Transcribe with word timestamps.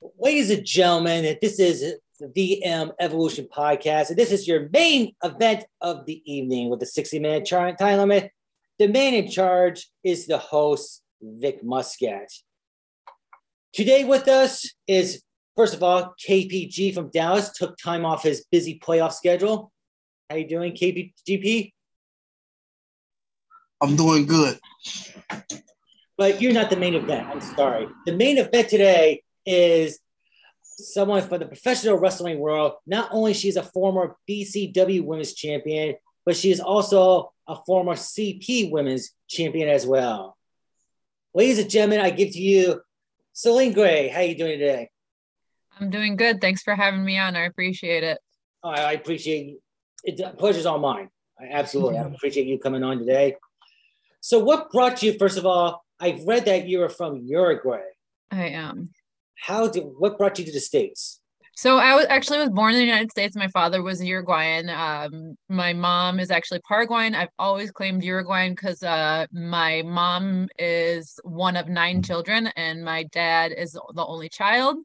Ladies 0.00 0.50
and 0.50 0.64
gentlemen, 0.64 1.36
this 1.42 1.58
is 1.58 1.96
the 2.20 2.28
VM 2.28 2.92
Evolution 3.00 3.48
Podcast, 3.52 4.10
and 4.10 4.16
this 4.16 4.30
is 4.30 4.46
your 4.46 4.68
main 4.72 5.12
event 5.24 5.64
of 5.80 6.06
the 6.06 6.22
evening 6.24 6.70
with 6.70 6.78
the 6.78 6.86
60 6.86 7.18
minute 7.18 7.44
char- 7.44 7.74
time 7.74 7.98
limit. 7.98 8.30
The 8.78 8.86
man 8.86 9.14
in 9.14 9.28
charge 9.28 9.88
is 10.04 10.28
the 10.28 10.38
host, 10.38 11.02
Vic 11.20 11.64
Muscat. 11.64 12.28
Today 13.72 14.04
with 14.04 14.28
us 14.28 14.72
is, 14.86 15.20
first 15.56 15.74
of 15.74 15.82
all, 15.82 16.14
KPG 16.24 16.94
from 16.94 17.10
Dallas, 17.10 17.50
took 17.50 17.76
time 17.76 18.04
off 18.04 18.22
his 18.22 18.46
busy 18.52 18.78
playoff 18.78 19.12
schedule. 19.12 19.72
How 20.30 20.36
you 20.36 20.48
doing, 20.48 20.74
KPGP? 20.74 21.72
I'm 23.80 23.96
doing 23.96 24.26
good. 24.26 24.60
But 26.16 26.40
you're 26.40 26.52
not 26.52 26.70
the 26.70 26.76
main 26.76 26.94
event. 26.94 27.26
I'm 27.26 27.40
sorry. 27.40 27.88
The 28.06 28.14
main 28.16 28.38
event 28.38 28.68
today 28.68 29.22
is 29.48 29.98
someone 30.62 31.22
from 31.22 31.40
the 31.40 31.46
professional 31.46 31.96
wrestling 31.96 32.38
world. 32.38 32.74
Not 32.86 33.08
only 33.10 33.34
she's 33.34 33.56
a 33.56 33.62
former 33.62 34.16
BCW 34.28 35.04
Women's 35.04 35.32
Champion, 35.32 35.96
but 36.24 36.36
she 36.36 36.50
is 36.50 36.60
also 36.60 37.32
a 37.48 37.56
former 37.66 37.94
CP 37.94 38.70
Women's 38.70 39.12
Champion 39.28 39.68
as 39.68 39.86
well. 39.86 40.36
Ladies 41.34 41.58
and 41.58 41.70
gentlemen, 41.70 42.00
I 42.00 42.10
give 42.10 42.32
to 42.32 42.38
you 42.38 42.80
Celine 43.32 43.72
Gray. 43.72 44.08
How 44.08 44.20
are 44.20 44.24
you 44.24 44.36
doing 44.36 44.58
today? 44.58 44.90
I'm 45.80 45.90
doing 45.90 46.16
good. 46.16 46.40
Thanks 46.40 46.62
for 46.62 46.74
having 46.74 47.04
me 47.04 47.18
on. 47.18 47.36
I 47.36 47.44
appreciate 47.44 48.04
it. 48.04 48.18
Oh, 48.62 48.70
I 48.70 48.92
appreciate 48.92 49.56
it. 50.04 50.16
The 50.16 50.34
pleasure's 50.36 50.66
all 50.66 50.78
mine. 50.78 51.08
I 51.40 51.46
absolutely. 51.52 51.98
I 51.98 52.02
mm-hmm. 52.02 52.14
appreciate 52.14 52.46
you 52.46 52.58
coming 52.58 52.82
on 52.82 52.98
today. 52.98 53.36
So, 54.20 54.40
what 54.40 54.72
brought 54.72 55.02
you? 55.02 55.16
First 55.18 55.38
of 55.38 55.46
all, 55.46 55.84
I've 56.00 56.24
read 56.24 56.46
that 56.46 56.66
you 56.66 56.82
are 56.82 56.88
from 56.88 57.22
Uruguay. 57.24 57.82
I 58.30 58.48
am 58.48 58.90
how 59.40 59.68
did 59.68 59.84
what 59.98 60.18
brought 60.18 60.38
you 60.38 60.44
to 60.44 60.52
the 60.52 60.60
states? 60.60 61.20
So 61.58 61.78
I 61.78 61.96
was 61.96 62.06
actually 62.08 62.38
was 62.38 62.50
born 62.50 62.74
in 62.74 62.78
the 62.78 62.86
United 62.86 63.10
States. 63.10 63.34
My 63.34 63.48
father 63.48 63.82
was 63.82 64.00
Uruguayan. 64.00 64.70
Um, 64.70 65.36
my 65.48 65.72
mom 65.72 66.20
is 66.20 66.30
actually 66.30 66.60
Paraguayan. 66.60 67.16
I've 67.16 67.32
always 67.36 67.72
claimed 67.72 68.04
Uruguayan 68.04 68.52
because 68.52 68.80
uh, 68.84 69.26
my 69.32 69.82
mom 69.84 70.46
is 70.56 71.18
one 71.24 71.56
of 71.56 71.68
nine 71.68 72.00
children 72.00 72.46
and 72.54 72.84
my 72.84 73.02
dad 73.10 73.50
is 73.50 73.72
the 73.72 74.06
only 74.06 74.28
child. 74.28 74.76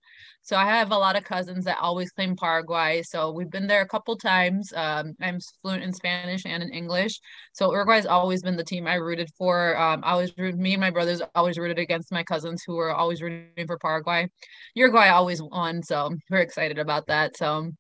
So 0.44 0.58
I 0.58 0.66
have 0.66 0.92
a 0.92 0.98
lot 0.98 1.16
of 1.16 1.24
cousins 1.24 1.64
that 1.64 1.78
always 1.80 2.12
claim 2.12 2.36
Paraguay. 2.36 3.02
So 3.02 3.32
we've 3.32 3.50
been 3.50 3.66
there 3.66 3.82
a 3.82 3.88
couple 3.88 4.18
times. 4.18 4.74
Um, 4.76 5.14
I'm 5.22 5.40
fluent 5.62 5.84
in 5.84 5.94
Spanish 5.94 6.46
and 6.46 6.62
in 6.62 6.70
English. 6.70 7.22
So 7.54 7.72
Uruguay 7.72 7.96
has 7.96 8.06
always 8.06 8.42
been 8.44 8.58
the 8.58 8.64
team 8.64 8.86
I 8.86 8.96
rooted 8.96 9.30
for. 9.38 9.78
Um, 9.78 10.02
I 10.04 10.12
always 10.12 10.34
rooted, 10.38 10.60
me 10.60 10.74
and 10.74 10.82
my 10.82 10.90
brothers 10.90 11.22
always 11.34 11.58
rooted 11.58 11.80
against 11.80 12.12
my 12.12 12.24
cousins 12.24 12.62
who 12.68 12.76
were 12.76 12.94
always 12.94 13.22
rooting 13.22 13.66
for 13.66 13.78
Paraguay. 13.78 14.28
Uruguay 14.76 15.08
always 15.08 15.42
won. 15.42 15.82
So 15.82 16.10
we're 16.30 16.40
excited 16.40 16.78
about 16.78 17.08
that. 17.08 17.38
So 17.38 17.72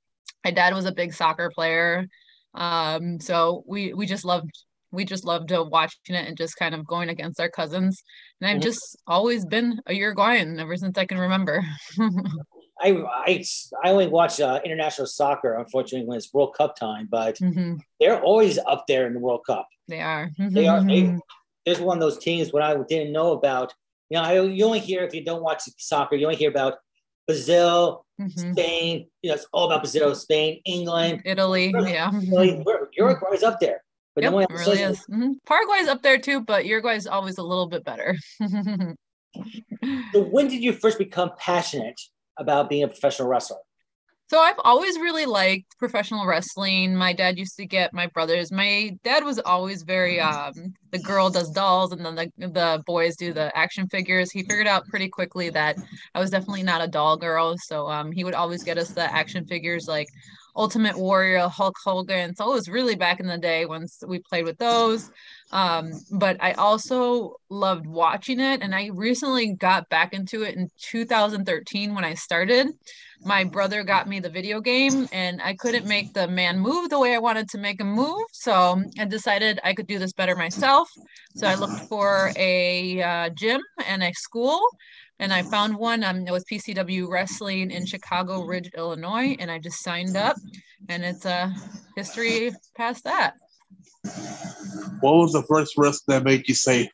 my 0.45 0.52
dad 0.52 0.73
was 0.73 0.86
a 0.86 0.94
big 0.94 1.14
soccer 1.14 1.52
player. 1.53 2.08
Um, 2.53 3.20
so 3.20 3.64
we 3.67 3.94
we 3.94 4.05
just 4.05 4.23
loved 4.23 4.52
we 4.92 5.03
just 5.03 5.25
loved 5.25 5.52
uh, 5.52 5.66
watching 5.67 6.16
it 6.16 6.27
and 6.27 6.38
just 6.38 6.55
kind 6.55 6.75
of 6.75 6.86
going 6.86 7.09
against 7.09 7.39
our 7.42 7.50
cousins. 7.50 8.03
And 8.39 8.50
I've 8.50 8.61
just 8.61 8.95
always 9.08 9.44
been 9.44 9.81
a 9.88 9.94
Uruguayan 9.94 10.59
ever 10.59 10.77
since 10.77 10.98
I 10.98 11.05
can 11.05 11.17
remember. 11.17 11.61
I, 12.79 13.03
I, 13.07 13.43
I 13.83 13.91
only 13.91 14.07
watch 14.07 14.41
uh, 14.41 14.59
international 14.66 15.07
soccer, 15.07 15.55
unfortunately, 15.55 16.07
when 16.07 16.17
it's 16.17 16.33
World 16.33 16.55
Cup 16.57 16.75
time, 16.75 17.07
but 17.09 17.38
mm-hmm. 17.38 17.75
they're 17.99 18.21
always 18.21 18.57
up 18.57 18.85
there 18.88 19.07
in 19.07 19.13
the 19.13 19.19
World 19.19 19.41
Cup. 19.45 19.67
They 19.88 20.02
are. 20.02 20.31
They 20.38 20.67
are. 20.67 20.83
They, 20.83 21.17
there's 21.65 21.80
one 21.80 21.97
of 21.97 22.02
those 22.02 22.17
teams 22.17 22.52
what 22.52 22.63
I 22.63 22.75
didn't 22.89 23.13
know 23.13 23.31
about. 23.31 23.73
You 24.09 24.17
know, 24.17 24.23
I, 24.23 24.41
you 24.41 24.65
only 24.65 24.80
hear 24.80 25.03
if 25.03 25.13
you 25.13 25.23
don't 25.23 25.41
watch 25.41 25.63
soccer, 25.77 26.15
you 26.15 26.25
only 26.25 26.35
hear 26.35 26.49
about 26.49 26.75
Brazil, 27.27 28.05
mm-hmm. 28.19 28.52
Spain. 28.53 29.08
You 29.21 29.30
know, 29.30 29.35
it's 29.35 29.47
all 29.53 29.65
about 29.67 29.81
Brazil, 29.81 30.13
Spain, 30.15 30.61
England, 30.65 31.21
Italy. 31.25 31.73
Yeah, 31.73 32.11
Uruguay's 32.11 33.43
up 33.43 33.59
there. 33.59 33.83
But 34.15 34.23
yep, 34.23 34.33
no 34.33 34.39
it 34.39 34.49
really 34.52 34.81
is. 34.81 34.99
Mm-hmm. 35.11 35.31
Paraguay's 35.48 35.87
up 35.87 36.03
there 36.03 36.19
too, 36.19 36.42
but 36.42 36.65
Uruguay's 36.65 37.08
always 37.08 37.37
a 37.37 37.43
little 37.43 37.67
bit 37.67 37.83
better. 37.83 38.15
so 38.42 38.95
when 40.14 40.48
did 40.48 40.61
you 40.61 40.73
first 40.73 40.99
become 40.99 41.31
passionate 41.37 41.99
about 42.38 42.70
being 42.70 42.83
a 42.83 42.88
professional 42.88 43.27
wrestler? 43.27 43.58
So 44.30 44.39
I've 44.39 44.60
always 44.64 44.98
really 44.98 45.26
liked 45.26 45.77
professional 45.77 46.26
wrestling. 46.26 46.95
My 46.95 47.14
dad 47.14 47.38
used 47.38 47.55
to 47.58 47.67
get 47.67 47.94
my 47.94 48.08
brothers. 48.08 48.52
My 48.52 48.98
dad 49.04 49.23
was 49.23 49.38
always 49.38 49.83
very 49.83 50.20
um 50.20 50.73
the 50.92 50.99
girl 50.99 51.30
does 51.30 51.52
dolls 51.52 51.92
and 51.92 52.04
then 52.04 52.16
the 52.16 52.32
the 52.38 52.83
boys 52.88 53.16
do 53.16 53.33
the 53.33 53.55
action 53.55 53.88
figures. 53.89 54.32
He 54.32 54.42
figured 54.42 54.66
out 54.66 54.88
pretty 54.88 55.10
quickly 55.10 55.49
that 55.52 55.77
I 56.16 56.20
was 56.20 56.32
definitely 56.32 56.64
not 56.64 56.82
a 56.82 56.88
doll 56.88 57.17
girl. 57.17 57.58
So 57.60 57.88
um 57.89 58.11
he 58.11 58.23
would 58.23 58.33
always 58.33 58.64
get 58.64 58.77
us 58.77 58.89
the 58.89 59.14
action 59.14 59.45
figures 59.45 59.88
like 59.88 60.08
Ultimate 60.55 60.98
Warrior, 60.98 61.48
Hulk 61.48 61.76
Hogan. 61.83 62.36
So 62.36 62.49
it 62.49 62.55
was 62.55 62.70
really 62.70 62.95
back 62.95 63.20
in 63.20 63.27
the 63.27 63.38
day 63.38 63.66
once 63.66 64.04
we 64.08 64.20
played 64.20 64.45
with 64.45 64.58
those. 64.58 65.11
Um, 65.53 65.91
but 66.11 66.37
I 66.41 66.53
also 66.53 67.36
loved 67.49 67.86
watching 67.86 68.39
it. 68.39 68.61
And 68.61 68.73
I 68.73 68.89
recently 68.91 69.53
got 69.53 69.87
back 69.87 70.14
into 70.14 70.41
it 70.41 70.55
in 70.55 70.69
2013 70.81 71.93
when 71.93 72.03
I 72.03 72.15
started. 72.15 72.69
My 73.21 73.43
brother 73.43 73.83
got 73.83 74.09
me 74.09 74.19
the 74.19 74.30
video 74.30 74.59
game, 74.59 75.08
and 75.13 75.42
I 75.42 75.53
couldn't 75.53 75.86
make 75.86 76.13
the 76.13 76.27
man 76.27 76.59
move 76.59 76.89
the 76.89 76.99
way 76.99 77.15
I 77.15 77.19
wanted 77.19 77.47
to 77.52 77.58
make 77.58 77.80
him 77.80 77.93
move. 77.93 78.23
So 78.33 78.83
I 78.99 79.05
decided 79.05 79.61
I 79.63 79.73
could 79.73 79.87
do 79.87 79.99
this 79.99 80.11
better 80.11 80.36
myself. 80.36 80.89
So 81.36 81.47
I 81.47 81.55
looked 81.55 81.87
for 81.87 82.31
a 82.36 83.02
uh, 83.02 83.30
gym 83.30 83.61
and 83.86 84.03
a 84.03 84.11
school 84.11 84.59
and 85.19 85.31
I 85.31 85.43
found 85.43 85.75
one. 85.75 86.03
Um, 86.03 86.27
it 86.27 86.31
was 86.31 86.43
PCW 86.52 87.08
Wrestling 87.08 87.71
in 87.71 87.86
Chicago 87.86 88.43
Ridge, 88.43 88.69
Illinois, 88.75 89.37
and 89.39 89.49
I 89.49 89.59
just 89.59 89.83
signed 89.83 90.17
up, 90.17 90.36
and 90.89 91.03
it's 91.03 91.25
a 91.25 91.31
uh, 91.31 91.49
history 91.95 92.52
past 92.75 93.03
that. 93.05 93.36
What 94.99 95.15
was 95.15 95.33
the 95.33 95.43
first 95.43 95.73
wrestler 95.77 96.15
that 96.15 96.23
made 96.23 96.47
you 96.47 96.53
say, 96.53 96.89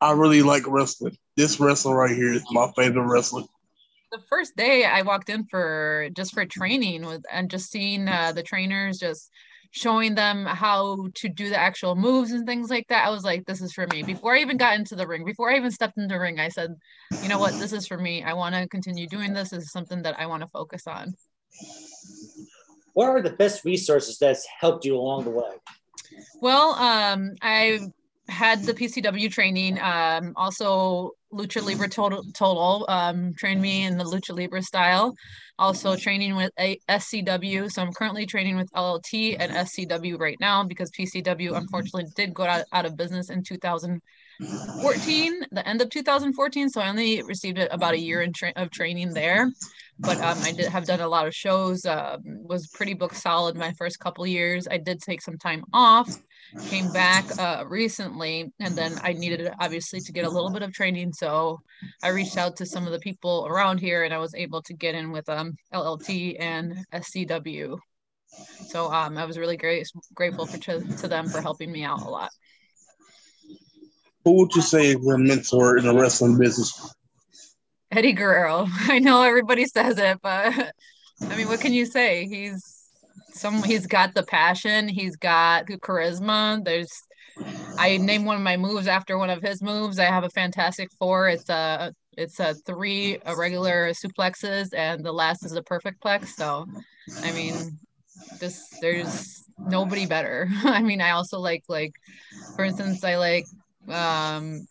"I 0.00 0.12
really 0.12 0.42
like 0.42 0.66
wrestling"? 0.66 1.16
This 1.36 1.60
wrestler 1.60 1.96
right 1.96 2.14
here 2.14 2.32
is 2.32 2.44
my 2.50 2.70
favorite 2.76 3.06
wrestler. 3.06 3.42
The 4.10 4.20
first 4.28 4.56
day 4.56 4.84
I 4.84 5.02
walked 5.02 5.28
in 5.28 5.44
for 5.44 6.08
just 6.12 6.34
for 6.34 6.44
training 6.44 7.06
with 7.06 7.24
and 7.30 7.50
just 7.50 7.70
seeing 7.70 8.08
uh, 8.08 8.32
the 8.32 8.42
trainers 8.42 8.98
just 8.98 9.30
showing 9.70 10.14
them 10.14 10.46
how 10.46 11.08
to 11.14 11.28
do 11.28 11.50
the 11.50 11.58
actual 11.58 11.94
moves 11.94 12.32
and 12.32 12.46
things 12.46 12.70
like 12.70 12.88
that. 12.88 13.06
I 13.06 13.10
was 13.10 13.24
like, 13.24 13.44
this 13.44 13.60
is 13.60 13.72
for 13.72 13.86
me. 13.88 14.02
Before 14.02 14.34
I 14.34 14.40
even 14.40 14.56
got 14.56 14.74
into 14.74 14.96
the 14.96 15.06
ring, 15.06 15.24
before 15.24 15.50
I 15.50 15.56
even 15.56 15.70
stepped 15.70 15.98
into 15.98 16.14
the 16.14 16.20
ring, 16.20 16.40
I 16.40 16.48
said, 16.48 16.74
you 17.22 17.28
know 17.28 17.38
what, 17.38 17.52
this 17.58 17.72
is 17.72 17.86
for 17.86 17.98
me. 17.98 18.22
I 18.22 18.32
want 18.32 18.54
to 18.54 18.66
continue 18.68 19.06
doing 19.06 19.34
this. 19.34 19.50
This 19.50 19.64
is 19.64 19.72
something 19.72 20.02
that 20.02 20.18
I 20.18 20.26
want 20.26 20.42
to 20.42 20.48
focus 20.48 20.86
on. 20.86 21.14
What 22.94 23.10
are 23.10 23.20
the 23.20 23.30
best 23.30 23.64
resources 23.64 24.18
that's 24.18 24.46
helped 24.60 24.84
you 24.84 24.96
along 24.96 25.24
the 25.24 25.30
way? 25.30 25.50
Well, 26.40 26.74
um, 26.74 27.34
I 27.42 27.80
had 28.28 28.62
the 28.64 28.74
PCW 28.74 29.30
training. 29.30 29.78
Um, 29.80 30.32
also, 30.36 31.12
Lucha 31.32 31.64
Libre 31.64 31.88
Total, 31.88 32.22
Total 32.32 32.84
um, 32.88 33.32
trained 33.34 33.62
me 33.62 33.84
in 33.84 33.96
the 33.98 34.04
Lucha 34.04 34.36
Libre 34.36 34.62
style. 34.62 35.14
Also, 35.58 35.96
training 35.96 36.36
with 36.36 36.52
a 36.58 36.78
SCW. 36.88 37.70
So 37.70 37.82
I'm 37.82 37.92
currently 37.92 38.26
training 38.26 38.56
with 38.56 38.70
LLT 38.72 39.36
and 39.38 39.52
SCW 39.52 40.18
right 40.18 40.36
now 40.40 40.64
because 40.64 40.90
PCW 40.90 41.56
unfortunately 41.56 42.06
did 42.14 42.34
go 42.34 42.44
out, 42.44 42.64
out 42.72 42.84
of 42.84 42.96
business 42.96 43.30
in 43.30 43.42
2014, 43.42 45.40
the 45.52 45.66
end 45.66 45.80
of 45.80 45.88
2014. 45.90 46.68
So 46.68 46.80
I 46.80 46.88
only 46.88 47.22
received 47.22 47.58
about 47.58 47.94
a 47.94 47.98
year 47.98 48.22
in 48.22 48.32
tra- 48.32 48.52
of 48.56 48.70
training 48.70 49.14
there. 49.14 49.50
But 49.98 50.20
um, 50.20 50.38
I 50.42 50.52
did 50.52 50.66
have 50.66 50.84
done 50.84 51.00
a 51.00 51.08
lot 51.08 51.26
of 51.26 51.34
shows. 51.34 51.84
Uh, 51.86 52.18
was 52.24 52.66
pretty 52.68 52.94
book 52.94 53.14
solid 53.14 53.56
my 53.56 53.72
first 53.72 53.98
couple 53.98 54.26
years. 54.26 54.68
I 54.70 54.76
did 54.76 55.00
take 55.00 55.22
some 55.22 55.38
time 55.38 55.64
off 55.72 56.16
came 56.68 56.90
back 56.92 57.24
uh, 57.38 57.64
recently 57.66 58.52
and 58.60 58.76
then 58.76 58.98
i 59.02 59.12
needed 59.12 59.50
obviously 59.60 60.00
to 60.00 60.12
get 60.12 60.24
a 60.24 60.30
little 60.30 60.50
bit 60.50 60.62
of 60.62 60.72
training 60.72 61.12
so 61.12 61.60
i 62.02 62.08
reached 62.08 62.36
out 62.36 62.56
to 62.56 62.64
some 62.64 62.86
of 62.86 62.92
the 62.92 62.98
people 63.00 63.46
around 63.48 63.78
here 63.78 64.04
and 64.04 64.14
i 64.14 64.18
was 64.18 64.34
able 64.34 64.62
to 64.62 64.72
get 64.72 64.94
in 64.94 65.10
with 65.10 65.28
um, 65.28 65.54
llt 65.74 66.36
and 66.40 66.74
scw 66.94 67.78
so 68.68 68.92
um, 68.92 69.18
i 69.18 69.24
was 69.24 69.38
really 69.38 69.56
great 69.56 69.86
grateful 70.14 70.46
for, 70.46 70.58
to, 70.58 70.80
to 70.96 71.08
them 71.08 71.28
for 71.28 71.40
helping 71.40 71.70
me 71.70 71.82
out 71.82 72.00
a 72.02 72.08
lot 72.08 72.30
who 74.24 74.32
would 74.32 74.54
you 74.54 74.62
say 74.62 74.88
is 74.88 74.98
your 75.02 75.18
mentor 75.18 75.78
in 75.78 75.84
the 75.84 75.94
wrestling 75.94 76.38
business 76.38 76.94
eddie 77.96 78.12
guerrero 78.12 78.66
i 78.88 78.98
know 78.98 79.22
everybody 79.22 79.64
says 79.64 79.98
it 79.98 80.18
but 80.22 80.52
i 81.22 81.36
mean 81.36 81.48
what 81.48 81.60
can 81.60 81.72
you 81.72 81.86
say 81.86 82.26
he's 82.26 82.76
some 83.36 83.62
he's 83.62 83.86
got 83.86 84.14
the 84.14 84.22
passion, 84.22 84.88
he's 84.88 85.16
got 85.16 85.66
the 85.66 85.78
charisma. 85.78 86.64
There's 86.64 86.90
I 87.78 87.98
name 87.98 88.24
one 88.24 88.36
of 88.36 88.42
my 88.42 88.56
moves 88.56 88.86
after 88.86 89.18
one 89.18 89.30
of 89.30 89.42
his 89.42 89.62
moves. 89.62 89.98
I 89.98 90.04
have 90.04 90.24
a 90.24 90.30
fantastic 90.30 90.88
four. 90.98 91.28
It's 91.28 91.48
a 91.48 91.92
it's 92.16 92.40
a 92.40 92.54
three 92.66 93.18
a 93.26 93.36
regular 93.36 93.90
suplexes 93.90 94.72
and 94.74 95.04
the 95.04 95.12
last 95.12 95.44
is 95.44 95.52
a 95.52 95.62
perfect 95.62 96.02
plex. 96.02 96.28
So 96.28 96.66
I 97.22 97.32
mean 97.32 97.78
this 98.40 98.66
there's 98.80 99.44
nobody 99.58 100.06
better. 100.06 100.48
I 100.64 100.82
mean 100.82 101.00
I 101.00 101.10
also 101.10 101.38
like 101.38 101.62
like 101.68 101.92
for 102.56 102.64
instance 102.64 103.04
I 103.04 103.16
like 103.16 103.44
um 103.88 104.66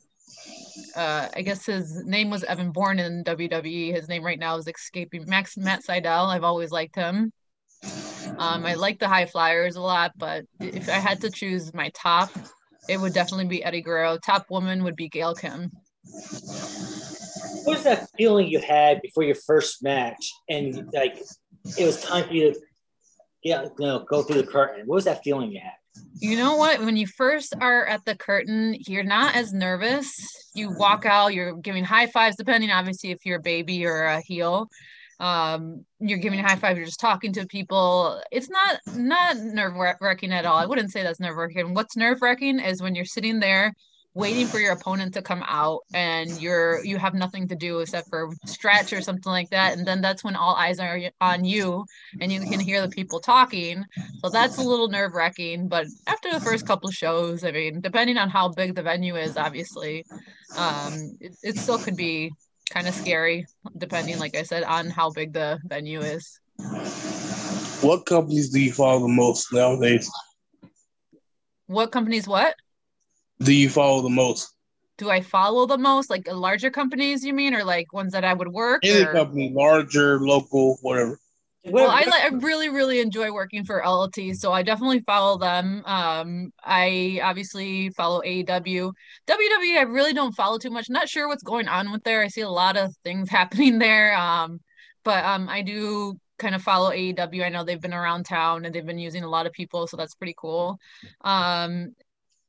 uh, 0.96 1.30
I 1.36 1.42
guess 1.42 1.66
his 1.66 2.06
name 2.06 2.30
was 2.30 2.44
Evan 2.44 2.72
Bourne 2.72 3.00
in 3.00 3.24
WWE. 3.24 3.94
His 3.94 4.08
name 4.08 4.24
right 4.24 4.40
now 4.40 4.58
is 4.58 4.68
escaping 4.68 5.26
Max 5.28 5.58
Matt 5.58 5.84
Sydal. 5.84 6.28
I've 6.28 6.44
always 6.44 6.72
liked 6.72 6.96
him. 6.96 7.32
Um, 8.38 8.66
I 8.66 8.74
like 8.74 9.00
the 9.00 9.08
high 9.08 9.26
flyers 9.26 9.76
a 9.76 9.82
lot, 9.82 10.14
but 10.18 10.46
if 10.60 10.90
I 10.90 10.94
had 10.94 11.22
to 11.22 11.30
choose 11.30 11.74
my 11.74 11.90
top, 11.90 12.30
it 12.90 13.00
would 13.00 13.14
definitely 13.14 13.46
be 13.46 13.64
Eddie 13.64 13.82
Guerrero. 13.82 14.18
Top 14.18 14.50
woman 14.50 14.84
would 14.84 14.96
be 14.96 15.08
Gail 15.10 15.36
Kim. 15.36 15.72
What 17.64 17.78
was 17.78 17.84
that 17.84 18.10
feeling 18.18 18.48
you 18.48 18.60
had 18.60 19.02
before 19.02 19.24
your 19.24 19.36
first 19.36 19.84
match, 19.84 20.32
and 20.50 20.90
like 20.94 21.18
it 21.78 21.86
was 21.86 22.02
time 22.02 22.28
for 22.28 22.34
you 22.34 22.54
to, 22.54 22.60
yeah, 23.44 23.64
you 23.64 23.86
know, 23.86 24.06
go 24.08 24.22
through 24.24 24.42
the 24.42 24.48
curtain? 24.48 24.86
What 24.86 24.96
was 24.96 25.06
that 25.06 25.24
feeling 25.24 25.52
you 25.52 25.60
had? 25.64 25.74
You 26.20 26.38
know 26.38 26.56
what? 26.56 26.80
When 26.80 26.96
you 26.96 27.08
first 27.08 27.54
are 27.60 27.86
at 27.86 28.06
the 28.06 28.16
curtain, 28.16 28.76
you're 28.88 29.04
not 29.04 29.36
as 29.36 29.54
nervous. 29.54 30.16
You 30.54 30.72
walk 30.78 31.06
out, 31.06 31.34
you're 31.34 31.56
giving 31.56 31.84
high 31.84 32.08
fives, 32.08 32.38
depending 32.38 32.72
obviously 32.72 33.12
if 33.12 33.26
you're 33.26 33.40
a 33.40 33.42
baby 33.42 33.86
or 33.86 34.06
a 34.06 34.22
heel. 34.22 34.70
Um, 35.20 35.86
you're 36.00 36.20
giving 36.20 36.40
high 36.40 36.56
five, 36.58 36.78
you're 36.78 36.86
just 36.86 37.00
talking 37.00 37.34
to 37.34 37.46
people. 37.48 38.22
It's 38.32 38.50
not 38.50 38.80
not 38.96 39.38
nerve 39.38 39.76
wracking 40.02 40.34
at 40.34 40.46
all. 40.46 40.58
I 40.58 40.66
wouldn't 40.66 40.92
say 40.92 41.04
that's 41.04 41.20
nerve 41.20 41.38
wracking. 41.38 41.74
What's 41.74 41.96
nerve 41.96 42.22
wracking 42.22 42.60
is 42.60 42.82
when 42.82 42.96
you're 42.96 43.06
sitting 43.06 43.40
there 43.40 43.74
waiting 44.16 44.48
for 44.48 44.60
your 44.60 44.72
opponent 44.72 45.14
to 45.14 45.22
come 45.22 45.44
out 45.46 45.82
and 45.94 46.42
you're 46.42 46.84
you 46.84 46.98
have 46.98 47.14
nothing 47.14 47.48
to 47.50 47.56
do 47.56 47.80
except 47.80 48.10
for 48.10 48.32
stretch 48.46 48.94
or 48.94 49.02
something 49.02 49.32
like 49.32 49.50
that. 49.52 49.78
And 49.78 49.86
then 49.86 50.02
that's 50.02 50.24
when 50.24 50.36
all 50.36 50.56
eyes 50.56 50.80
are 50.80 51.00
on 51.22 51.46
you 51.46 51.86
and 52.20 52.32
you 52.32 52.40
can 52.40 52.60
hear 52.60 52.82
the 52.82 52.90
people 52.90 53.20
talking. 53.20 53.86
So 54.24 54.30
that's 54.30 54.58
a 54.58 54.62
little 54.62 54.88
nerve 54.88 55.14
wracking 55.14 55.68
but 55.68 55.86
after 56.08 56.32
the 56.32 56.40
first 56.40 56.66
couple 56.66 56.90
of 56.90 56.96
shows 56.96 57.44
i 57.44 57.52
mean 57.52 57.82
depending 57.82 58.18
on 58.18 58.30
how 58.30 58.50
big 58.50 58.76
the 58.76 58.82
venue 58.82 59.16
is 59.16 59.38
obviously 59.38 60.06
um 60.58 60.94
it, 61.20 61.36
it 61.44 61.58
still 61.58 61.78
could 61.78 61.96
be 61.96 62.32
kind 62.70 62.88
of 62.88 62.96
scary 62.96 63.46
depending 63.78 64.18
like 64.18 64.36
i 64.36 64.44
said 64.44 64.64
on 64.64 64.90
how 64.90 65.12
big 65.12 65.34
the 65.34 65.60
venue 65.66 66.02
is. 66.02 66.40
What 67.82 68.06
companies 68.06 68.50
do 68.50 68.60
you 68.60 68.72
follow 68.72 69.02
the 69.02 69.08
most 69.08 69.52
nowadays? 69.54 70.10
What 71.68 71.92
companies 71.92 72.28
what 72.28 72.56
do 73.40 73.54
you 73.54 73.70
follow 73.70 74.02
the 74.02 74.10
most? 74.10 74.54
Do 74.98 75.10
I 75.10 75.22
follow 75.22 75.66
the 75.66 75.78
most? 75.78 76.10
Like 76.10 76.28
larger 76.32 76.70
companies, 76.70 77.26
you 77.26 77.34
mean, 77.34 77.54
or 77.54 77.64
like 77.64 77.92
ones 77.92 78.14
that 78.14 78.24
I 78.24 78.34
would 78.34 78.48
work? 78.48 78.86
Any 78.86 79.04
or? 79.04 79.12
company, 79.12 79.52
larger, 79.54 80.20
local, 80.20 80.78
whatever. 80.82 81.20
Well, 81.68 81.90
I, 81.90 82.06
I 82.06 82.28
really, 82.28 82.70
really 82.70 83.00
enjoy 83.00 83.32
working 83.32 83.66
for 83.66 83.82
LLT, 83.82 84.36
so 84.36 84.52
I 84.52 84.62
definitely 84.62 85.00
follow 85.00 85.40
them. 85.40 85.82
Um, 85.86 86.54
I 86.64 87.20
obviously 87.24 87.90
follow 87.90 88.22
AEW. 88.22 88.94
WWE, 89.28 89.78
I 89.78 89.86
really 89.88 90.14
don't 90.14 90.36
follow 90.36 90.60
too 90.60 90.70
much. 90.70 90.90
Not 90.90 91.10
sure 91.10 91.28
what's 91.28 91.42
going 91.42 91.68
on 91.68 91.92
with 91.92 92.04
there. 92.04 92.22
I 92.22 92.28
see 92.28 92.42
a 92.42 92.50
lot 92.50 92.78
of 92.78 92.96
things 93.04 93.30
happening 93.32 93.80
there. 93.80 94.16
Um, 94.16 94.60
but 95.04 95.26
um, 95.26 95.50
I 95.50 95.64
do 95.64 96.20
kind 96.38 96.54
of 96.54 96.62
follow 96.62 96.92
AEW. 96.92 97.44
I 97.44 97.50
know 97.50 97.64
they've 97.64 97.82
been 97.82 97.94
around 97.94 98.26
town 98.26 98.66
and 98.66 98.76
they've 98.76 98.86
been 98.86 99.00
using 99.00 99.24
a 99.24 99.30
lot 99.30 99.48
of 99.48 99.54
people, 99.54 99.88
so 99.88 99.98
that's 99.98 100.16
pretty 100.16 100.36
cool. 100.38 100.78
Um, 101.22 101.96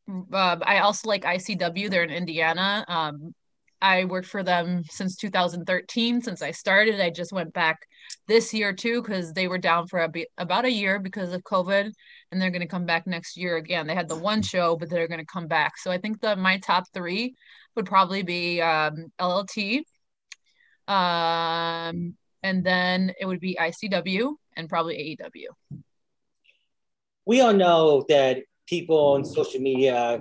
uh, 0.08 0.56
I 0.62 0.78
also 0.78 1.08
like 1.08 1.24
ICW. 1.24 1.90
They're 1.90 2.04
in 2.04 2.10
Indiana. 2.10 2.84
Um, 2.88 3.34
I 3.82 4.04
worked 4.04 4.28
for 4.28 4.42
them 4.42 4.82
since 4.88 5.16
2013. 5.16 6.22
Since 6.22 6.42
I 6.42 6.50
started, 6.50 7.00
I 7.00 7.10
just 7.10 7.32
went 7.32 7.52
back 7.52 7.78
this 8.26 8.54
year 8.54 8.72
too 8.72 9.02
because 9.02 9.32
they 9.32 9.48
were 9.48 9.58
down 9.58 9.86
for 9.86 10.00
a 10.00 10.08
be- 10.08 10.28
about 10.38 10.64
a 10.64 10.70
year 10.70 10.98
because 10.98 11.32
of 11.32 11.42
COVID, 11.42 11.90
and 12.30 12.40
they're 12.40 12.50
going 12.50 12.62
to 12.62 12.68
come 12.68 12.86
back 12.86 13.06
next 13.06 13.36
year 13.36 13.56
again. 13.56 13.86
They 13.86 13.94
had 13.94 14.08
the 14.08 14.16
one 14.18 14.42
show, 14.42 14.76
but 14.76 14.88
they're 14.88 15.08
going 15.08 15.20
to 15.20 15.26
come 15.26 15.46
back. 15.46 15.78
So 15.78 15.90
I 15.90 15.98
think 15.98 16.20
the 16.20 16.36
my 16.36 16.58
top 16.58 16.84
three 16.94 17.34
would 17.74 17.86
probably 17.86 18.22
be 18.22 18.62
um, 18.62 19.12
LLT, 19.20 19.82
um, 20.88 22.16
and 22.42 22.64
then 22.64 23.12
it 23.20 23.26
would 23.26 23.40
be 23.40 23.58
ICW 23.60 24.34
and 24.56 24.68
probably 24.68 25.18
AEW. 25.20 25.80
We 27.26 27.40
all 27.40 27.52
know 27.52 28.04
that 28.08 28.38
people 28.66 28.98
on 29.14 29.24
social 29.24 29.60
media 29.60 30.20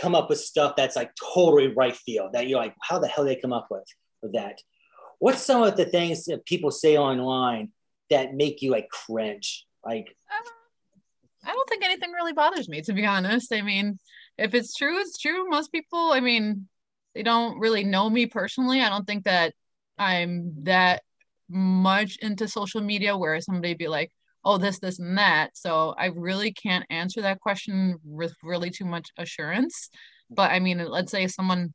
come 0.00 0.14
up 0.14 0.28
with 0.28 0.38
stuff 0.38 0.74
that's 0.76 0.96
like 0.96 1.10
totally 1.34 1.68
right 1.68 1.96
field 1.96 2.32
that 2.32 2.48
you're 2.48 2.58
like, 2.58 2.74
how 2.80 2.98
the 2.98 3.08
hell 3.08 3.24
they 3.24 3.36
come 3.36 3.52
up 3.52 3.68
with, 3.70 3.84
with 4.22 4.32
that? 4.32 4.58
What's 5.18 5.42
some 5.42 5.62
of 5.62 5.76
the 5.76 5.84
things 5.84 6.24
that 6.24 6.44
people 6.46 6.70
say 6.70 6.96
online 6.96 7.70
that 8.10 8.34
make 8.34 8.62
you 8.62 8.70
like 8.70 8.88
cringe? 8.88 9.66
Like, 9.84 10.14
uh, 10.30 10.48
I 11.44 11.52
don't 11.52 11.68
think 11.68 11.84
anything 11.84 12.12
really 12.12 12.32
bothers 12.32 12.68
me, 12.68 12.82
to 12.82 12.92
be 12.92 13.04
honest. 13.04 13.52
I 13.52 13.62
mean, 13.62 13.98
if 14.38 14.54
it's 14.54 14.74
true, 14.74 14.98
it's 15.00 15.18
true. 15.18 15.48
Most 15.48 15.72
people, 15.72 16.12
I 16.12 16.20
mean, 16.20 16.68
they 17.14 17.22
don't 17.22 17.58
really 17.58 17.84
know 17.84 18.08
me 18.08 18.26
personally. 18.26 18.80
I 18.80 18.88
don't 18.88 19.06
think 19.06 19.24
that 19.24 19.52
I'm 19.98 20.52
that 20.64 21.02
much 21.48 22.16
into 22.22 22.48
social 22.48 22.80
media 22.80 23.16
where 23.16 23.40
somebody 23.40 23.74
be 23.74 23.88
like, 23.88 24.10
oh 24.44 24.58
this 24.58 24.78
this 24.78 24.98
and 24.98 25.18
that. 25.18 25.56
So 25.56 25.94
i 25.98 26.06
really 26.06 26.52
can't 26.52 26.86
answer 26.90 27.22
that 27.22 27.40
question 27.40 27.98
with 28.04 28.34
really 28.42 28.70
too 28.70 28.84
much 28.84 29.08
assurance 29.18 29.90
but 30.30 30.50
i 30.50 30.58
mean 30.58 30.84
let's 30.84 31.12
say 31.12 31.26
someone 31.26 31.72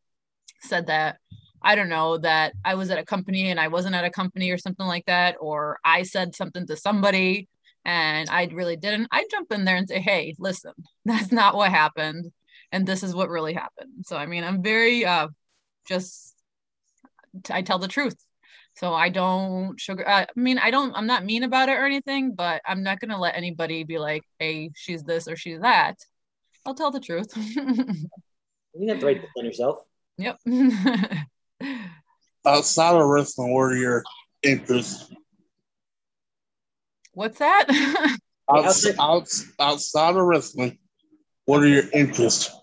said 0.62 0.88
that 0.88 1.18
i 1.62 1.76
don't 1.76 1.90
know 1.90 2.18
that 2.18 2.54
i 2.66 2.76
was 2.76 2.90
at 2.90 2.98
a 2.98 3.06
company 3.06 3.50
and 3.50 3.60
i 3.60 3.68
wasn't 3.68 3.96
at 3.96 4.06
a 4.06 4.10
company 4.10 4.52
or 4.52 4.58
something 4.58 4.86
like 4.86 5.06
that 5.06 5.36
or 5.40 5.78
i 5.86 6.04
said 6.04 6.36
something 6.36 6.66
to 6.66 6.76
somebody 6.76 7.48
and 7.86 8.30
i 8.30 8.46
really 8.54 8.76
didn't 8.76 9.08
i 9.12 9.24
jump 9.32 9.52
in 9.52 9.66
there 9.66 9.76
and 9.76 9.88
say 9.88 10.00
hey 10.00 10.34
listen 10.40 10.74
that's 11.06 11.32
not 11.32 11.56
what 11.56 11.70
happened 11.70 12.32
and 12.72 12.86
this 12.86 13.02
is 13.02 13.16
what 13.16 13.30
really 13.30 13.54
happened. 13.54 14.06
So 14.06 14.18
i 14.18 14.26
mean 14.26 14.44
i'm 14.44 14.62
very 14.64 15.06
uh 15.06 15.28
just 15.88 16.34
I 17.52 17.62
tell 17.62 17.78
the 17.78 17.88
truth 17.88 18.16
so 18.78 18.94
I 18.94 19.10
don't 19.10 19.80
sugar. 19.80 20.08
Uh, 20.08 20.26
I 20.30 20.40
mean, 20.40 20.60
I 20.60 20.70
don't. 20.70 20.94
I'm 20.96 21.08
not 21.08 21.26
mean 21.26 21.42
about 21.42 21.68
it 21.68 21.74
or 21.74 21.86
anything, 21.86 22.36
but 22.36 22.62
I'm 22.64 22.84
not 22.84 23.00
gonna 23.00 23.20
let 23.20 23.36
anybody 23.36 23.84
be 23.84 23.98
like, 23.98 24.22
"Hey, 24.38 24.70
she's 24.76 25.04
this 25.04 25.28
or 25.28 25.36
she's 25.36 25.62
that." 25.62 25.96
I'll 26.64 26.76
tell 26.76 26.92
the 26.92 27.00
truth. 27.00 27.32
you 27.36 28.90
have 28.90 29.00
to 29.00 29.06
right 29.06 29.20
to 29.20 29.28
defend 29.28 29.48
yourself. 29.48 29.80
Yep. 30.20 30.38
outside 32.46 32.96
of 32.96 33.08
wrestling, 33.08 33.52
what 33.52 33.64
are 33.64 33.76
your 33.76 34.04
interests? 34.44 35.12
What's 37.14 37.40
that? 37.40 38.20
outside, 38.48 38.96
outside 39.60 40.16
of 40.16 40.24
wrestling, 40.24 40.78
what 41.46 41.64
are 41.64 41.68
your 41.68 41.90
interests? 41.94 42.56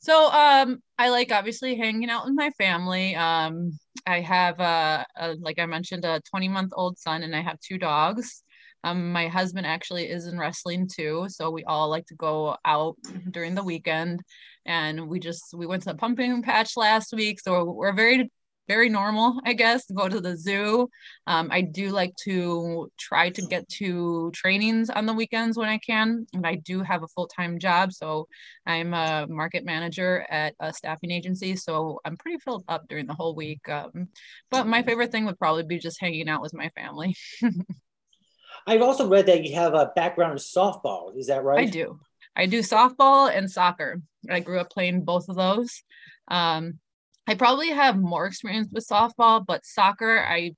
So 0.00 0.28
um 0.32 0.82
I 0.98 1.10
like 1.10 1.30
obviously 1.32 1.76
hanging 1.76 2.10
out 2.10 2.24
with 2.24 2.34
my 2.34 2.50
family. 2.50 3.14
Um 3.16 3.78
I 4.06 4.20
have 4.20 4.60
a, 4.60 5.04
like 5.40 5.58
I 5.58 5.66
mentioned 5.66 6.04
a 6.04 6.20
20 6.30 6.48
month 6.48 6.72
old 6.76 6.98
son 6.98 7.22
and 7.22 7.34
I 7.34 7.40
have 7.42 7.58
two 7.60 7.78
dogs. 7.78 8.42
Um 8.84 9.12
my 9.12 9.28
husband 9.28 9.66
actually 9.66 10.08
is 10.08 10.26
in 10.26 10.38
wrestling 10.38 10.88
too, 10.88 11.26
so 11.28 11.50
we 11.50 11.64
all 11.64 11.88
like 11.88 12.06
to 12.06 12.14
go 12.14 12.56
out 12.64 12.96
during 13.30 13.54
the 13.54 13.64
weekend 13.64 14.20
and 14.64 15.08
we 15.08 15.20
just 15.20 15.54
we 15.54 15.66
went 15.66 15.82
to 15.84 15.90
the 15.90 15.98
pumping 15.98 16.42
patch 16.42 16.76
last 16.76 17.12
week, 17.12 17.40
so 17.40 17.64
we're 17.64 17.92
very 17.92 18.30
very 18.68 18.88
normal, 18.88 19.40
I 19.44 19.52
guess, 19.52 19.90
go 19.90 20.08
to 20.08 20.20
the 20.20 20.36
zoo. 20.36 20.88
Um, 21.26 21.48
I 21.50 21.60
do 21.60 21.90
like 21.90 22.14
to 22.24 22.90
try 22.98 23.30
to 23.30 23.42
get 23.42 23.68
to 23.70 24.30
trainings 24.34 24.90
on 24.90 25.06
the 25.06 25.12
weekends 25.12 25.56
when 25.56 25.68
I 25.68 25.78
can. 25.78 26.26
And 26.32 26.46
I 26.46 26.56
do 26.56 26.82
have 26.82 27.02
a 27.02 27.08
full 27.08 27.26
time 27.26 27.58
job. 27.58 27.92
So 27.92 28.28
I'm 28.66 28.94
a 28.94 29.26
market 29.28 29.64
manager 29.64 30.26
at 30.28 30.54
a 30.60 30.72
staffing 30.72 31.10
agency. 31.10 31.56
So 31.56 32.00
I'm 32.04 32.16
pretty 32.16 32.38
filled 32.38 32.64
up 32.68 32.88
during 32.88 33.06
the 33.06 33.14
whole 33.14 33.34
week. 33.34 33.68
Um, 33.68 34.08
but 34.50 34.66
my 34.66 34.82
favorite 34.82 35.12
thing 35.12 35.26
would 35.26 35.38
probably 35.38 35.64
be 35.64 35.78
just 35.78 36.00
hanging 36.00 36.28
out 36.28 36.42
with 36.42 36.54
my 36.54 36.70
family. 36.70 37.16
I've 38.66 38.82
also 38.82 39.08
read 39.08 39.26
that 39.26 39.44
you 39.44 39.54
have 39.54 39.74
a 39.74 39.92
background 39.94 40.32
in 40.32 40.38
softball. 40.38 41.16
Is 41.16 41.28
that 41.28 41.44
right? 41.44 41.60
I 41.60 41.70
do. 41.70 42.00
I 42.34 42.46
do 42.46 42.60
softball 42.60 43.34
and 43.34 43.50
soccer. 43.50 44.02
I 44.28 44.40
grew 44.40 44.58
up 44.58 44.70
playing 44.70 45.04
both 45.04 45.28
of 45.28 45.36
those. 45.36 45.82
Um, 46.28 46.80
I 47.26 47.34
probably 47.34 47.70
have 47.70 47.96
more 47.96 48.26
experience 48.26 48.68
with 48.72 48.86
softball, 48.86 49.44
but 49.44 49.64
soccer, 49.64 50.24
I 50.24 50.54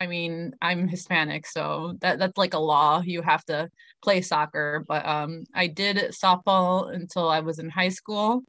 I 0.00 0.08
mean, 0.08 0.52
I'm 0.60 0.88
Hispanic, 0.88 1.46
so 1.46 1.94
that 2.00 2.18
that's 2.18 2.36
like 2.36 2.54
a 2.54 2.58
law. 2.58 3.02
You 3.04 3.22
have 3.22 3.44
to 3.44 3.68
play 4.02 4.20
soccer. 4.20 4.84
But 4.88 5.06
um, 5.06 5.44
I 5.54 5.68
did 5.68 5.96
softball 6.12 6.92
until 6.92 7.28
I 7.28 7.38
was 7.40 7.60
in 7.60 7.70
high 7.70 7.90
school. 7.90 8.42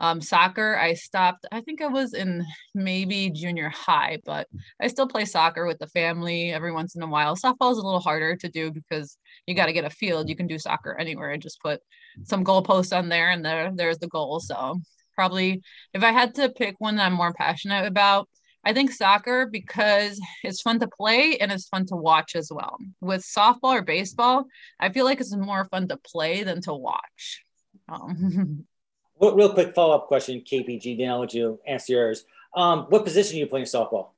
Um, 0.00 0.20
soccer, 0.20 0.76
I 0.76 0.92
stopped. 0.94 1.46
I 1.50 1.62
think 1.62 1.80
I 1.80 1.86
was 1.86 2.12
in 2.12 2.44
maybe 2.74 3.30
junior 3.30 3.70
high, 3.70 4.18
but 4.26 4.48
I 4.80 4.88
still 4.88 5.08
play 5.08 5.24
soccer 5.24 5.66
with 5.66 5.78
the 5.78 5.88
family 5.88 6.52
every 6.52 6.72
once 6.72 6.94
in 6.94 7.02
a 7.02 7.06
while. 7.06 7.36
Softball 7.36 7.72
is 7.72 7.78
a 7.78 7.82
little 7.82 8.00
harder 8.00 8.36
to 8.36 8.48
do 8.50 8.70
because 8.70 9.16
you 9.46 9.54
got 9.54 9.66
to 9.66 9.72
get 9.72 9.86
a 9.86 9.90
field. 9.90 10.28
You 10.28 10.36
can 10.36 10.46
do 10.46 10.58
soccer 10.58 10.94
anywhere 10.98 11.30
and 11.30 11.42
just 11.42 11.62
put 11.62 11.80
some 12.24 12.44
goalposts 12.44 12.96
on 12.96 13.08
there, 13.08 13.30
and 13.30 13.42
there 13.42 13.72
there's 13.74 13.98
the 13.98 14.08
goal. 14.08 14.40
So 14.40 14.80
probably 15.18 15.60
if 15.92 16.04
I 16.04 16.12
had 16.12 16.36
to 16.36 16.48
pick 16.48 16.76
one 16.78 16.94
that 16.94 17.06
I'm 17.06 17.12
more 17.12 17.32
passionate 17.32 17.86
about, 17.86 18.28
I 18.64 18.72
think 18.72 18.92
soccer 18.92 19.48
because 19.50 20.20
it's 20.44 20.62
fun 20.62 20.78
to 20.78 20.86
play 20.86 21.38
and 21.38 21.50
it's 21.50 21.66
fun 21.66 21.86
to 21.86 21.96
watch 21.96 22.36
as 22.36 22.52
well. 22.52 22.76
With 23.00 23.22
softball 23.22 23.74
or 23.74 23.82
baseball, 23.82 24.44
I 24.78 24.90
feel 24.90 25.04
like 25.04 25.20
it's 25.20 25.34
more 25.34 25.64
fun 25.72 25.88
to 25.88 25.96
play 25.96 26.44
than 26.44 26.60
to 26.62 26.74
watch. 26.74 27.42
Um. 27.88 28.64
Real, 29.20 29.34
real 29.34 29.52
quick 29.52 29.74
follow 29.74 29.96
up 29.96 30.06
question, 30.06 30.44
KPG. 30.48 30.96
Then 30.96 31.10
I'll 31.10 31.18
let 31.18 31.34
you 31.34 31.58
answer 31.66 31.92
yours. 31.92 32.24
Um, 32.54 32.86
what 32.88 33.02
position 33.02 33.36
are 33.36 33.40
you 33.40 33.46
playing 33.48 33.66
softball? 33.66 34.10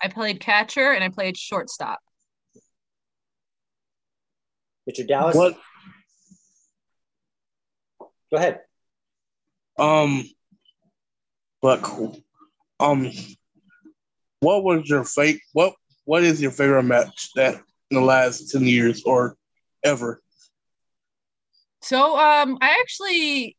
I 0.00 0.06
played 0.06 0.38
catcher 0.38 0.92
and 0.92 1.02
I 1.02 1.08
played 1.08 1.36
shortstop. 1.36 1.98
Richard 4.86 5.08
Dallas. 5.08 5.34
What 5.34 5.56
Go 8.30 8.38
ahead. 8.38 8.60
um 9.78 10.24
but 11.64 11.80
cool. 11.80 12.14
Um 12.78 13.10
what 14.40 14.62
was 14.62 14.86
your 14.86 15.02
fake 15.02 15.40
what 15.54 15.72
what 16.04 16.22
is 16.22 16.42
your 16.42 16.50
favorite 16.50 16.82
match 16.82 17.30
that 17.36 17.54
in 17.90 17.96
the 17.96 18.02
last 18.02 18.50
10 18.50 18.64
years 18.64 19.02
or 19.06 19.38
ever? 19.82 20.20
So 21.80 22.18
um 22.18 22.58
I 22.60 22.76
actually 22.82 23.56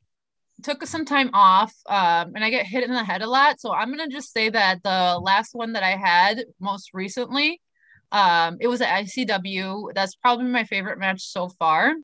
took 0.61 0.85
some 0.85 1.03
time 1.03 1.31
off 1.33 1.73
um 1.89 2.33
and 2.35 2.43
I 2.43 2.51
get 2.51 2.67
hit 2.67 2.83
in 2.83 2.91
the 2.91 3.03
head 3.03 3.23
a 3.23 3.27
lot. 3.27 3.59
So 3.59 3.73
I'm 3.73 3.89
gonna 3.89 4.07
just 4.07 4.31
say 4.31 4.49
that 4.49 4.83
the 4.83 5.19
last 5.19 5.55
one 5.55 5.73
that 5.73 5.81
I 5.81 5.95
had 5.97 6.43
most 6.59 6.91
recently, 6.93 7.59
um, 8.11 8.57
it 8.61 8.67
was 8.67 8.81
at 8.81 9.03
ICW. 9.03 9.95
That's 9.95 10.13
probably 10.13 10.45
my 10.45 10.65
favorite 10.65 10.99
match 10.99 11.23
so 11.23 11.49
far. 11.49 11.95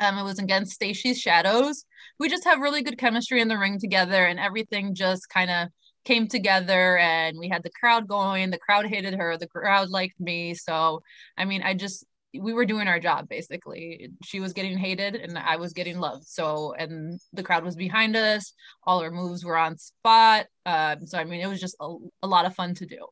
Um, 0.00 0.18
it 0.18 0.24
was 0.24 0.40
against 0.40 0.72
Stacy's 0.72 1.20
Shadows. 1.20 1.84
We 2.18 2.28
just 2.28 2.44
have 2.44 2.60
really 2.60 2.82
good 2.82 2.98
chemistry 2.98 3.40
in 3.40 3.48
the 3.48 3.58
ring 3.58 3.78
together, 3.78 4.24
and 4.26 4.38
everything 4.38 4.94
just 4.94 5.28
kind 5.28 5.50
of 5.50 5.68
came 6.04 6.26
together. 6.26 6.98
And 6.98 7.38
we 7.38 7.48
had 7.48 7.62
the 7.62 7.70
crowd 7.70 8.08
going. 8.08 8.50
The 8.50 8.58
crowd 8.58 8.86
hated 8.86 9.14
her. 9.14 9.36
The 9.36 9.46
crowd 9.46 9.90
liked 9.90 10.18
me. 10.20 10.54
So, 10.54 11.02
I 11.36 11.44
mean, 11.44 11.62
I 11.62 11.74
just 11.74 12.04
we 12.34 12.52
were 12.52 12.66
doing 12.66 12.88
our 12.88 13.00
job 13.00 13.26
basically. 13.28 14.10
She 14.24 14.40
was 14.40 14.52
getting 14.52 14.76
hated, 14.76 15.14
and 15.16 15.38
I 15.38 15.56
was 15.56 15.72
getting 15.72 15.98
loved. 15.98 16.26
So, 16.26 16.74
and 16.78 17.18
the 17.32 17.42
crowd 17.42 17.64
was 17.64 17.76
behind 17.76 18.16
us. 18.16 18.52
All 18.84 19.00
our 19.00 19.10
moves 19.10 19.44
were 19.44 19.56
on 19.56 19.78
spot. 19.78 20.46
Um, 20.66 21.06
so, 21.06 21.18
I 21.18 21.24
mean, 21.24 21.40
it 21.40 21.48
was 21.48 21.60
just 21.60 21.76
a, 21.80 21.94
a 22.22 22.26
lot 22.26 22.46
of 22.46 22.54
fun 22.54 22.74
to 22.76 22.86
do. 22.86 23.06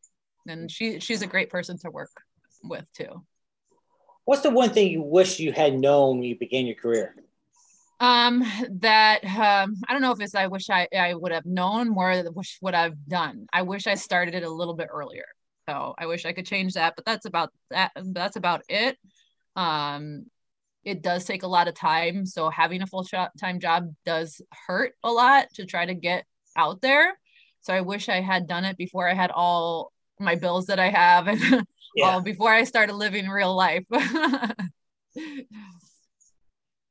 And 0.47 0.71
she 0.71 1.01
she's 1.01 1.23
a 1.23 1.27
great 1.27 1.51
person 1.51 1.79
to 1.79 1.91
work 1.91 2.11
with 2.63 2.85
too. 2.93 3.25
What's 4.25 4.43
the 4.43 4.51
one 4.51 4.71
thing 4.71 4.91
you 4.91 5.03
wish 5.03 5.39
you 5.39 5.53
had 5.53 5.79
known 5.79 6.19
when 6.19 6.29
you 6.29 6.39
began 6.39 6.67
your 6.67 6.77
career? 6.77 7.15
Um, 7.99 8.45
that 8.81 9.25
um, 9.25 9.77
I 9.89 9.93
don't 9.93 10.03
know 10.03 10.13
if 10.13 10.21
it's 10.21 10.35
I 10.35 10.49
wish 10.49 10.69
I 10.69 10.87
I 10.97 11.15
would 11.15 11.33
have 11.33 11.47
known 11.47 11.89
more. 11.89 12.23
Wish 12.35 12.59
what 12.61 12.75
I've 12.75 12.97
done. 13.09 13.47
I 13.53 13.63
wish 13.63 13.87
I 13.87 13.95
started 13.95 14.35
it 14.35 14.43
a 14.43 14.51
little 14.51 14.75
bit 14.75 14.89
earlier. 14.93 15.25
So 15.69 15.95
I 15.99 16.07
wish 16.07 16.25
I 16.27 16.33
could 16.33 16.47
change 16.47 16.75
that. 16.75 16.95
But 16.95 17.05
that's 17.05 17.27
about 17.27 17.53
that. 17.71 17.93
That's 17.97 18.37
about 18.37 18.63
it. 18.69 18.99
Um, 19.57 20.27
it 20.85 21.03
does 21.03 21.25
take 21.25 21.43
a 21.43 21.49
lot 21.49 21.69
of 21.69 21.75
time. 21.75 22.27
So 22.27 22.49
having 22.49 22.83
a 22.83 22.87
full 22.87 23.05
time 23.05 23.61
job 23.61 23.93
does 24.05 24.41
hurt 24.67 24.95
a 25.03 25.11
lot 25.11 25.49
to 25.55 25.67
try 25.67 25.85
to 25.87 25.95
get 25.95 26.25
out 26.57 26.81
there. 26.81 27.19
So 27.63 27.75
I 27.75 27.81
wish 27.81 28.09
I 28.09 28.21
had 28.21 28.47
done 28.47 28.65
it 28.65 28.77
before 28.77 29.09
I 29.09 29.15
had 29.15 29.33
all 29.33 29.93
my 30.21 30.37
bills 30.37 30.67
that 30.67 30.79
I 30.79 30.91
have 30.91 31.27
and 31.29 31.67
yeah. 31.95 32.05
all 32.05 32.21
before 32.21 32.53
I 32.53 32.65
started 32.65 32.95
living 32.95 33.27
real 33.27 33.55
life. 33.57 33.85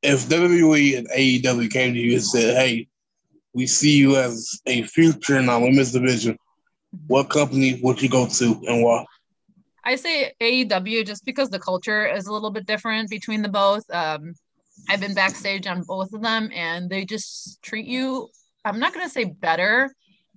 if 0.02 0.28
WWE 0.28 0.98
and 0.98 1.08
AEW 1.08 1.70
came 1.70 1.94
to 1.94 2.00
you 2.00 2.14
and 2.14 2.24
said, 2.24 2.56
"Hey, 2.56 2.88
we 3.52 3.66
see 3.66 3.96
you 3.96 4.16
as 4.16 4.60
a 4.66 4.82
future 4.82 5.38
in 5.38 5.48
our 5.48 5.60
women's 5.60 5.92
division," 5.92 6.38
what 7.06 7.30
company 7.30 7.80
would 7.82 8.00
you 8.00 8.08
go 8.08 8.26
to 8.26 8.62
and 8.66 8.82
why? 8.82 9.04
I 9.84 9.96
say 9.96 10.32
AEW 10.40 11.06
just 11.06 11.24
because 11.24 11.48
the 11.48 11.60
culture 11.60 12.06
is 12.06 12.26
a 12.26 12.32
little 12.32 12.50
bit 12.50 12.66
different 12.66 13.08
between 13.08 13.42
the 13.42 13.48
both. 13.48 13.84
Um, 13.90 14.34
I've 14.88 15.00
been 15.00 15.14
backstage 15.14 15.66
on 15.66 15.82
both 15.82 16.12
of 16.12 16.22
them, 16.22 16.50
and 16.52 16.90
they 16.90 17.04
just 17.04 17.62
treat 17.62 17.86
you. 17.86 18.28
I'm 18.64 18.78
not 18.78 18.92
gonna 18.92 19.08
say 19.08 19.24
better, 19.24 19.94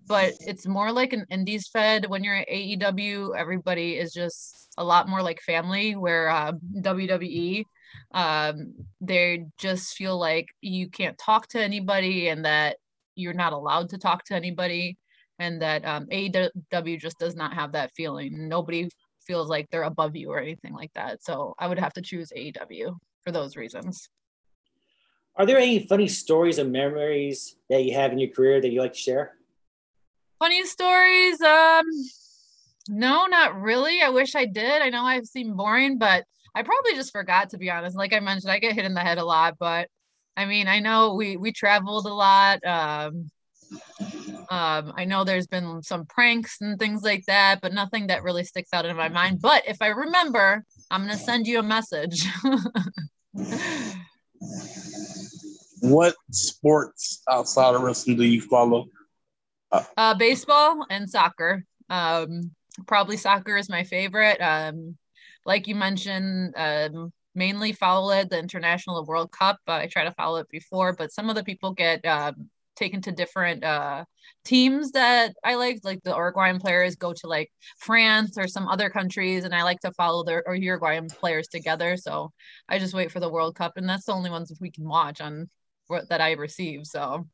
but 0.07 0.33
it's 0.41 0.67
more 0.67 0.91
like 0.91 1.13
an 1.13 1.25
indies 1.29 1.67
fed. 1.67 2.05
When 2.07 2.23
you're 2.23 2.35
at 2.35 2.47
AEW, 2.47 3.35
everybody 3.35 3.97
is 3.97 4.13
just 4.13 4.69
a 4.77 4.83
lot 4.83 5.09
more 5.09 5.21
like 5.21 5.41
family. 5.41 5.95
Where 5.95 6.29
uh, 6.29 6.53
WWE 6.81 7.63
um, 8.13 8.73
they 9.01 9.45
just 9.57 9.95
feel 9.95 10.17
like 10.17 10.47
you 10.61 10.89
can't 10.89 11.17
talk 11.17 11.47
to 11.49 11.61
anybody 11.61 12.29
and 12.29 12.45
that 12.45 12.77
you're 13.15 13.33
not 13.33 13.53
allowed 13.53 13.89
to 13.89 13.97
talk 13.97 14.23
to 14.25 14.35
anybody 14.35 14.97
and 15.37 15.61
that 15.61 15.85
um, 15.85 16.05
AEW 16.07 16.99
just 16.99 17.19
does 17.19 17.35
not 17.35 17.53
have 17.53 17.71
that 17.73 17.91
feeling. 17.95 18.47
Nobody 18.47 18.89
feels 19.25 19.47
like 19.47 19.67
they're 19.69 19.83
above 19.83 20.15
you 20.15 20.31
or 20.31 20.39
anything 20.39 20.73
like 20.73 20.91
that. 20.95 21.23
So 21.23 21.53
I 21.59 21.67
would 21.67 21.79
have 21.79 21.93
to 21.93 22.01
choose 22.01 22.31
AEW 22.35 22.95
for 23.23 23.31
those 23.31 23.55
reasons. 23.55 24.09
Are 25.35 25.45
there 25.45 25.57
any 25.57 25.87
funny 25.87 26.07
stories 26.07 26.59
or 26.59 26.65
memories 26.65 27.55
that 27.69 27.83
you 27.83 27.93
have 27.93 28.11
in 28.11 28.19
your 28.19 28.31
career 28.31 28.59
that 28.59 28.69
you 28.69 28.81
like 28.81 28.93
to 28.93 28.99
share? 28.99 29.35
Funny 30.39 30.65
stories? 30.65 31.39
Um, 31.41 31.85
no, 32.89 33.27
not 33.27 33.61
really. 33.61 34.01
I 34.01 34.09
wish 34.09 34.35
I 34.35 34.45
did. 34.45 34.81
I 34.81 34.89
know 34.89 35.03
I've 35.03 35.25
seen 35.25 35.53
boring, 35.53 35.97
but 35.97 36.25
I 36.55 36.63
probably 36.63 36.95
just 36.95 37.11
forgot 37.11 37.49
to 37.51 37.57
be 37.57 37.69
honest. 37.69 37.97
Like 37.97 38.13
I 38.13 38.19
mentioned, 38.19 38.51
I 38.51 38.59
get 38.59 38.73
hit 38.73 38.85
in 38.85 38.93
the 38.93 39.01
head 39.01 39.17
a 39.17 39.25
lot, 39.25 39.55
but 39.59 39.87
I 40.35 40.45
mean, 40.45 40.67
I 40.67 40.79
know 40.79 41.15
we 41.15 41.37
we 41.37 41.51
traveled 41.51 42.05
a 42.05 42.13
lot. 42.13 42.65
Um, 42.65 43.29
um, 44.49 44.93
I 44.95 45.05
know 45.05 45.23
there's 45.23 45.47
been 45.47 45.83
some 45.83 46.05
pranks 46.05 46.61
and 46.61 46.79
things 46.79 47.03
like 47.03 47.25
that, 47.27 47.61
but 47.61 47.73
nothing 47.73 48.07
that 48.07 48.23
really 48.23 48.43
sticks 48.43 48.69
out 48.73 48.85
in 48.85 48.95
my 48.95 49.09
mind. 49.09 49.41
But 49.41 49.63
if 49.67 49.81
I 49.81 49.87
remember, 49.87 50.63
I'm 50.89 51.01
gonna 51.01 51.17
send 51.17 51.45
you 51.45 51.59
a 51.59 51.63
message. 51.63 52.25
what 55.81 56.15
sports 56.31 57.21
outside 57.29 57.75
of 57.75 57.81
wrestling 57.81 58.17
do 58.17 58.23
you 58.23 58.41
follow? 58.41 58.87
Uh, 59.71 59.83
uh, 59.97 60.13
baseball 60.15 60.85
and 60.89 61.09
soccer. 61.09 61.63
Um, 61.89 62.51
probably 62.87 63.17
soccer 63.17 63.57
is 63.57 63.69
my 63.69 63.83
favorite. 63.83 64.41
Um, 64.41 64.97
like 65.49 65.67
you 65.67 65.73
mentioned, 65.73 66.53
um, 66.55 67.11
mainly 67.33 67.71
follow 67.71 68.11
it 68.11 68.29
the 68.29 68.37
International 68.37 69.03
World 69.03 69.31
Cup. 69.31 69.57
Uh, 69.67 69.71
I 69.83 69.87
try 69.87 70.03
to 70.03 70.11
follow 70.11 70.37
it 70.37 70.47
before, 70.51 70.93
but 70.93 71.11
some 71.11 71.27
of 71.27 71.35
the 71.35 71.43
people 71.43 71.73
get 71.73 72.05
uh, 72.05 72.33
taken 72.75 73.01
to 73.01 73.11
different 73.11 73.63
uh, 73.63 74.05
teams 74.45 74.91
that 74.91 75.33
I 75.43 75.55
like. 75.55 75.79
Like 75.83 76.03
the 76.03 76.15
Uruguayan 76.15 76.59
players 76.59 76.95
go 76.95 77.13
to 77.13 77.27
like 77.27 77.49
France 77.79 78.37
or 78.37 78.47
some 78.47 78.67
other 78.67 78.91
countries, 78.91 79.43
and 79.43 79.55
I 79.55 79.63
like 79.63 79.79
to 79.79 79.91
follow 79.93 80.23
their 80.23 80.43
or 80.45 80.53
Uruguayan 80.53 81.07
players 81.09 81.47
together. 81.47 81.97
So 81.97 82.31
I 82.69 82.77
just 82.77 82.93
wait 82.93 83.11
for 83.11 83.19
the 83.19 83.31
World 83.31 83.55
Cup, 83.55 83.73
and 83.75 83.89
that's 83.89 84.05
the 84.05 84.13
only 84.13 84.29
ones 84.29 84.53
we 84.61 84.69
can 84.69 84.87
watch 84.87 85.19
on 85.19 85.49
that 86.09 86.21
I 86.21 86.33
receive. 86.33 86.85
So 86.85 87.25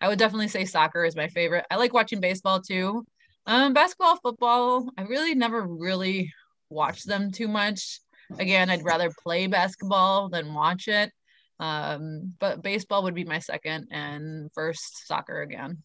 I 0.00 0.08
would 0.08 0.18
definitely 0.18 0.48
say 0.48 0.64
soccer 0.64 1.04
is 1.04 1.14
my 1.14 1.28
favorite. 1.28 1.64
I 1.70 1.76
like 1.76 1.94
watching 1.94 2.20
baseball 2.20 2.60
too. 2.60 3.06
Um, 3.46 3.72
basketball, 3.72 4.16
football, 4.16 4.88
I 4.98 5.02
really 5.02 5.36
never 5.36 5.64
really 5.64 6.32
watch 6.72 7.04
them 7.04 7.30
too 7.30 7.48
much. 7.48 8.00
Again, 8.38 8.70
I'd 8.70 8.84
rather 8.84 9.10
play 9.22 9.46
basketball 9.46 10.28
than 10.28 10.54
watch 10.54 10.88
it. 10.88 11.12
Um, 11.60 12.34
but 12.40 12.62
baseball 12.62 13.04
would 13.04 13.14
be 13.14 13.24
my 13.24 13.38
second, 13.38 13.88
and 13.90 14.50
first 14.52 15.06
soccer 15.06 15.42
again. 15.42 15.82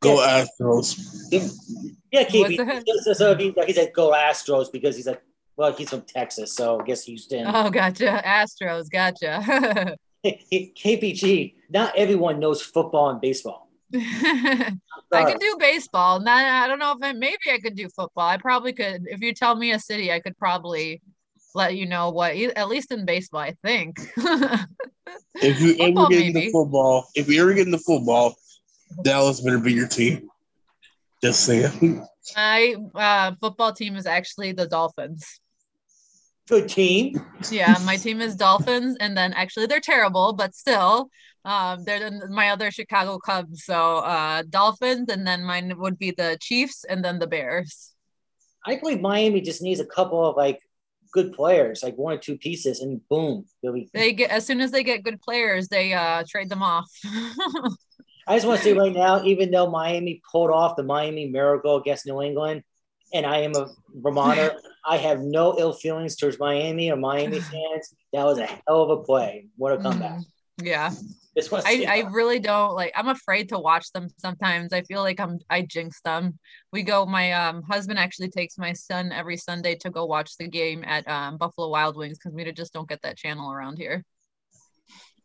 Go 0.00 0.18
Astros. 0.18 1.00
Yeah, 2.12 2.24
KP. 2.24 2.82
So, 3.02 3.12
so 3.14 3.34
he, 3.34 3.54
he 3.66 3.72
said 3.72 3.92
go 3.94 4.12
Astros 4.12 4.70
because 4.70 4.96
he's 4.96 5.06
like, 5.06 5.22
well, 5.56 5.72
he's 5.72 5.88
from 5.88 6.02
Texas, 6.02 6.52
so 6.52 6.80
I 6.80 6.84
guess 6.84 7.04
Houston. 7.04 7.46
Oh, 7.46 7.70
gotcha. 7.70 8.22
Astros, 8.26 8.90
gotcha. 8.90 9.96
KPG, 10.24 11.54
not 11.70 11.94
everyone 11.96 12.40
knows 12.40 12.62
football 12.62 13.10
and 13.10 13.20
baseball. 13.20 13.63
I 15.12 15.24
can 15.24 15.38
do 15.38 15.56
baseball. 15.58 16.20
Not, 16.20 16.44
I 16.44 16.66
don't 16.66 16.78
know 16.78 16.92
if 16.92 16.98
I, 17.02 17.12
maybe 17.12 17.38
I 17.52 17.58
could 17.58 17.76
do 17.76 17.88
football. 17.88 18.28
I 18.28 18.36
probably 18.36 18.72
could. 18.72 19.04
If 19.06 19.20
you 19.20 19.32
tell 19.32 19.54
me 19.54 19.72
a 19.72 19.78
city, 19.78 20.10
I 20.10 20.20
could 20.20 20.36
probably 20.36 21.00
let 21.54 21.76
you 21.76 21.86
know 21.86 22.10
what. 22.10 22.34
At 22.34 22.68
least 22.68 22.90
in 22.90 23.04
baseball, 23.04 23.40
I 23.40 23.54
think. 23.62 23.98
if 25.36 25.60
you 25.60 25.74
football, 25.74 26.06
ever 26.06 26.10
get 26.10 26.20
maybe. 26.20 26.38
into 26.38 26.50
football, 26.50 27.08
if 27.14 27.28
you 27.28 27.40
ever 27.40 27.54
get 27.54 27.66
into 27.66 27.78
football, 27.78 28.34
Dallas 29.02 29.40
better 29.40 29.58
be 29.58 29.72
your 29.72 29.88
team. 29.88 30.28
Just 31.22 31.44
saying. 31.44 32.04
My 32.36 32.74
uh, 32.94 33.32
football 33.40 33.72
team 33.72 33.96
is 33.96 34.06
actually 34.06 34.52
the 34.52 34.66
Dolphins. 34.66 35.40
Good 36.48 36.68
team. 36.68 37.20
Yeah, 37.50 37.76
my 37.84 37.96
team 37.96 38.20
is 38.20 38.36
Dolphins, 38.36 38.96
and 39.00 39.16
then 39.16 39.32
actually 39.32 39.66
they're 39.66 39.80
terrible, 39.80 40.34
but 40.34 40.54
still, 40.54 41.08
um, 41.44 41.84
they're 41.84 42.10
the, 42.10 42.28
my 42.28 42.50
other 42.50 42.70
Chicago 42.70 43.18
Cubs. 43.18 43.64
So 43.64 43.98
uh, 43.98 44.42
Dolphins, 44.48 45.08
and 45.08 45.26
then 45.26 45.42
mine 45.44 45.72
would 45.78 45.98
be 45.98 46.10
the 46.10 46.36
Chiefs, 46.40 46.84
and 46.84 47.02
then 47.04 47.18
the 47.18 47.26
Bears. 47.26 47.94
I 48.66 48.76
believe 48.76 49.00
Miami 49.00 49.40
just 49.40 49.62
needs 49.62 49.80
a 49.80 49.86
couple 49.86 50.24
of 50.24 50.36
like 50.36 50.60
good 51.12 51.32
players, 51.32 51.82
like 51.82 51.96
one 51.96 52.14
or 52.14 52.18
two 52.18 52.36
pieces, 52.36 52.80
and 52.80 53.00
boom, 53.08 53.46
they'll 53.62 53.72
be. 53.72 53.88
They 53.94 54.12
get 54.12 54.30
as 54.30 54.46
soon 54.46 54.60
as 54.60 54.70
they 54.70 54.82
get 54.82 55.02
good 55.02 55.22
players, 55.22 55.68
they 55.68 55.94
uh, 55.94 56.24
trade 56.28 56.50
them 56.50 56.62
off. 56.62 56.90
I 58.26 58.36
just 58.36 58.46
want 58.46 58.58
to 58.60 58.64
say 58.64 58.72
right 58.72 58.92
now, 58.92 59.22
even 59.24 59.50
though 59.50 59.70
Miami 59.70 60.22
pulled 60.30 60.50
off 60.50 60.76
the 60.76 60.82
Miami 60.82 61.28
Miracle 61.28 61.76
against 61.76 62.06
New 62.06 62.22
England, 62.22 62.62
and 63.14 63.24
I 63.24 63.38
am 63.38 63.54
a 63.54 63.70
Vermonter. 63.94 64.60
I 64.84 64.98
have 64.98 65.20
no 65.20 65.56
ill 65.58 65.72
feelings 65.72 66.16
towards 66.16 66.38
Miami 66.38 66.90
or 66.90 66.96
Miami 66.96 67.40
fans. 67.52 67.94
That 68.12 68.24
was 68.24 68.38
a 68.38 68.46
hell 68.46 68.82
of 68.82 68.90
a 68.90 69.02
play. 69.02 69.46
What 69.56 69.72
a 69.72 69.78
comeback. 69.78 70.20
Yeah. 70.60 70.90
Just 71.36 71.50
want 71.50 71.64
to 71.64 71.70
I, 71.70 71.96
I 71.96 72.10
really 72.10 72.38
don't 72.38 72.74
like 72.74 72.92
I'm 72.94 73.08
afraid 73.08 73.48
to 73.48 73.58
watch 73.58 73.90
them 73.92 74.08
sometimes. 74.18 74.72
I 74.72 74.82
feel 74.82 75.02
like 75.02 75.18
I'm 75.18 75.38
I 75.50 75.62
jinx 75.62 76.00
them. 76.02 76.38
We 76.72 76.82
go 76.82 77.06
my 77.06 77.32
um 77.32 77.62
husband 77.62 77.98
actually 77.98 78.28
takes 78.28 78.56
my 78.58 78.72
son 78.72 79.10
every 79.10 79.36
Sunday 79.36 79.74
to 79.76 79.90
go 79.90 80.04
watch 80.04 80.36
the 80.36 80.46
game 80.46 80.84
at 80.86 81.08
um 81.08 81.36
Buffalo 81.36 81.70
Wild 81.70 81.96
Wings 81.96 82.18
because 82.18 82.34
we 82.34 82.50
just 82.52 82.72
don't 82.72 82.88
get 82.88 83.02
that 83.02 83.16
channel 83.16 83.50
around 83.50 83.78
here. 83.78 84.04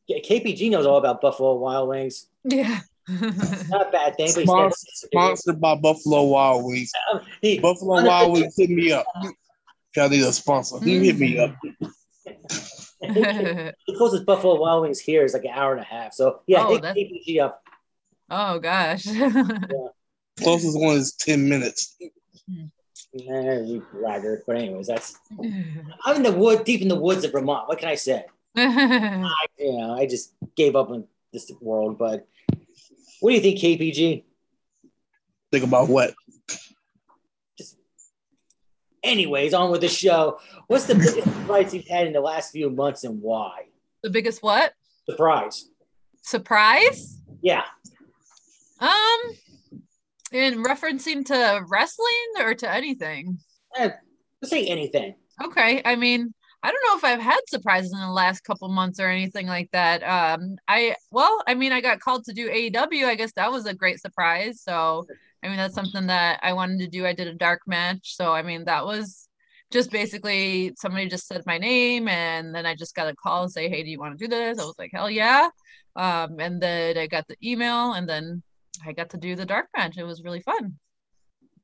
Yeah, 0.07 0.17
KPG 0.17 0.71
knows 0.71 0.87
all 0.87 0.97
about 0.97 1.21
Buffalo 1.21 1.55
Wild 1.55 1.89
Wings. 1.89 2.27
Yeah. 2.43 2.79
Not 3.69 3.91
bad 3.91 4.15
thing, 4.17 4.31
but 4.35 4.43
Spon- 4.43 4.71
Sponsored 4.73 5.59
by 5.61 5.75
Buffalo 5.75 6.23
Wild 6.23 6.65
Wings. 6.65 6.91
he, 7.41 7.59
Buffalo 7.59 7.95
On 7.97 8.03
the 8.03 8.09
Wild. 8.09 8.31
Wings 8.33 8.55
hit 8.57 8.69
me 8.69 8.91
up. 8.91 9.05
Y'all 9.95 10.09
need 10.09 10.21
a 10.23 10.31
sponsor. 10.31 10.79
He 10.83 11.05
hit 11.07 11.17
me 11.17 11.39
up. 11.39 11.55
the 13.01 13.73
closest 13.97 14.25
Buffalo 14.25 14.59
Wild 14.59 14.83
Wings 14.83 14.99
here 14.99 15.23
is 15.23 15.33
like 15.33 15.45
an 15.45 15.51
hour 15.53 15.71
and 15.73 15.81
a 15.81 15.85
half. 15.85 16.13
So 16.13 16.41
yeah, 16.47 16.65
Oh, 16.65 16.73
hit 16.73 16.81
that's- 16.81 16.97
KPG 16.97 17.41
up. 17.41 17.63
oh 18.29 18.59
gosh. 18.59 19.05
Closest 20.41 20.79
one 20.79 20.95
is 20.95 21.13
10 21.19 21.49
minutes. 21.49 21.97
Eh, 22.49 23.59
you 23.61 23.85
laggard. 23.93 24.43
But 24.47 24.55
anyways, 24.57 24.87
that's 24.87 25.17
I'm 26.05 26.15
in 26.17 26.23
the 26.23 26.31
wood, 26.31 26.63
deep 26.63 26.81
in 26.81 26.87
the 26.87 26.95
woods 26.95 27.25
of 27.25 27.31
Vermont. 27.33 27.67
What 27.67 27.77
can 27.77 27.89
I 27.89 27.95
say? 27.95 28.23
I, 28.55 29.29
you 29.57 29.77
know, 29.77 29.95
I 29.95 30.05
just 30.05 30.33
gave 30.55 30.75
up 30.77 30.91
on 30.91 31.05
this 31.33 31.51
world. 31.59 31.97
But 31.97 32.25
what 33.19 33.31
do 33.31 33.35
you 33.35 33.41
think, 33.41 33.59
KPG? 33.59 34.23
Think 35.51 35.63
about 35.63 35.89
what? 35.89 36.13
Just, 37.57 37.75
Anyways, 39.03 39.53
on 39.53 39.71
with 39.71 39.81
the 39.81 39.87
show. 39.87 40.39
What's 40.67 40.85
the 40.85 40.95
biggest 40.95 41.23
surprise 41.23 41.73
you've 41.73 41.87
had 41.87 42.07
in 42.07 42.13
the 42.13 42.21
last 42.21 42.51
few 42.51 42.69
months 42.69 43.03
and 43.03 43.21
why? 43.21 43.65
the 44.01 44.09
biggest 44.09 44.41
what? 44.41 44.71
Surprise. 45.09 45.67
Surprise? 46.23 47.19
Yeah. 47.41 47.63
Um 48.79 49.19
in 50.31 50.63
referencing 50.63 51.25
to 51.25 51.61
wrestling 51.67 52.31
or 52.39 52.53
to 52.53 52.71
anything? 52.71 53.39
Eh, 53.75 53.89
let's 54.41 54.51
say 54.51 54.65
anything. 54.67 55.15
Okay. 55.43 55.81
I 55.83 55.95
mean, 55.95 56.33
I 56.61 56.71
don't 56.71 56.83
know 56.87 56.97
if 56.97 57.03
I've 57.05 57.23
had 57.23 57.39
surprises 57.47 57.93
in 57.93 57.99
the 57.99 58.09
last 58.09 58.43
couple 58.43 58.67
months 58.67 58.99
or 58.99 59.07
anything 59.07 59.47
like 59.47 59.69
that. 59.71 60.03
Um, 60.03 60.57
I 60.67 60.95
well, 61.09 61.41
I 61.47 61.55
mean, 61.55 61.71
I 61.71 61.79
got 61.79 62.01
called 62.01 62.25
to 62.25 62.33
do 62.33 62.49
AEW. 62.49 63.05
I 63.05 63.15
guess 63.15 63.31
that 63.33 63.51
was 63.51 63.65
a 63.65 63.73
great 63.73 64.01
surprise. 64.01 64.61
So, 64.61 65.05
I 65.41 65.47
mean, 65.47 65.57
that's 65.57 65.75
something 65.75 66.07
that 66.07 66.39
I 66.43 66.53
wanted 66.53 66.79
to 66.79 66.87
do. 66.87 67.05
I 67.05 67.13
did 67.13 67.27
a 67.27 67.33
dark 67.33 67.61
match. 67.65 68.15
So, 68.15 68.33
I 68.33 68.41
mean, 68.41 68.65
that 68.65 68.85
was 68.85 69.29
just 69.71 69.91
basically 69.91 70.73
somebody 70.77 71.07
just 71.07 71.27
said 71.27 71.43
my 71.45 71.57
name 71.57 72.07
and 72.07 72.53
then 72.53 72.65
I 72.65 72.75
just 72.75 72.95
got 72.95 73.07
a 73.07 73.15
call 73.15 73.43
and 73.43 73.51
say, 73.51 73.69
Hey, 73.69 73.83
do 73.83 73.89
you 73.89 73.99
want 73.99 74.17
to 74.17 74.25
do 74.25 74.29
this? 74.29 74.59
I 74.59 74.65
was 74.65 74.77
like, 74.77 74.91
Hell 74.93 75.09
yeah. 75.09 75.47
Um, 75.95 76.39
and 76.39 76.61
then 76.61 76.97
I 76.97 77.07
got 77.07 77.27
the 77.27 77.37
email 77.43 77.93
and 77.93 78.07
then 78.07 78.43
I 78.85 78.91
got 78.93 79.11
to 79.11 79.17
do 79.17 79.35
the 79.35 79.45
dark 79.45 79.67
match. 79.77 79.97
It 79.97 80.03
was 80.03 80.23
really 80.23 80.41
fun. 80.41 80.77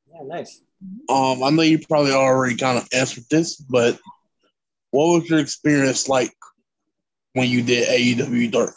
Yeah, 0.07 0.21
nice. 0.23 0.61
Um, 1.09 1.43
I 1.43 1.49
know 1.49 1.63
you 1.63 1.79
probably 1.79 2.11
already 2.11 2.55
kind 2.55 2.77
of 2.77 2.87
answered 2.93 3.25
this, 3.29 3.55
but 3.55 3.99
what 4.95 5.19
was 5.19 5.29
your 5.29 5.39
experience 5.39 6.07
like 6.07 6.33
when 7.33 7.49
you 7.49 7.61
did 7.61 7.87
AEW 7.89 8.51
Dark? 8.51 8.73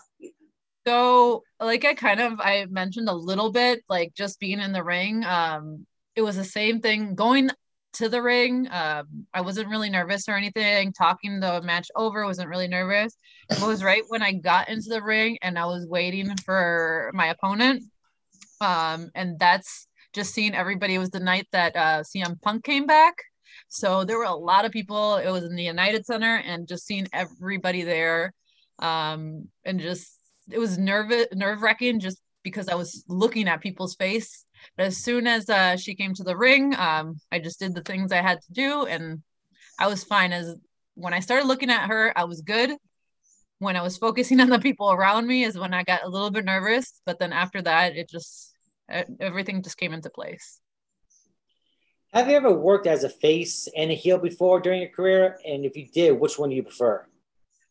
So, 0.86 1.44
like 1.60 1.84
I 1.84 1.94
kind 1.94 2.20
of 2.20 2.40
I 2.40 2.66
mentioned 2.68 3.08
a 3.08 3.14
little 3.14 3.52
bit, 3.52 3.84
like 3.88 4.14
just 4.14 4.40
being 4.40 4.58
in 4.58 4.72
the 4.72 4.82
ring. 4.82 5.24
Um, 5.24 5.86
it 6.16 6.22
was 6.22 6.36
the 6.36 6.44
same 6.44 6.80
thing 6.80 7.14
going 7.14 7.50
to 7.94 8.08
the 8.08 8.20
ring. 8.20 8.68
Um, 8.70 9.26
I 9.32 9.42
wasn't 9.42 9.68
really 9.68 9.90
nervous 9.90 10.28
or 10.28 10.34
anything. 10.34 10.92
Talking 10.92 11.38
the 11.38 11.62
match 11.62 11.88
over, 11.94 12.24
wasn't 12.24 12.48
really 12.48 12.68
nervous. 12.68 13.16
It 13.48 13.60
was 13.62 13.84
right 13.84 14.02
when 14.08 14.22
I 14.22 14.32
got 14.32 14.68
into 14.68 14.88
the 14.88 15.02
ring 15.02 15.38
and 15.42 15.58
I 15.58 15.66
was 15.66 15.86
waiting 15.86 16.36
for 16.44 17.12
my 17.14 17.26
opponent. 17.28 17.84
Um, 18.60 19.10
and 19.14 19.38
that's 19.38 19.86
just 20.14 20.34
seeing 20.34 20.54
everybody. 20.54 20.94
It 20.94 20.98
was 20.98 21.10
the 21.10 21.20
night 21.20 21.46
that 21.52 21.76
uh, 21.76 22.02
CM 22.02 22.40
Punk 22.42 22.64
came 22.64 22.86
back. 22.86 23.14
So 23.68 24.04
there 24.04 24.18
were 24.18 24.24
a 24.24 24.34
lot 24.34 24.64
of 24.64 24.72
people. 24.72 25.16
It 25.16 25.30
was 25.30 25.44
in 25.44 25.54
the 25.54 25.62
United 25.62 26.06
Center, 26.06 26.36
and 26.36 26.66
just 26.66 26.86
seeing 26.86 27.06
everybody 27.12 27.82
there, 27.82 28.32
um, 28.78 29.48
and 29.64 29.78
just 29.78 30.10
it 30.50 30.58
was 30.58 30.78
nervous, 30.78 31.26
nerve 31.34 31.62
wracking, 31.62 32.00
just 32.00 32.20
because 32.42 32.68
I 32.68 32.74
was 32.74 33.04
looking 33.08 33.48
at 33.48 33.60
people's 33.60 33.94
face. 33.94 34.46
But 34.76 34.86
as 34.86 34.96
soon 34.96 35.26
as 35.26 35.48
uh, 35.50 35.76
she 35.76 35.94
came 35.94 36.14
to 36.14 36.24
the 36.24 36.36
ring, 36.36 36.74
um, 36.76 37.16
I 37.30 37.38
just 37.38 37.60
did 37.60 37.74
the 37.74 37.82
things 37.82 38.10
I 38.10 38.22
had 38.22 38.40
to 38.40 38.52
do, 38.52 38.86
and 38.86 39.22
I 39.78 39.86
was 39.86 40.02
fine. 40.02 40.32
As 40.32 40.54
when 40.94 41.12
I 41.14 41.20
started 41.20 41.46
looking 41.46 41.70
at 41.70 41.88
her, 41.88 42.12
I 42.16 42.24
was 42.24 42.40
good. 42.40 42.70
When 43.58 43.76
I 43.76 43.82
was 43.82 43.98
focusing 43.98 44.40
on 44.42 44.48
the 44.48 44.58
people 44.58 44.90
around 44.90 45.26
me, 45.26 45.44
is 45.44 45.58
when 45.58 45.74
I 45.74 45.82
got 45.82 46.04
a 46.04 46.08
little 46.08 46.30
bit 46.30 46.46
nervous. 46.46 47.00
But 47.04 47.18
then 47.18 47.32
after 47.32 47.60
that, 47.62 47.96
it 47.96 48.08
just 48.08 48.54
everything 49.20 49.62
just 49.62 49.76
came 49.76 49.92
into 49.92 50.08
place. 50.08 50.60
Have 52.14 52.30
you 52.30 52.36
ever 52.36 52.52
worked 52.52 52.86
as 52.86 53.04
a 53.04 53.08
face 53.08 53.68
and 53.76 53.90
a 53.90 53.94
heel 53.94 54.18
before 54.18 54.60
during 54.60 54.80
your 54.80 54.90
career? 54.90 55.38
And 55.46 55.64
if 55.64 55.76
you 55.76 55.86
did, 55.92 56.12
which 56.12 56.38
one 56.38 56.48
do 56.48 56.56
you 56.56 56.62
prefer? 56.62 57.06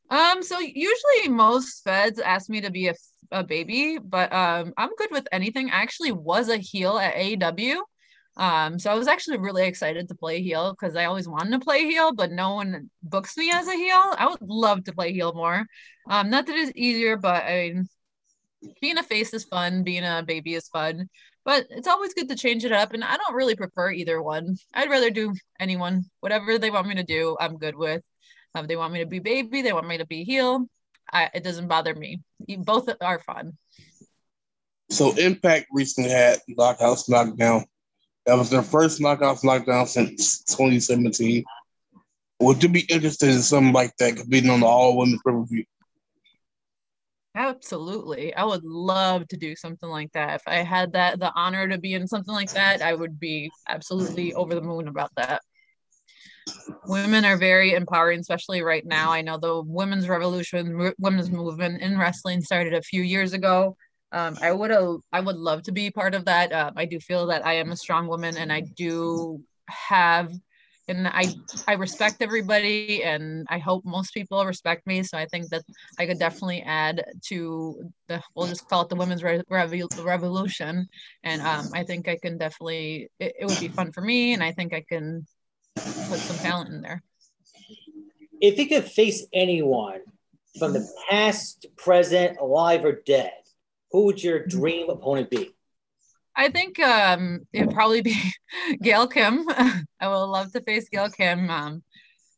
Um, 0.09 0.43
so 0.43 0.59
usually 0.59 1.27
most 1.29 1.83
feds 1.83 2.19
ask 2.19 2.49
me 2.49 2.61
to 2.61 2.71
be 2.71 2.87
a, 2.87 2.93
a 3.31 3.43
baby, 3.43 3.97
but 3.97 4.31
um, 4.31 4.73
I'm 4.77 4.95
good 4.95 5.09
with 5.11 5.27
anything. 5.31 5.69
I 5.69 5.81
actually 5.81 6.11
was 6.11 6.49
a 6.49 6.57
heel 6.57 6.97
at 6.97 7.15
AEW. 7.15 7.79
Um, 8.37 8.77
so 8.77 8.91
I 8.91 8.93
was 8.93 9.07
actually 9.07 9.39
really 9.39 9.65
excited 9.65 10.07
to 10.07 10.15
play 10.15 10.43
heel 10.43 10.71
because 10.71 10.95
I 10.95 11.05
always 11.05 11.27
wanted 11.27 11.53
to 11.53 11.59
play 11.59 11.85
heel, 11.85 12.13
but 12.13 12.31
no 12.31 12.53
one 12.53 12.91
books 13.01 13.35
me 13.35 13.49
as 13.51 13.67
a 13.67 13.73
heel. 13.73 14.13
I 14.17 14.27
would 14.29 14.41
love 14.41 14.83
to 14.83 14.93
play 14.93 15.11
heel 15.11 15.33
more. 15.33 15.65
Um, 16.07 16.29
not 16.29 16.45
that 16.45 16.55
it's 16.55 16.71
easier, 16.75 17.17
but 17.17 17.43
I 17.43 17.71
mean, 17.73 17.89
being 18.81 18.97
a 18.97 19.03
face 19.03 19.33
is 19.33 19.45
fun, 19.45 19.83
being 19.83 20.03
a 20.03 20.23
baby 20.25 20.53
is 20.53 20.67
fun, 20.67 21.09
but 21.47 21.65
it's 21.69 21.87
always 21.87 22.13
good 22.13 22.27
to 22.27 22.35
change 22.35 22.65
it 22.65 22.73
up. 22.73 22.93
And 22.93 23.05
I 23.05 23.15
don't 23.15 23.35
really 23.35 23.55
prefer 23.55 23.89
either 23.89 24.21
one. 24.21 24.57
I'd 24.73 24.89
rather 24.89 25.09
do 25.09 25.33
anyone, 25.61 26.03
whatever 26.19 26.59
they 26.59 26.69
want 26.69 26.87
me 26.87 26.95
to 26.95 27.03
do, 27.03 27.37
I'm 27.39 27.57
good 27.57 27.73
with. 27.73 28.03
Um, 28.53 28.67
they 28.67 28.75
want 28.75 28.91
me 28.91 28.99
to 28.99 29.05
be 29.05 29.19
baby, 29.19 29.61
they 29.61 29.71
want 29.71 29.87
me 29.87 29.97
to 29.97 30.05
be 30.05 30.25
heel. 30.25 30.67
I, 31.11 31.29
it 31.33 31.45
doesn't 31.45 31.69
bother 31.69 31.95
me. 31.95 32.19
Both 32.57 32.89
are 32.99 33.19
fun. 33.19 33.57
So 34.89 35.15
Impact 35.15 35.67
recently 35.71 36.09
had 36.09 36.39
Knockouts 36.49 37.07
Knockdown. 37.07 37.63
That 38.25 38.37
was 38.37 38.49
their 38.49 38.61
first 38.61 38.99
Knockouts 38.99 39.45
Knockdown 39.45 39.87
since 39.87 40.43
2017. 40.43 41.45
Would 42.41 42.61
you 42.61 42.67
be 42.67 42.85
interested 42.89 43.29
in 43.29 43.41
something 43.41 43.71
like 43.71 43.95
that 43.99 44.17
competing 44.17 44.49
on 44.49 44.59
the 44.59 44.65
all 44.65 44.97
women's 44.97 45.21
pay 45.25 45.31
per 45.31 45.45
view? 45.45 45.63
Absolutely. 47.37 48.33
I 48.33 48.43
would 48.43 48.63
love 48.63 49.27
to 49.27 49.37
do 49.37 49.55
something 49.55 49.87
like 49.87 50.11
that. 50.13 50.37
If 50.37 50.41
I 50.47 50.55
had 50.55 50.93
that 50.93 51.19
the 51.19 51.31
honor 51.35 51.67
to 51.67 51.77
be 51.77 51.93
in 51.93 52.07
something 52.07 52.33
like 52.33 52.51
that, 52.53 52.81
I 52.81 52.95
would 52.95 53.19
be 53.19 53.51
absolutely 53.67 54.33
over 54.33 54.55
the 54.55 54.61
moon 54.61 54.87
about 54.87 55.11
that. 55.17 55.43
Women 56.87 57.25
are 57.25 57.37
very 57.37 57.73
empowering, 57.73 58.21
especially 58.21 58.63
right 58.63 58.83
now. 58.83 59.11
I 59.11 59.21
know 59.21 59.37
the 59.37 59.61
women's 59.61 60.09
revolution, 60.09 60.93
women's 60.97 61.29
movement 61.29 61.81
in 61.81 61.99
wrestling 61.99 62.41
started 62.41 62.73
a 62.73 62.81
few 62.81 63.03
years 63.03 63.33
ago. 63.33 63.77
Um, 64.11 64.39
I 64.41 64.51
would 64.51 64.71
I 65.13 65.19
would 65.19 65.35
love 65.35 65.61
to 65.63 65.71
be 65.71 65.91
part 65.91 66.15
of 66.15 66.25
that. 66.25 66.51
Um, 66.51 66.73
I 66.75 66.85
do 66.85 66.99
feel 66.99 67.27
that 67.27 67.45
I 67.45 67.53
am 67.57 67.71
a 67.71 67.77
strong 67.77 68.07
woman, 68.07 68.37
and 68.37 68.51
I 68.51 68.61
do 68.61 69.43
have, 69.67 70.31
and 70.87 71.07
I, 71.07 71.33
I 71.67 71.73
respect 71.73 72.21
everybody, 72.21 73.03
and 73.03 73.45
I 73.49 73.57
hope 73.57 73.83
most 73.85 74.13
people 74.13 74.45
respect 74.45 74.87
me. 74.87 75.03
So 75.03 75.17
I 75.17 75.25
think 75.25 75.49
that 75.49 75.63
I 75.99 76.05
could 76.05 76.19
definitely 76.19 76.61
add 76.61 77.03
to 77.27 77.91
the 78.07 78.21
we'll 78.35 78.47
just 78.47 78.67
call 78.69 78.83
it 78.83 78.89
the 78.89 78.95
women's 78.95 79.23
re- 79.23 79.43
revo- 79.51 80.05
revolution, 80.05 80.87
and 81.23 81.41
um, 81.41 81.69
I 81.73 81.83
think 81.83 82.07
I 82.07 82.17
can 82.17 82.37
definitely 82.37 83.09
it, 83.19 83.33
it 83.41 83.45
would 83.45 83.59
be 83.59 83.69
fun 83.69 83.91
for 83.91 84.01
me, 84.01 84.33
and 84.33 84.43
I 84.43 84.51
think 84.53 84.73
I 84.73 84.83
can 84.87 85.27
put 86.09 86.19
some 86.19 86.37
talent 86.37 86.73
in 86.73 86.81
there. 86.81 87.03
If 88.39 88.57
you 88.57 88.67
could 88.67 88.85
face 88.85 89.25
anyone 89.33 90.01
from 90.57 90.73
the 90.73 90.87
past, 91.09 91.65
present, 91.75 92.37
alive, 92.39 92.85
or 92.85 93.01
dead, 93.05 93.31
who 93.91 94.05
would 94.05 94.23
your 94.23 94.45
dream 94.45 94.89
opponent 94.89 95.29
be? 95.29 95.56
I 96.37 96.49
think 96.49 96.79
um, 96.79 97.41
it'd 97.51 97.71
probably 97.71 98.01
be 98.01 98.15
Gail 98.81 99.07
Kim. 99.07 99.43
I 99.49 100.07
would 100.07 100.25
love 100.25 100.51
to 100.53 100.61
face 100.61 100.87
Gail 100.87 101.09
Kim. 101.09 101.49
Um, 101.49 101.83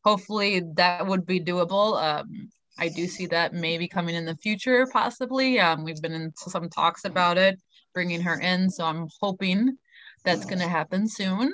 hopefully 0.05 0.63
that 0.75 1.05
would 1.05 1.25
be 1.25 1.41
doable. 1.41 2.01
Um, 2.01 2.49
I 2.79 2.87
do 2.87 3.07
see 3.07 3.25
that 3.27 3.53
maybe 3.53 3.89
coming 3.89 4.15
in 4.15 4.25
the 4.25 4.37
future, 4.37 4.87
possibly. 4.91 5.59
Um, 5.59 5.83
we've 5.83 6.01
been 6.01 6.13
in 6.13 6.31
some 6.35 6.69
talks 6.69 7.03
about 7.03 7.37
it, 7.37 7.59
bringing 7.93 8.21
her 8.21 8.39
in. 8.39 8.69
So 8.69 8.85
I'm 8.85 9.09
hoping 9.19 9.77
that's 10.23 10.45
going 10.45 10.59
to 10.59 10.67
happen 10.67 11.07
soon. 11.07 11.51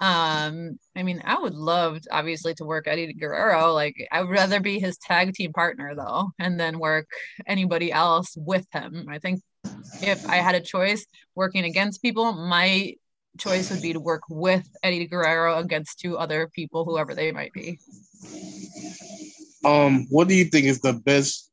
Um, 0.00 0.78
I 0.96 1.04
mean, 1.04 1.22
I 1.24 1.38
would 1.38 1.54
love, 1.54 2.00
obviously, 2.10 2.54
to 2.54 2.64
work 2.64 2.88
Eddie 2.88 3.12
Guerrero. 3.12 3.72
Like, 3.72 3.94
I 4.10 4.22
would 4.22 4.30
rather 4.30 4.58
be 4.58 4.80
his 4.80 4.98
tag 4.98 5.32
team 5.34 5.52
partner, 5.52 5.94
though, 5.94 6.30
and 6.40 6.58
then 6.58 6.80
work 6.80 7.06
anybody 7.46 7.92
else 7.92 8.34
with 8.36 8.66
him. 8.72 9.06
I 9.08 9.20
think 9.20 9.42
if 10.02 10.28
I 10.28 10.36
had 10.36 10.54
a 10.54 10.60
choice 10.60 11.06
working 11.34 11.64
against 11.64 12.02
people, 12.02 12.32
my 12.32 12.94
choice 13.38 13.70
would 13.70 13.82
be 13.82 13.92
to 13.92 14.00
work 14.00 14.22
with 14.28 14.68
Eddie 14.82 15.06
Guerrero 15.06 15.58
against 15.58 15.98
two 15.98 16.16
other 16.16 16.48
people, 16.54 16.84
whoever 16.84 17.14
they 17.14 17.32
might 17.32 17.52
be. 17.52 17.78
Um, 19.64 20.06
what 20.10 20.28
do 20.28 20.34
you 20.34 20.44
think 20.44 20.66
is 20.66 20.80
the 20.80 20.92
best 20.92 21.50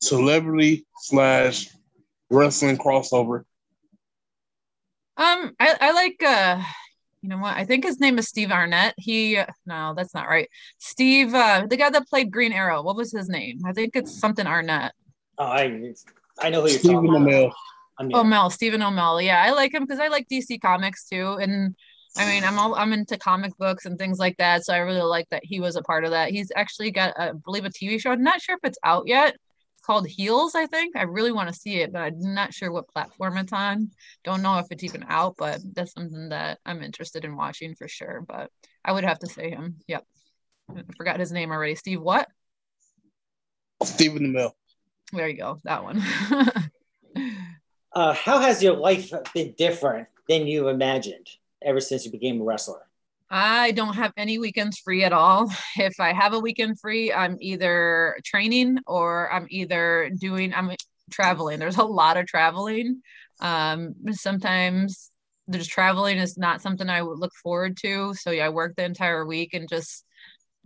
celebrity 0.00 0.86
slash 0.98 1.68
wrestling 2.30 2.76
crossover? 2.76 3.44
Um, 5.16 5.52
I, 5.58 5.74
I 5.80 5.92
like 5.92 6.22
uh 6.22 6.62
you 7.22 7.30
know 7.30 7.38
what? 7.38 7.56
I 7.56 7.64
think 7.64 7.84
his 7.84 7.98
name 7.98 8.18
is 8.18 8.28
Steve 8.28 8.52
Arnett. 8.52 8.94
He 8.98 9.40
no, 9.64 9.94
that's 9.96 10.14
not 10.14 10.28
right. 10.28 10.48
Steve, 10.78 11.34
uh, 11.34 11.66
the 11.68 11.76
guy 11.76 11.90
that 11.90 12.08
played 12.08 12.30
Green 12.30 12.52
Arrow. 12.52 12.82
What 12.82 12.94
was 12.94 13.10
his 13.10 13.28
name? 13.28 13.60
I 13.66 13.72
think 13.72 13.96
it's 13.96 14.20
something 14.20 14.46
Arnett. 14.46 14.92
Oh, 15.38 15.44
I 15.44 15.92
I 16.40 16.50
know 16.50 16.62
who 16.62 16.68
you're 16.68 16.78
Stephen 16.78 17.06
talking 17.06 17.22
Amell. 17.22 17.46
about. 17.46 18.14
O'Mell, 18.14 18.50
Stephen 18.50 18.82
O'Mell. 18.82 19.22
Yeah, 19.22 19.42
I 19.42 19.52
like 19.52 19.72
him 19.72 19.84
because 19.84 20.00
I 20.00 20.08
like 20.08 20.28
DC 20.28 20.60
comics 20.60 21.08
too. 21.08 21.38
And 21.40 21.74
I 22.18 22.26
mean, 22.26 22.44
I'm 22.44 22.58
all 22.58 22.74
I'm 22.74 22.92
into 22.92 23.16
comic 23.18 23.56
books 23.58 23.86
and 23.86 23.98
things 23.98 24.18
like 24.18 24.36
that. 24.38 24.64
So 24.64 24.74
I 24.74 24.78
really 24.78 25.02
like 25.02 25.28
that 25.30 25.44
he 25.44 25.60
was 25.60 25.76
a 25.76 25.82
part 25.82 26.04
of 26.04 26.10
that. 26.10 26.30
He's 26.30 26.52
actually 26.54 26.90
got, 26.90 27.18
I 27.18 27.32
believe, 27.32 27.64
a 27.64 27.70
TV 27.70 28.00
show. 28.00 28.10
I'm 28.10 28.22
not 28.22 28.42
sure 28.42 28.56
if 28.56 28.68
it's 28.68 28.78
out 28.84 29.04
yet. 29.06 29.34
It's 29.34 29.86
called 29.86 30.06
Heels, 30.06 30.54
I 30.54 30.66
think. 30.66 30.96
I 30.96 31.02
really 31.02 31.32
want 31.32 31.48
to 31.48 31.58
see 31.58 31.76
it, 31.76 31.92
but 31.92 32.00
I'm 32.00 32.34
not 32.34 32.52
sure 32.52 32.70
what 32.70 32.88
platform 32.88 33.38
it's 33.38 33.52
on. 33.52 33.90
Don't 34.24 34.42
know 34.42 34.58
if 34.58 34.66
it's 34.70 34.84
even 34.84 35.04
out, 35.08 35.36
but 35.38 35.60
that's 35.74 35.92
something 35.94 36.30
that 36.30 36.58
I'm 36.66 36.82
interested 36.82 37.24
in 37.24 37.36
watching 37.36 37.74
for 37.74 37.88
sure. 37.88 38.24
But 38.26 38.50
I 38.84 38.92
would 38.92 39.04
have 39.04 39.18
to 39.20 39.26
say 39.26 39.50
him. 39.50 39.76
Yep. 39.88 40.04
I 40.70 40.82
forgot 40.96 41.20
his 41.20 41.32
name 41.32 41.50
already. 41.50 41.76
Steve, 41.76 42.00
what? 42.00 42.28
Stephen 43.82 44.34
Amell. 44.34 44.52
There 45.12 45.28
you 45.28 45.36
go. 45.36 45.60
That 45.64 45.84
one. 45.84 46.02
uh, 47.92 48.14
how 48.14 48.38
has 48.40 48.62
your 48.62 48.76
life 48.76 49.12
been 49.32 49.54
different 49.56 50.08
than 50.28 50.46
you 50.46 50.68
imagined 50.68 51.28
ever 51.62 51.80
since 51.80 52.04
you 52.04 52.10
became 52.10 52.40
a 52.40 52.44
wrestler? 52.44 52.82
I 53.28 53.72
don't 53.72 53.94
have 53.94 54.12
any 54.16 54.38
weekends 54.38 54.78
free 54.78 55.04
at 55.04 55.12
all. 55.12 55.50
If 55.76 55.98
I 55.98 56.12
have 56.12 56.32
a 56.32 56.38
weekend 56.38 56.80
free, 56.80 57.12
I'm 57.12 57.36
either 57.40 58.16
training 58.24 58.78
or 58.86 59.32
I'm 59.32 59.46
either 59.50 60.10
doing 60.18 60.54
I'm 60.54 60.70
traveling. 61.10 61.58
There's 61.58 61.76
a 61.76 61.84
lot 61.84 62.16
of 62.16 62.26
traveling. 62.26 63.02
Um, 63.40 63.94
sometimes 64.12 65.10
there's 65.48 65.68
traveling 65.68 66.18
is 66.18 66.38
not 66.38 66.60
something 66.60 66.88
I 66.88 67.02
would 67.02 67.18
look 67.18 67.34
forward 67.34 67.76
to. 67.78 68.14
So 68.14 68.30
yeah, 68.30 68.46
I 68.46 68.48
work 68.48 68.74
the 68.76 68.84
entire 68.84 69.24
week 69.24 69.54
and 69.54 69.68
just 69.68 70.04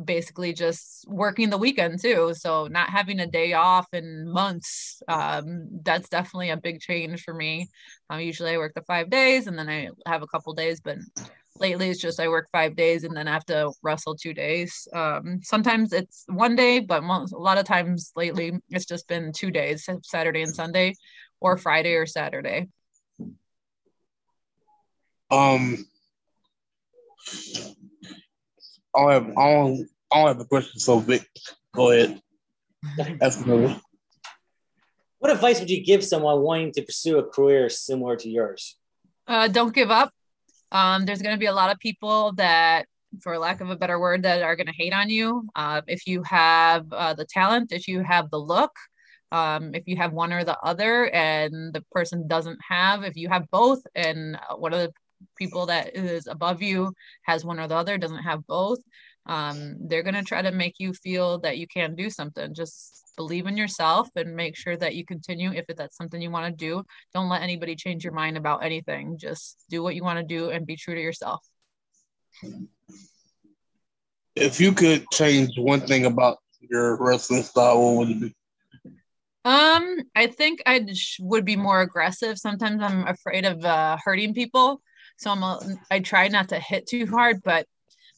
basically 0.05 0.53
just 0.53 1.05
working 1.09 1.51
the 1.51 1.59
weekend 1.59 2.01
too. 2.01 2.35
So 2.35 2.67
not 2.67 2.91
having 2.91 3.21
a 3.21 3.27
day 3.27 3.53
off 3.53 3.87
in 3.93 4.29
months, 4.31 5.03
um, 5.09 5.69
that's 5.83 6.09
definitely 6.09 6.51
a 6.51 6.57
big 6.57 6.81
change 6.81 7.23
for 7.23 7.35
me. 7.35 7.69
Um, 8.09 8.21
usually 8.21 8.53
I 8.53 8.59
work 8.59 8.75
the 8.75 8.83
five 8.83 9.11
days 9.11 9.47
and 9.47 9.59
then 9.59 9.69
I 9.69 9.89
have 10.07 10.23
a 10.23 10.27
couple 10.27 10.53
days, 10.55 10.81
but 10.81 10.99
lately 11.59 11.91
it's 11.91 12.01
just 12.01 12.21
I 12.21 12.29
work 12.29 12.49
five 12.51 12.77
days 12.77 13.05
and 13.05 13.17
then 13.17 13.29
I 13.29 13.33
have 13.33 13.47
to 13.47 13.73
wrestle 13.83 14.17
two 14.17 14.35
days. 14.35 14.89
Um, 14.93 15.41
sometimes 15.43 15.93
it's 15.93 16.25
one 16.29 16.57
day, 16.57 16.81
but 16.81 17.03
most, 17.03 17.33
a 17.33 17.39
lot 17.39 17.59
of 17.59 17.65
times 17.65 18.13
lately 18.17 18.53
it's 18.71 18.87
just 18.87 19.07
been 19.09 19.33
two 19.33 19.51
days, 19.51 19.89
Saturday 20.03 20.43
and 20.43 20.55
Sunday, 20.55 20.95
or 21.41 21.57
Friday 21.57 21.95
or 21.95 22.07
Saturday. 22.07 22.69
Um, 25.31 25.87
I'll 28.95 29.09
have 29.09 29.33
I'll 29.37 29.85
I'll 30.13 30.27
have 30.27 30.41
a 30.41 30.45
question. 30.45 30.81
So 30.81 30.99
Vic, 30.99 31.29
go 31.75 31.91
ahead. 31.91 32.21
Ask 33.21 33.45
another. 33.45 33.81
What 35.19 35.33
advice 35.33 35.61
would 35.61 35.71
you 35.71 35.85
give 35.85 36.03
someone 36.03 36.41
wanting 36.41 36.73
to 36.73 36.83
pursue 36.83 37.19
a 37.19 37.23
career 37.23 37.69
similar 37.69 38.17
to 38.17 38.29
yours? 38.29 38.77
Uh, 39.27 39.49
don't 39.49 39.75
give 39.75 39.91
up. 39.91 40.13
Um, 40.73 41.05
there's 41.05 41.21
going 41.21 41.35
to 41.35 41.39
be 41.39 41.47
a 41.47 41.53
lot 41.53 41.71
of 41.71 41.79
people 41.79 42.33
that, 42.37 42.87
for 43.21 43.37
lack 43.39 43.61
of 43.61 43.69
a 43.69 43.77
better 43.77 44.01
word, 44.01 44.23
that 44.23 44.43
are 44.43 44.57
going 44.57 44.67
to 44.67 44.73
hate 44.73 44.95
on 44.95 45.11
you. 45.11 45.49
Uh, 45.55 45.83
if 45.87 46.07
you 46.07 46.23
have 46.23 46.91
uh, 46.93 47.13
the 47.13 47.27
talent, 47.27 47.71
if 47.71 47.87
you 47.87 48.03
have 48.03 48.31
the 48.31 48.39
look, 48.39 48.73
um, 49.31 49.75
if 49.75 49.87
you 49.87 49.97
have 49.97 50.13
one 50.13 50.33
or 50.33 50.43
the 50.43 50.59
other, 50.61 51.11
and 51.11 51.73
the 51.75 51.85
person 51.93 52.27
doesn't 52.27 52.59
have, 52.67 53.05
if 53.05 53.17
you 53.17 53.29
have 53.29 53.51
both, 53.51 53.81
and 53.95 54.39
one 54.57 54.73
of 54.73 54.81
the 54.81 54.93
people 55.37 55.67
that 55.67 55.97
is 55.97 56.27
above 56.27 56.63
you 56.63 56.93
has 57.23 57.45
one 57.45 57.61
or 57.61 57.69
the 57.69 57.77
other, 57.77 57.99
doesn't 57.99 58.23
have 58.23 58.47
both, 58.47 58.79
um, 59.27 59.77
they're 59.89 60.03
going 60.03 60.15
to 60.15 60.23
try 60.23 60.43
to 60.43 60.51
make 60.51 60.75
you 60.79 60.93
feel 60.93 61.39
that 61.41 61.59
you 61.59 61.67
can 61.67 61.95
do 61.95 62.11
something. 62.11 62.55
Just 62.55 63.05
believe 63.17 63.47
in 63.47 63.57
yourself 63.57 64.09
and 64.17 64.35
make 64.35 64.57
sure 64.57 64.77
that 64.77 64.95
you 64.95 65.05
continue 65.05 65.53
if 65.53 65.67
that's 65.77 65.97
something 65.97 66.21
you 66.23 66.31
want 66.31 66.47
to 66.47 66.53
do. 66.53 66.83
Don't 67.13 67.29
let 67.29 67.43
anybody 67.43 67.77
change 67.77 68.03
your 68.03 68.15
mind 68.15 68.37
about 68.37 68.65
anything. 68.65 69.19
Just 69.19 69.59
do 69.69 69.83
what 69.83 69.95
you 69.95 70.03
want 70.03 70.19
to 70.19 70.25
do 70.25 70.51
and 70.51 70.67
be 70.67 70.77
true 70.77 70.95
to 70.95 71.01
yourself. 71.01 71.47
If 74.35 74.61
you 74.61 74.73
could 74.73 75.05
change 75.13 75.51
one 75.59 75.81
thing 75.81 76.07
about 76.07 76.39
your 76.61 76.97
wrestling 76.97 77.43
style, 77.43 77.83
what 77.83 77.99
would 77.99 78.11
it 78.11 78.21
be? 78.21 78.35
Um, 79.45 79.97
I 80.15 80.27
think 80.27 80.63
I 80.67 80.87
would 81.21 81.45
be 81.45 81.57
more 81.57 81.81
aggressive. 81.81 82.39
Sometimes 82.39 82.83
I'm 82.83 83.07
afraid 83.07 83.45
of 83.45 83.65
uh, 83.65 83.97
hurting 84.05 84.35
people, 84.35 84.83
so 85.21 85.31
I'm 85.31 85.43
a, 85.43 85.61
I 85.91 86.01
try 86.01 86.29
not 86.29 86.49
to 86.49 86.59
hit 86.59 86.87
too 86.87 87.07
hard, 87.07 87.43
but 87.45 87.67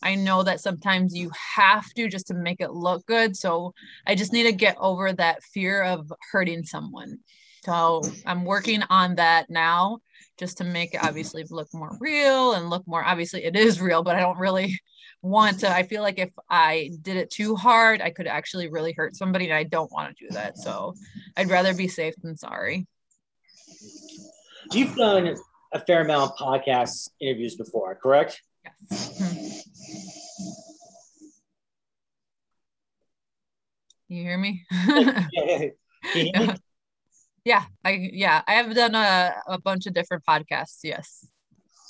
I 0.03 0.15
know 0.15 0.45
that 0.45 0.61
sometimes 0.61 1.17
you 1.17 1.33
have 1.57 1.93
to 1.95 2.09
just 2.09 2.29
to 2.29 2.35
make 2.35 2.61
it 2.61 2.73
look 2.73 3.05
good. 3.07 3.37
So 3.37 3.75
I 4.07 4.15
just 4.15 4.33
need 4.33 4.45
to 4.45 4.53
get 4.53 4.77
over 4.79 5.13
that 5.13 5.43
fear 5.43 5.83
of 5.83 6.13
hurting 6.31 6.63
someone. 6.63 7.19
So 7.65 8.03
I'm 8.25 8.45
working 8.45 8.85
on 8.89 9.17
that 9.17 9.51
now 9.51 9.99
just 10.39 10.59
to 10.59 10.65
make 10.65 10.95
it 10.95 11.03
obviously 11.03 11.45
look 11.51 11.69
more 11.75 11.97
real 12.01 12.55
and 12.55 12.71
look 12.71 12.87
more 12.87 13.05
obviously 13.05 13.45
it 13.45 13.57
is 13.57 13.81
real, 13.81 14.05
but 14.05 14.15
I 14.15 14.21
don't 14.21 14.39
really 14.39 14.79
want 15.23 15.61
to. 15.61 15.71
I 15.71 15.83
feel 15.83 16.03
like 16.03 16.19
if 16.21 16.31
I 16.49 16.91
did 17.03 17.17
it 17.17 17.31
too 17.31 17.57
hard, 17.57 18.01
I 18.01 18.11
could 18.11 18.29
actually 18.29 18.69
really 18.69 18.95
hurt 18.97 19.17
somebody 19.17 19.47
and 19.47 19.55
I 19.55 19.65
don't 19.65 19.91
want 19.91 20.17
to 20.17 20.29
do 20.29 20.35
that. 20.35 20.57
So 20.57 20.95
I'd 21.37 21.51
rather 21.51 21.75
be 21.75 21.89
safe 21.89 22.15
than 22.23 22.37
sorry. 22.37 22.87
You've 24.73 24.95
done 24.95 25.37
a 25.73 25.81
fair 25.81 26.03
amount 26.03 26.33
of 26.33 26.37
podcast 26.37 27.11
interviews 27.21 27.57
before, 27.57 27.95
correct? 27.95 28.43
Yes. 28.91 29.13
Hmm. 29.19 29.53
You 34.09 34.23
hear 34.25 34.37
me? 34.37 34.67
yeah. 35.33 35.69
yeah, 37.45 37.65
I 37.83 38.11
yeah, 38.13 38.43
I 38.47 38.53
have 38.55 38.75
done 38.75 38.95
a, 38.95 39.35
a 39.47 39.59
bunch 39.59 39.87
of 39.87 39.95
different 39.95 40.25
podcasts. 40.29 40.81
Yes. 40.83 41.27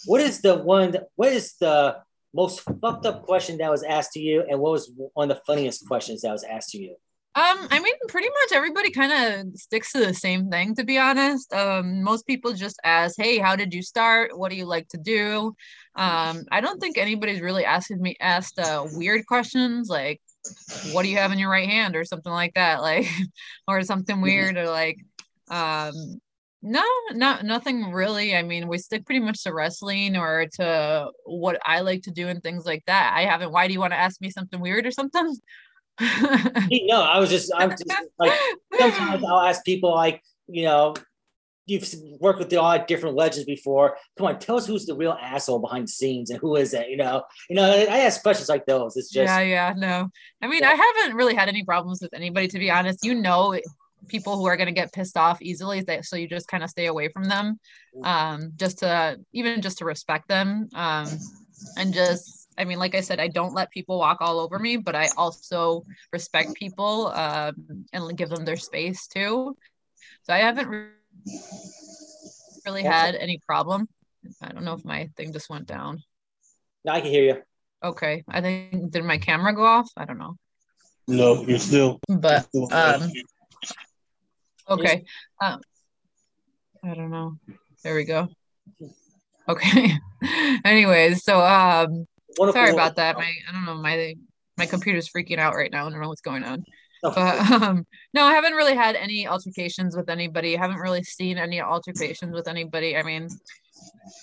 What 0.07 0.21
is 0.21 0.40
the 0.40 0.59
one? 0.59 0.97
What 1.16 1.33
is 1.33 1.55
the 1.61 1.97
most 2.33 2.61
fucked 2.61 3.07
up 3.07 3.25
question 3.25 3.59
that 3.59 3.71
was 3.71 3.83
asked 3.83 4.12
to 4.12 4.21
you, 4.21 4.45
and 4.49 4.61
what 4.61 4.73
was 4.73 4.92
one 5.14 5.31
of 5.31 5.37
the 5.37 5.42
funniest 5.47 5.87
questions 5.88 6.23
that 6.23 6.31
was 6.31 6.45
asked 6.45 6.71
to 6.71 6.79
you? 6.79 6.97
Um, 7.35 7.66
I 7.71 7.81
mean, 7.81 7.95
pretty 8.09 8.29
much 8.29 8.53
everybody 8.53 8.90
kind 8.90 9.12
of 9.12 9.59
sticks 9.59 9.92
to 9.92 10.01
the 10.01 10.12
same 10.12 10.51
thing, 10.51 10.75
to 10.75 10.85
be 10.85 10.99
honest. 10.99 11.51
Um, 11.55 12.03
most 12.03 12.27
people 12.27 12.53
just 12.53 12.79
ask, 12.85 13.16
"Hey, 13.16 13.38
how 13.38 13.57
did 13.57 13.73
you 13.73 13.83
start? 13.83 14.37
What 14.37 14.51
do 14.51 14.57
you 14.57 14.66
like 14.66 14.88
to 14.88 14.99
do?" 14.99 15.55
Um, 15.97 16.45
I 16.53 16.61
don't 16.61 16.79
think 16.79 16.99
anybody's 16.99 17.40
really 17.40 17.64
asking 17.64 18.03
me 18.03 18.16
asked 18.21 18.59
uh, 18.59 18.87
weird 18.92 19.25
questions 19.27 19.88
like, 19.88 20.21
"What 20.92 21.05
do 21.05 21.09
you 21.09 21.16
have 21.16 21.33
in 21.33 21.38
your 21.38 21.51
right 21.51 21.68
hand?" 21.68 21.97
or 21.97 22.05
something 22.05 22.33
like 22.33 22.53
that, 22.55 22.83
like, 22.83 23.07
or 23.66 23.83
something 23.83 24.21
weird, 24.21 24.59
or 24.59 24.68
like, 24.68 24.99
um, 25.49 26.21
no, 26.61 26.85
not 27.12 27.45
nothing 27.47 27.92
really. 27.92 28.37
I 28.37 28.42
mean, 28.42 28.68
we 28.68 28.77
stick 28.77 29.07
pretty 29.07 29.21
much 29.21 29.42
to 29.45 29.55
wrestling 29.55 30.16
or 30.18 30.47
to 30.61 31.11
what 31.25 31.59
I 31.64 31.81
like 31.81 32.03
to 32.03 32.11
do 32.11 32.29
and 32.29 32.42
things 32.42 32.66
like 32.66 32.85
that. 32.87 33.14
I 33.16 33.23
haven't. 33.25 33.53
Why 33.53 33.66
do 33.68 33.73
you 33.73 33.81
want 33.81 33.95
to 33.95 33.99
ask 33.99 34.21
me 34.21 34.31
something 34.31 34.61
weird 34.61 34.87
or 34.87 34.90
something? 34.90 35.35
No, 36.00 37.02
I 37.02 37.18
was 37.18 37.31
just, 37.31 37.52
I'm 37.55 37.70
just 37.70 37.85
like, 38.18 38.33
sometimes 38.78 39.24
I'll 39.24 39.40
ask 39.40 39.64
people 39.64 39.94
like, 39.94 40.22
you 40.48 40.64
know, 40.64 40.94
you've 41.66 41.88
worked 42.20 42.38
with 42.38 42.52
all 42.55 42.85
different 42.87 43.16
legends 43.16 43.46
before. 43.46 43.96
Come 44.16 44.26
on, 44.26 44.38
tell 44.38 44.57
us 44.57 44.66
who's 44.66 44.87
the 44.87 44.96
real 44.96 45.16
asshole 45.20 45.61
behind 45.61 45.88
the 45.88 45.92
scenes 45.92 46.31
and 46.31 46.40
who 46.40 46.57
is 46.57 46.74
it? 46.74 46.88
You 46.88 46.96
know, 46.96 47.22
you 47.48 47.57
know, 47.57 47.64
I 47.64 48.00
ask 48.00 48.22
questions 48.22 48.48
like 48.48 48.66
those. 48.66 48.96
It's 48.96 49.11
just, 49.11 49.28
yeah, 49.28 49.40
yeah, 49.40 49.74
no. 49.76 50.09
I 50.40 50.48
mean, 50.48 50.62
yeah. 50.62 50.70
I 50.70 50.74
haven't 50.74 51.16
really 51.16 51.35
had 51.35 51.48
any 51.48 51.64
problems 51.64 52.00
with 52.02 52.14
anybody, 52.14 52.48
to 52.48 52.59
be 52.59 52.70
honest. 52.70 53.05
You 53.05 53.14
know, 53.14 53.59
people 54.09 54.37
who 54.37 54.46
are 54.46 54.57
going 54.57 54.66
to 54.66 54.72
get 54.72 54.92
pissed 54.92 55.16
off 55.16 55.40
easily, 55.40 55.85
so 56.02 56.16
you 56.16 56.28
just 56.28 56.48
kind 56.48 56.64
of 56.64 56.70
stay 56.70 56.87
away 56.87 57.09
from 57.09 57.24
them, 57.24 57.59
um, 58.02 58.52
just 58.57 58.78
to 58.78 59.18
even 59.33 59.62
just 59.62 59.78
to 59.78 59.85
respect 59.85 60.28
them, 60.28 60.68
um, 60.74 61.07
and 61.76 61.94
just 61.94 62.41
I 62.62 62.64
mean, 62.64 62.79
like 62.79 62.94
I 62.94 63.01
said, 63.01 63.18
I 63.18 63.27
don't 63.27 63.55
let 63.55 63.72
people 63.72 63.98
walk 63.98 64.18
all 64.20 64.38
over 64.38 64.57
me, 64.57 64.77
but 64.77 64.94
I 64.94 65.09
also 65.16 65.83
respect 66.12 66.55
people 66.55 67.09
um, 67.09 67.87
and 67.92 68.16
give 68.16 68.29
them 68.29 68.44
their 68.44 68.57
space 68.57 69.09
too. 69.09 69.57
So 70.22 70.33
I 70.33 70.38
haven't 70.38 70.68
really 72.64 72.85
had 72.85 73.16
any 73.16 73.40
problem. 73.44 73.88
I 74.40 74.53
don't 74.53 74.64
know 74.64 74.75
if 74.75 74.85
my 74.85 75.11
thing 75.16 75.33
just 75.33 75.51
went 75.51 75.66
down. 75.66 76.05
No, 76.85 76.92
I 76.92 77.01
can 77.01 77.11
hear 77.11 77.25
you. 77.25 77.42
Okay. 77.83 78.22
I 78.29 78.40
think, 78.40 78.92
did 78.92 79.03
my 79.03 79.18
camera 79.18 79.53
go 79.53 79.64
off? 79.64 79.90
I 79.96 80.05
don't 80.05 80.18
know. 80.18 80.37
No, 81.09 81.42
you're 81.42 81.59
still. 81.59 81.98
But, 82.07 82.48
you're 82.55 82.68
still 82.68 82.79
um, 82.79 83.12
okay. 84.68 85.05
Um, 85.40 85.61
I 86.85 86.94
don't 86.94 87.11
know. 87.11 87.38
There 87.83 87.96
we 87.96 88.05
go. 88.05 88.29
Okay. 89.48 89.98
Anyways, 90.64 91.25
so 91.25 91.40
um, 91.40 91.90
Wonderful. 91.90 92.12
Sorry 92.37 92.73
about 92.73 92.97
that. 92.97 93.16
My 93.16 93.33
I 93.49 93.53
don't 93.53 93.64
know 93.64 93.75
my 93.75 94.14
my 94.59 94.66
computer's 94.66 95.09
freaking 95.09 95.38
out 95.38 95.55
right 95.55 95.71
now. 95.71 95.87
I 95.87 95.90
don't 95.90 96.01
know 96.01 96.09
what's 96.09 96.21
going 96.21 96.45
on. 96.45 96.64
But 97.03 97.16
um, 97.51 97.85
no, 98.14 98.25
I 98.25 98.33
haven't 98.33 98.55
really 98.55 98.77
had 98.77 98.95
any 98.95 99.27
altercations 99.27 99.97
with 99.97 100.09
anybody. 100.09 100.57
I 100.57 100.61
haven't 100.61 100.79
really 100.79 101.03
seen 101.03 101.37
any 101.37 101.61
altercations 101.61 102.33
with 102.33 102.47
anybody. 102.47 102.97
I 102.97 103.03
mean, 103.03 103.29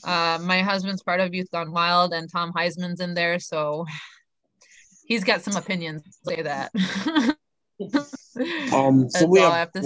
uh, 0.05 0.39
my 0.41 0.61
husband's 0.61 1.03
part 1.03 1.19
of 1.19 1.33
Youth 1.33 1.51
Gone 1.51 1.71
Wild, 1.71 2.13
and 2.13 2.31
Tom 2.31 2.53
Heisman's 2.53 3.01
in 3.01 3.13
there, 3.13 3.37
so 3.39 3.85
he's 5.05 5.25
got 5.25 5.41
some 5.41 5.57
opinions. 5.57 6.03
Say 6.23 6.41
that. 6.41 6.71
um, 8.73 9.09
so 9.09 9.25
we 9.25 9.41
have, 9.41 9.69
have 9.73 9.85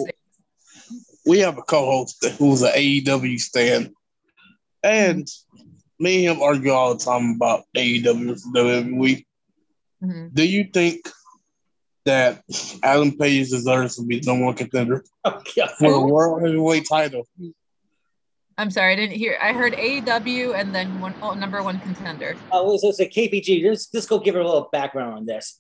we 1.26 1.40
have 1.40 1.58
a 1.58 1.64
co-host 1.64 2.24
who's 2.38 2.62
an 2.62 2.74
AEW 2.74 3.40
stan, 3.40 3.92
and 4.84 5.28
me 6.04 6.28
and 6.28 6.38
him 6.38 6.44
argue 6.44 6.72
all 6.72 6.94
the 6.94 7.04
time 7.04 7.36
about 7.36 7.64
AEW 7.76 8.38
WWE. 8.54 9.26
Mm-hmm. 10.04 10.28
Do 10.34 10.46
you 10.46 10.66
think 10.66 11.08
that 12.06 12.44
Adam 12.84 13.18
Page 13.18 13.50
deserves 13.50 13.96
to 13.96 14.04
be 14.04 14.20
the 14.20 14.28
number 14.28 14.46
one 14.46 14.56
contender 14.56 15.04
for 15.24 15.92
the 15.92 16.06
world 16.06 16.42
heavyweight 16.42 16.86
title? 16.88 17.26
I'm 18.58 18.70
sorry, 18.70 18.94
I 18.94 18.96
didn't 18.96 19.16
hear. 19.16 19.38
I 19.42 19.54
heard 19.54 19.74
AEW 19.74 20.56
and 20.56 20.76
then 20.76 21.00
one 21.00 21.16
oh, 21.22 21.34
number 21.34 21.64
one 21.64 21.80
contender. 21.80 22.36
Oh, 22.52 22.78
so 22.78 22.90
it's 22.90 23.00
a 23.00 23.08
KPG. 23.08 23.66
Let's, 23.68 23.90
let's 23.94 24.06
go 24.06 24.20
give 24.20 24.36
her 24.36 24.42
a 24.42 24.46
little 24.46 24.70
background 24.72 25.16
on 25.16 25.26
this. 25.26 25.58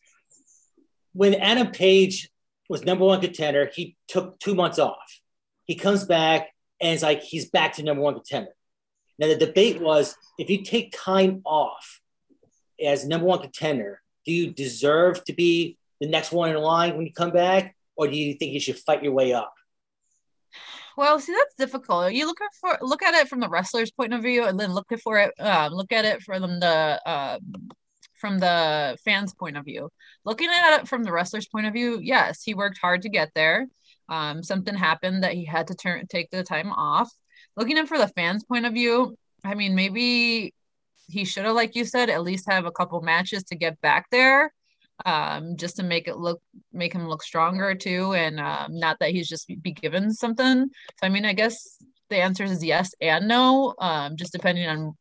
When 1.13 1.33
Adam 1.35 1.71
Page 1.71 2.29
was 2.69 2.83
number 2.83 3.05
one 3.05 3.21
contender, 3.21 3.69
he 3.73 3.95
took 4.07 4.39
two 4.39 4.53
months 4.53 4.77
off. 4.77 5.19
He 5.65 5.75
comes 5.75 6.03
back 6.03 6.49
and 6.81 6.93
it's 6.93 7.03
like 7.03 7.23
he's 7.23 7.49
back 7.49 7.73
to 7.73 7.83
number 7.83 8.03
one 8.03 8.15
contender. 8.15 8.51
Now 9.23 9.29
the 9.29 9.37
debate 9.37 9.79
was 9.79 10.17
if 10.37 10.49
you 10.49 10.65
take 10.65 10.93
time 10.93 11.43
off 11.45 12.01
as 12.83 13.07
number 13.07 13.25
one 13.25 13.39
contender, 13.39 14.01
do 14.25 14.33
you 14.33 14.51
deserve 14.51 15.23
to 15.23 15.33
be 15.33 15.77
the 16.01 16.09
next 16.09 16.33
one 16.33 16.49
in 16.49 16.57
line 16.57 16.97
when 16.97 17.05
you 17.05 17.13
come 17.13 17.31
back, 17.31 17.73
or 17.95 18.09
do 18.09 18.17
you 18.17 18.33
think 18.33 18.51
you 18.51 18.59
should 18.59 18.77
fight 18.77 19.01
your 19.01 19.13
way 19.13 19.31
up? 19.31 19.53
Well, 20.97 21.21
see, 21.21 21.31
that's 21.31 21.55
difficult. 21.55 22.11
You 22.11 22.25
look 22.25 22.41
at 22.41 22.49
for 22.59 22.77
look 22.85 23.01
at 23.01 23.13
it 23.13 23.29
from 23.29 23.39
the 23.39 23.47
wrestler's 23.47 23.91
point 23.91 24.13
of 24.13 24.21
view, 24.21 24.43
and 24.43 24.59
then 24.59 24.73
look 24.73 24.87
for 25.01 25.17
it. 25.19 25.31
Um, 25.39 25.71
look 25.71 25.93
at 25.93 26.03
it 26.03 26.21
from 26.21 26.59
the 26.59 26.99
uh, 27.05 27.39
from 28.19 28.39
the 28.39 28.97
fans' 29.05 29.33
point 29.33 29.55
of 29.55 29.63
view. 29.63 29.89
Looking 30.25 30.49
at 30.49 30.81
it 30.81 30.89
from 30.89 31.03
the 31.03 31.13
wrestler's 31.13 31.47
point 31.47 31.65
of 31.65 31.71
view, 31.71 31.97
yes, 32.03 32.43
he 32.43 32.55
worked 32.55 32.77
hard 32.77 33.03
to 33.03 33.09
get 33.09 33.31
there. 33.35 33.67
Um, 34.09 34.43
something 34.43 34.75
happened 34.75 35.23
that 35.23 35.31
he 35.31 35.45
had 35.45 35.67
to 35.67 35.75
turn 35.75 36.07
take 36.07 36.29
the 36.29 36.43
time 36.43 36.73
off. 36.73 37.09
Looking 37.55 37.77
at 37.77 37.87
for 37.87 37.97
the 37.97 38.07
fans' 38.07 38.43
point 38.43 38.65
of 38.65 38.73
view, 38.73 39.17
I 39.43 39.55
mean, 39.55 39.75
maybe 39.75 40.53
he 41.07 41.25
should 41.25 41.45
have, 41.45 41.55
like 41.55 41.75
you 41.75 41.85
said, 41.85 42.09
at 42.09 42.23
least 42.23 42.49
have 42.49 42.65
a 42.65 42.71
couple 42.71 43.01
matches 43.01 43.43
to 43.45 43.55
get 43.55 43.79
back 43.81 44.07
there 44.09 44.51
um, 45.05 45.57
just 45.57 45.77
to 45.77 45.83
make 45.83 46.07
it 46.07 46.17
look 46.17 46.41
make 46.71 46.93
him 46.93 47.07
look 47.07 47.23
stronger 47.23 47.75
too, 47.75 48.13
and 48.13 48.39
um, 48.39 48.79
not 48.79 48.97
that 48.99 49.11
he's 49.11 49.27
just 49.27 49.47
be 49.61 49.71
given 49.71 50.13
something. 50.13 50.69
So 50.99 51.07
I 51.07 51.09
mean, 51.09 51.25
I 51.25 51.33
guess 51.33 51.77
the 52.09 52.17
answer 52.17 52.43
is 52.43 52.63
yes 52.63 52.93
and 53.01 53.27
no, 53.27 53.73
um, 53.79 54.15
just 54.15 54.33
depending 54.33 54.67
on 54.67 54.95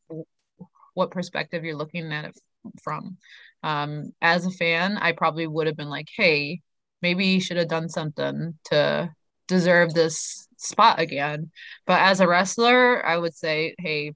what 0.94 1.10
perspective 1.10 1.64
you're 1.64 1.76
looking 1.76 2.12
at 2.12 2.26
it 2.26 2.34
from. 2.82 3.16
Um, 3.62 4.12
as 4.20 4.44
a 4.44 4.50
fan, 4.50 4.98
I 4.98 5.12
probably 5.12 5.46
would 5.46 5.66
have 5.66 5.76
been 5.76 5.90
like, 5.90 6.08
hey, 6.16 6.60
maybe 7.00 7.24
he 7.24 7.40
should 7.40 7.56
have 7.56 7.68
done 7.68 7.88
something 7.88 8.58
to 8.64 9.10
deserve 9.46 9.94
this 9.94 10.48
spot 10.62 11.00
again. 11.00 11.50
But 11.86 12.00
as 12.00 12.20
a 12.20 12.28
wrestler, 12.28 13.04
I 13.04 13.16
would 13.16 13.34
say, 13.34 13.74
hey, 13.78 14.14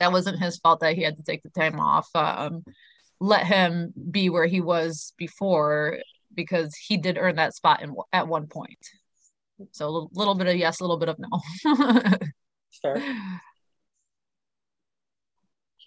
that 0.00 0.12
wasn't 0.12 0.42
his 0.42 0.58
fault 0.58 0.80
that 0.80 0.94
he 0.94 1.02
had 1.02 1.16
to 1.16 1.22
take 1.22 1.42
the 1.42 1.50
time 1.50 1.80
off. 1.80 2.08
Um, 2.14 2.64
let 3.20 3.46
him 3.46 3.92
be 4.10 4.30
where 4.30 4.46
he 4.46 4.60
was 4.60 5.12
before 5.16 5.98
because 6.34 6.74
he 6.76 6.96
did 6.96 7.18
earn 7.18 7.36
that 7.36 7.54
spot 7.54 7.82
in, 7.82 7.94
at 8.12 8.28
one 8.28 8.46
point. 8.46 8.78
So 9.72 9.88
a 9.88 10.08
little 10.12 10.36
bit 10.36 10.46
of 10.46 10.56
yes, 10.56 10.80
a 10.80 10.84
little 10.84 10.98
bit 10.98 11.08
of 11.08 11.18
no. 11.18 11.28
sure. 12.70 13.02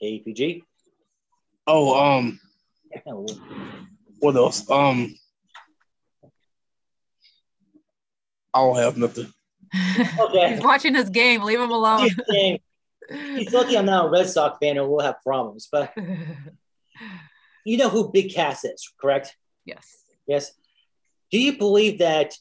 KPG. 0.01 0.63
Oh, 1.67 2.17
um, 2.17 2.39
what 4.19 4.35
else? 4.35 4.69
Um, 4.69 5.15
I 8.53 8.59
don't 8.59 8.75
have 8.75 8.97
nothing. 8.97 9.31
Okay. 9.73 10.55
He's 10.55 10.63
watching 10.63 10.95
his 10.95 11.09
game. 11.09 11.43
Leave 11.43 11.59
him 11.59 11.71
alone. 11.71 12.09
He's 13.09 13.53
lucky 13.53 13.77
I'm 13.77 13.85
not 13.85 14.05
a 14.05 14.09
Red 14.09 14.29
Sox 14.29 14.57
fan 14.61 14.77
or 14.77 14.89
we'll 14.89 15.05
have 15.05 15.21
problems. 15.23 15.67
But 15.71 15.93
you 17.65 17.77
know 17.77 17.89
who 17.89 18.11
Big 18.11 18.33
Cass 18.33 18.63
is, 18.65 18.91
correct? 18.99 19.35
Yes. 19.65 19.97
Yes. 20.27 20.51
Do 21.31 21.39
you 21.39 21.57
believe 21.57 21.99
that 21.99 22.33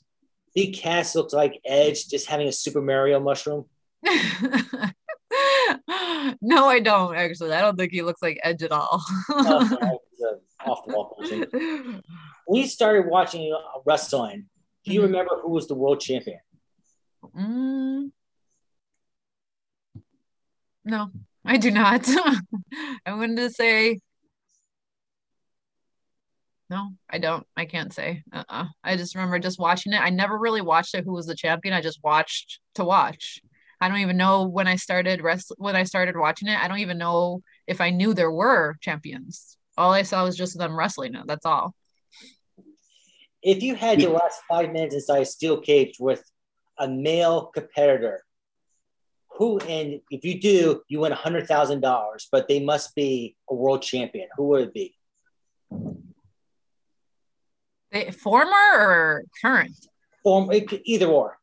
Big 0.54 0.74
Cass 0.74 1.14
looks 1.14 1.32
like 1.32 1.60
Edge 1.64 2.08
just 2.08 2.28
having 2.28 2.48
a 2.48 2.52
Super 2.52 2.82
Mario 2.82 3.20
mushroom? 3.20 3.66
no, 6.40 6.66
I 6.66 6.80
don't 6.80 7.14
actually. 7.14 7.52
I 7.52 7.60
don't 7.60 7.76
think 7.76 7.92
he 7.92 8.02
looks 8.02 8.22
like 8.22 8.40
Edge 8.42 8.62
at 8.62 8.72
all. 8.72 9.02
off 10.66 10.84
the 10.86 10.94
wall 10.94 11.16
We 12.48 12.66
started 12.66 13.06
watching 13.06 13.52
uh, 13.52 13.80
wrestling. 13.86 14.46
Do 14.84 14.92
you 14.92 15.00
mm-hmm. 15.00 15.06
remember 15.12 15.36
who 15.42 15.50
was 15.50 15.68
the 15.68 15.74
world 15.74 16.00
champion? 16.00 16.40
Mm. 17.24 18.10
No, 20.84 21.10
I 21.44 21.56
do 21.56 21.70
not. 21.70 22.08
I 23.06 23.14
wanted 23.14 23.36
to 23.36 23.50
say 23.50 24.00
no, 26.70 26.90
I 27.10 27.18
don't. 27.18 27.44
I 27.56 27.64
can't 27.64 27.92
say. 27.92 28.22
Uh-uh. 28.32 28.66
I 28.84 28.96
just 28.96 29.16
remember 29.16 29.40
just 29.40 29.58
watching 29.58 29.92
it. 29.92 30.00
I 30.00 30.10
never 30.10 30.38
really 30.38 30.60
watched 30.60 30.94
it. 30.94 31.04
Who 31.04 31.12
was 31.12 31.26
the 31.26 31.34
champion? 31.34 31.74
I 31.74 31.80
just 31.80 31.98
watched 32.04 32.60
to 32.76 32.84
watch. 32.84 33.40
I 33.80 33.88
don't 33.88 33.98
even 33.98 34.16
know 34.16 34.44
when 34.46 34.68
I 34.68 34.76
started 34.76 35.20
rest 35.20 35.52
when 35.58 35.74
I 35.74 35.82
started 35.82 36.16
watching 36.16 36.46
it. 36.46 36.56
I 36.56 36.68
don't 36.68 36.78
even 36.78 36.96
know 36.96 37.42
if 37.66 37.80
I 37.80 37.90
knew 37.90 38.14
there 38.14 38.30
were 38.30 38.76
champions. 38.80 39.56
All 39.76 39.92
I 39.92 40.02
saw 40.02 40.24
was 40.24 40.36
just 40.36 40.56
them 40.56 40.76
wrestling 40.78 41.16
it. 41.16 41.24
That's 41.26 41.44
all. 41.44 41.74
If 43.42 43.64
you 43.64 43.74
had 43.74 44.00
your 44.00 44.12
last 44.12 44.40
five 44.48 44.70
minutes 44.70 44.94
inside 44.94 45.22
a 45.22 45.26
steel 45.26 45.60
cage 45.60 45.96
with 45.98 46.22
a 46.80 46.88
male 46.88 47.46
competitor, 47.54 48.24
who 49.36 49.58
and 49.58 50.00
if 50.10 50.24
you 50.24 50.40
do, 50.40 50.82
you 50.88 51.00
win 51.00 51.12
a 51.12 51.16
hundred 51.16 51.46
thousand 51.46 51.80
dollars, 51.80 52.28
but 52.32 52.48
they 52.48 52.58
must 52.58 52.94
be 52.94 53.36
a 53.48 53.54
world 53.54 53.82
champion. 53.82 54.28
Who 54.36 54.48
would 54.48 54.68
it 54.68 54.74
be? 54.74 54.96
Former 58.12 58.50
or 58.50 59.24
current? 59.40 59.76
Form 60.22 60.50
either 60.84 61.06
or. 61.06 61.38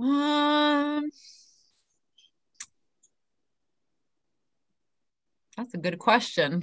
Um, 0.00 1.10
that's 5.56 5.74
a 5.74 5.78
good 5.78 5.98
question. 5.98 6.62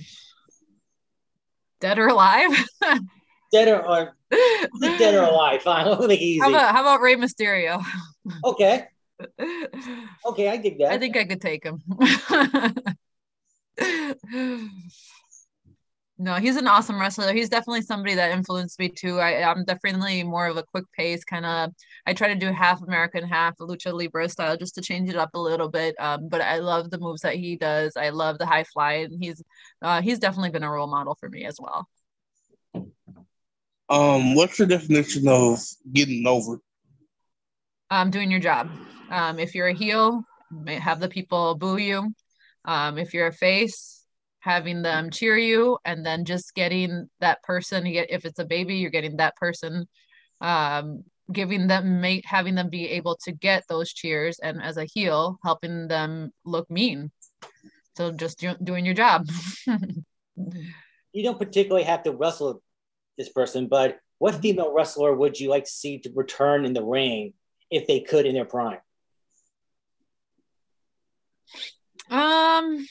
Dead 1.80 2.00
or 2.00 2.08
alive? 2.08 2.50
dead 3.52 3.68
or, 3.68 3.88
or 3.88 4.17
dead 4.30 5.16
or 5.16 5.24
alive. 5.24 5.62
Fine, 5.62 5.86
we'll 5.86 6.08
make 6.08 6.22
it 6.22 6.24
easy. 6.24 6.40
How 6.40 6.50
about, 6.50 6.76
how 6.76 6.82
about 6.82 7.02
Rey 7.02 7.16
Mysterio? 7.16 7.84
Okay. 8.44 8.86
Okay, 10.28 10.48
I 10.48 10.58
dig 10.58 10.78
that. 10.78 10.92
I 10.92 11.00
think 11.00 11.18
I 11.18 11.26
could 11.26 11.42
take 11.42 11.64
him. 11.64 11.82
No, 16.20 16.34
he's 16.36 16.56
an 16.56 16.68
awesome 16.68 17.00
wrestler. 17.00 17.32
He's 17.32 17.50
definitely 17.50 17.84
somebody 17.84 18.16
that 18.16 18.32
influenced 18.32 18.80
me 18.80 18.90
too. 18.90 19.20
I, 19.20 19.44
I'm 19.44 19.64
definitely 19.66 20.24
more 20.24 20.48
of 20.48 20.58
a 20.58 20.64
quick 20.64 20.86
pace 20.94 21.24
kind 21.24 21.46
of. 21.46 21.72
I 22.08 22.14
try 22.14 22.30
to 22.30 22.36
do 22.36 22.52
half 22.52 22.82
American, 22.82 23.24
half 23.28 23.56
lucha 23.58 23.94
libre 23.94 24.28
style 24.28 24.58
just 24.58 24.74
to 24.76 24.82
change 24.82 25.10
it 25.10 25.16
up 25.16 25.36
a 25.36 25.40
little 25.40 25.70
bit. 25.70 25.96
Um, 26.00 26.28
but 26.28 26.42
I 26.42 26.58
love 26.58 26.90
the 26.90 26.98
moves 26.98 27.22
that 27.22 27.36
he 27.36 27.56
does. 27.56 27.96
I 27.96 28.10
love 28.10 28.40
the 28.40 28.48
high 28.48 28.64
fly, 28.64 28.94
and 28.94 29.24
he's 29.24 29.44
uh, 29.84 30.02
he's 30.02 30.18
definitely 30.18 30.50
been 30.50 30.64
a 30.64 30.72
role 30.72 30.88
model 30.88 31.14
for 31.20 31.30
me 31.30 31.46
as 31.46 31.60
well. 31.62 31.88
Um, 33.90 34.36
what's 34.36 34.60
your 34.60 34.68
definition 34.68 35.28
of 35.28 35.60
getting 35.94 36.26
over? 36.28 36.60
Um, 37.90 38.12
doing 38.12 38.30
your 38.30 38.42
job. 38.42 38.70
Um, 39.10 39.40
if 39.40 39.56
you're 39.56 39.68
a 39.68 39.74
heel, 39.74 40.24
have 40.68 41.00
the 41.00 41.08
people 41.08 41.56
boo 41.56 41.78
you. 41.78 42.14
Um, 42.66 42.98
if 42.98 43.14
you're 43.14 43.28
a 43.28 43.34
face, 43.34 43.98
having 44.48 44.82
them 44.82 45.10
cheer 45.10 45.38
you 45.38 45.78
and 45.84 46.06
then 46.06 46.24
just 46.24 46.56
getting 46.56 47.10
that 47.20 47.44
person 47.44 47.86
if 47.86 48.24
it's 48.24 48.40
a 48.40 48.46
baby 48.46 48.78
you're 48.78 48.90
getting 48.90 49.18
that 49.18 49.36
person 49.36 49.86
um, 50.40 51.04
giving 51.32 51.68
them 51.68 52.00
make 52.00 52.24
having 52.26 52.56
them 52.56 52.70
be 52.70 52.88
able 52.92 53.18
to 53.18 53.34
get 53.34 53.64
those 53.68 53.92
cheers 53.92 54.40
and 54.40 54.64
as 54.64 54.78
a 54.78 54.86
heel 54.86 55.38
helping 55.44 55.90
them 55.90 56.32
look 56.46 56.72
mean 56.72 57.12
so 57.98 58.12
just 58.12 58.40
do, 58.40 58.56
doing 58.64 58.86
your 58.86 58.94
job 58.94 59.28
you 61.12 61.24
don't 61.24 61.40
particularly 61.40 61.84
have 61.84 62.04
to 62.04 62.14
wrestle 62.14 62.62
this 63.18 63.30
person 63.30 63.68
but 63.68 64.00
what 64.20 64.36
female 64.36 64.74
wrestler 64.74 65.16
would 65.16 65.40
you 65.40 65.50
like 65.50 65.66
to 65.66 65.72
see 65.72 66.00
to 66.00 66.12
return 66.16 66.66
in 66.66 66.74
the 66.74 66.84
ring 66.84 67.34
if 67.70 67.88
they 67.88 68.00
could 68.00 68.26
in 68.26 68.34
their 68.34 68.46
prime 68.46 68.80
um 72.10 72.86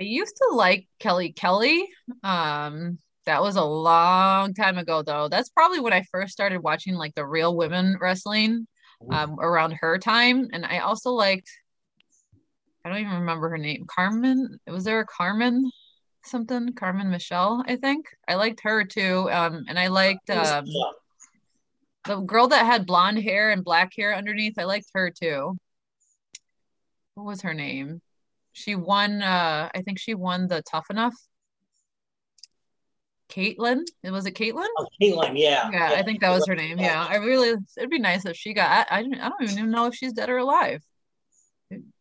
I 0.00 0.04
used 0.04 0.36
to 0.36 0.54
like 0.54 0.86
Kelly 1.00 1.32
Kelly. 1.32 1.88
Um, 2.22 2.98
that 3.26 3.42
was 3.42 3.56
a 3.56 3.64
long 3.64 4.54
time 4.54 4.78
ago, 4.78 5.02
though. 5.02 5.28
That's 5.28 5.50
probably 5.50 5.80
when 5.80 5.92
I 5.92 6.04
first 6.10 6.32
started 6.32 6.62
watching 6.62 6.94
like 6.94 7.14
the 7.14 7.26
real 7.26 7.56
women 7.56 7.98
wrestling 8.00 8.66
um, 9.10 9.38
around 9.40 9.72
her 9.80 9.98
time. 9.98 10.48
And 10.52 10.64
I 10.64 10.78
also 10.78 11.10
liked, 11.10 11.50
I 12.84 12.88
don't 12.88 13.00
even 13.00 13.12
remember 13.12 13.48
her 13.50 13.58
name, 13.58 13.86
Carmen. 13.86 14.58
Was 14.66 14.84
there 14.84 15.00
a 15.00 15.06
Carmen 15.06 15.70
something? 16.28 16.72
Carmen 16.74 17.10
Michelle, 17.10 17.64
I 17.66 17.76
think. 17.76 18.06
I 18.26 18.34
liked 18.34 18.60
her 18.62 18.84
too. 18.84 19.28
Um, 19.30 19.64
and 19.68 19.78
I 19.78 19.88
liked 19.88 20.30
um, 20.30 20.64
the 22.06 22.16
girl 22.20 22.48
that 22.48 22.66
had 22.66 22.86
blonde 22.86 23.18
hair 23.18 23.50
and 23.50 23.64
black 23.64 23.92
hair 23.96 24.14
underneath. 24.14 24.58
I 24.58 24.64
liked 24.64 24.86
her 24.94 25.10
too. 25.10 25.56
What 27.14 27.26
was 27.26 27.42
her 27.42 27.54
name? 27.54 28.00
She 28.52 28.74
won, 28.74 29.22
uh, 29.22 29.68
I 29.74 29.82
think 29.82 29.98
she 29.98 30.14
won 30.14 30.48
the 30.48 30.62
Tough 30.62 30.86
Enough 30.90 31.14
Kaitlyn. 33.28 33.84
Was 34.04 34.26
it 34.26 34.34
Kaitlyn? 34.34 34.66
Oh, 34.78 34.86
Kaitlyn, 35.00 35.38
yeah. 35.38 35.70
yeah. 35.70 35.90
yeah. 35.92 35.98
I 35.98 36.02
think 36.02 36.20
that 36.20 36.30
was 36.30 36.46
her 36.46 36.54
name. 36.54 36.78
Yeah. 36.78 37.06
I 37.08 37.16
really, 37.16 37.54
it'd 37.76 37.90
be 37.90 37.98
nice 37.98 38.24
if 38.24 38.36
she 38.36 38.54
got, 38.54 38.88
I, 38.90 38.98
I, 38.98 39.00
I 39.00 39.28
don't 39.28 39.42
even 39.42 39.70
know 39.70 39.86
if 39.86 39.94
she's 39.94 40.12
dead 40.12 40.30
or 40.30 40.38
alive. 40.38 40.82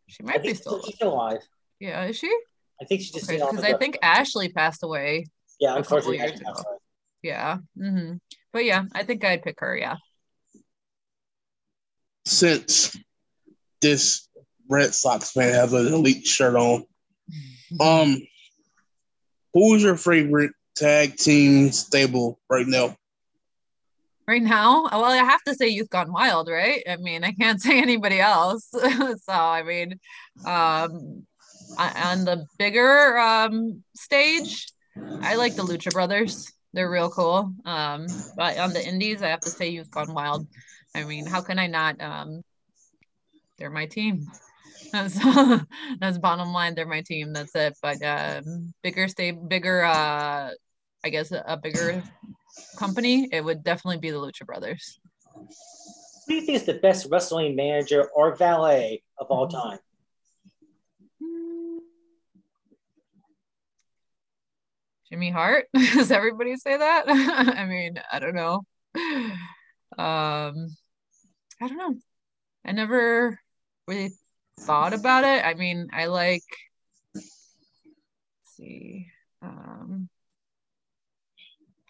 She 0.08 0.24
might 0.24 0.42
be 0.42 0.54
still, 0.54 0.82
she's 0.84 0.96
still 0.96 1.14
alive. 1.14 1.42
Yeah, 1.80 2.06
is 2.06 2.18
she? 2.18 2.34
I 2.82 2.86
think 2.86 3.02
she 3.02 3.12
just 3.12 3.28
because 3.28 3.60
okay, 3.60 3.74
I 3.74 3.78
think 3.78 3.98
Ashley 4.02 4.50
passed 4.50 4.84
away. 4.84 5.26
Yeah, 5.60 5.76
unfortunately, 5.76 6.18
years 6.18 6.40
ago. 6.40 6.54
Yeah. 7.22 7.58
Mm-hmm. 7.78 8.18
But 8.54 8.66
yeah, 8.66 8.86
I 8.94 9.04
think 9.04 9.24
I'd 9.24 9.44
pick 9.44 9.60
her. 9.60 9.76
Yeah. 9.76 9.98
Since 12.26 12.98
this 13.82 14.28
Red 14.70 14.94
Sox 14.94 15.32
fan 15.32 15.54
has 15.54 15.74
an 15.74 15.88
elite 15.94 16.26
shirt 16.26 16.56
on, 16.56 16.86
um, 17.80 18.18
who's 19.54 19.84
your 19.84 19.98
favorite 19.98 20.52
tag 20.76 21.16
team 21.16 21.72
stable 21.72 22.40
right 22.50 22.68
now? 22.68 22.96
Right 24.28 24.42
now, 24.42 24.84
well, 24.92 25.06
I 25.06 25.18
have 25.18 25.42
to 25.44 25.56
say 25.56 25.70
Youth 25.70 25.90
Gone 25.90 26.12
Wild, 26.12 26.50
right? 26.50 26.84
I 26.88 26.98
mean, 26.98 27.24
I 27.24 27.32
can't 27.32 27.62
say 27.62 27.82
anybody 27.82 28.20
else. 28.20 28.68
so, 28.72 29.18
I 29.28 29.64
mean, 29.64 30.00
um, 30.46 31.26
on 31.78 32.26
the 32.26 32.46
bigger 32.58 33.18
um, 33.18 33.84
stage, 33.96 34.68
I 35.22 35.36
like 35.36 35.56
the 35.56 35.64
Lucha 35.64 35.92
Brothers. 35.92 36.52
They're 36.74 36.90
real 36.90 37.10
cool. 37.10 37.54
Um, 37.66 38.08
but 38.36 38.58
on 38.58 38.74
the 38.74 38.86
indies, 38.86 39.22
I 39.22 39.30
have 39.30 39.40
to 39.42 39.50
say 39.50 39.70
Youth 39.70 39.92
Gone 39.92 40.14
Wild. 40.14 40.48
I 40.96 41.04
mean, 41.04 41.26
how 41.26 41.42
can 41.42 41.60
I 41.60 41.68
not? 41.68 42.02
Um, 42.02 42.42
they're 43.58 43.70
my 43.70 43.86
team. 43.86 44.26
That's, 44.94 45.20
that's 46.00 46.18
bottom 46.18 46.54
line. 46.54 46.74
They're 46.74 46.86
my 46.86 47.02
team. 47.02 47.34
That's 47.34 47.54
it. 47.56 47.78
But 47.82 48.02
um, 48.04 48.74
bigger, 48.84 49.10
stay 49.10 49.32
bigger. 49.32 49.84
Uh, 49.84 50.52
I 51.04 51.10
guess 51.10 51.32
a 51.32 51.58
bigger 51.62 52.02
company, 52.78 53.28
it 53.32 53.44
would 53.44 53.64
definitely 53.64 53.98
be 53.98 54.12
the 54.12 54.18
Lucha 54.18 54.46
Brothers. 54.46 54.98
Who 55.36 55.44
do 56.28 56.36
you 56.36 56.42
think 56.42 56.56
is 56.56 56.64
the 56.64 56.76
best 56.76 57.08
wrestling 57.12 57.56
manager 57.56 58.10
or 58.16 58.36
valet 58.36 59.04
of 59.18 59.28
all 59.28 59.48
time? 59.48 59.80
Jimmy 65.10 65.32
Hart. 65.32 65.68
Does 65.74 66.12
everybody 66.12 66.56
say 66.58 66.78
that? 66.78 67.06
I 67.08 67.66
mean, 67.66 68.00
I 68.12 68.20
don't 68.20 68.36
know. 68.36 68.64
Um, 69.98 70.76
I 71.62 71.68
don't 71.68 71.78
know. 71.78 71.96
I 72.66 72.72
never 72.74 73.40
really 73.88 74.12
thought 74.60 74.94
about 74.94 75.24
it. 75.24 75.46
I 75.46 75.54
mean, 75.54 75.88
I 75.94 76.06
like 76.06 76.44
see. 78.58 79.08
Um, 79.42 80.10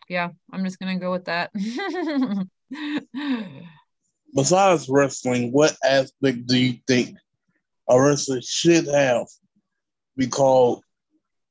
yeah, 0.09 0.29
I'm 0.51 0.63
just 0.63 0.79
gonna 0.79 0.99
go 0.99 1.11
with 1.11 1.25
that. 1.25 1.51
Besides 4.35 4.89
wrestling, 4.89 5.51
what 5.51 5.75
aspect 5.83 6.45
do 6.47 6.57
you 6.57 6.79
think 6.87 7.17
a 7.89 7.99
wrestler 7.99 8.41
should 8.41 8.87
have 8.87 9.27
be 10.15 10.27
called 10.27 10.83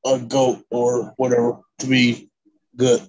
a 0.06 0.18
goat 0.18 0.64
or 0.70 1.14
whatever 1.16 1.60
to 1.80 1.86
be 1.86 2.30
good? 2.76 3.00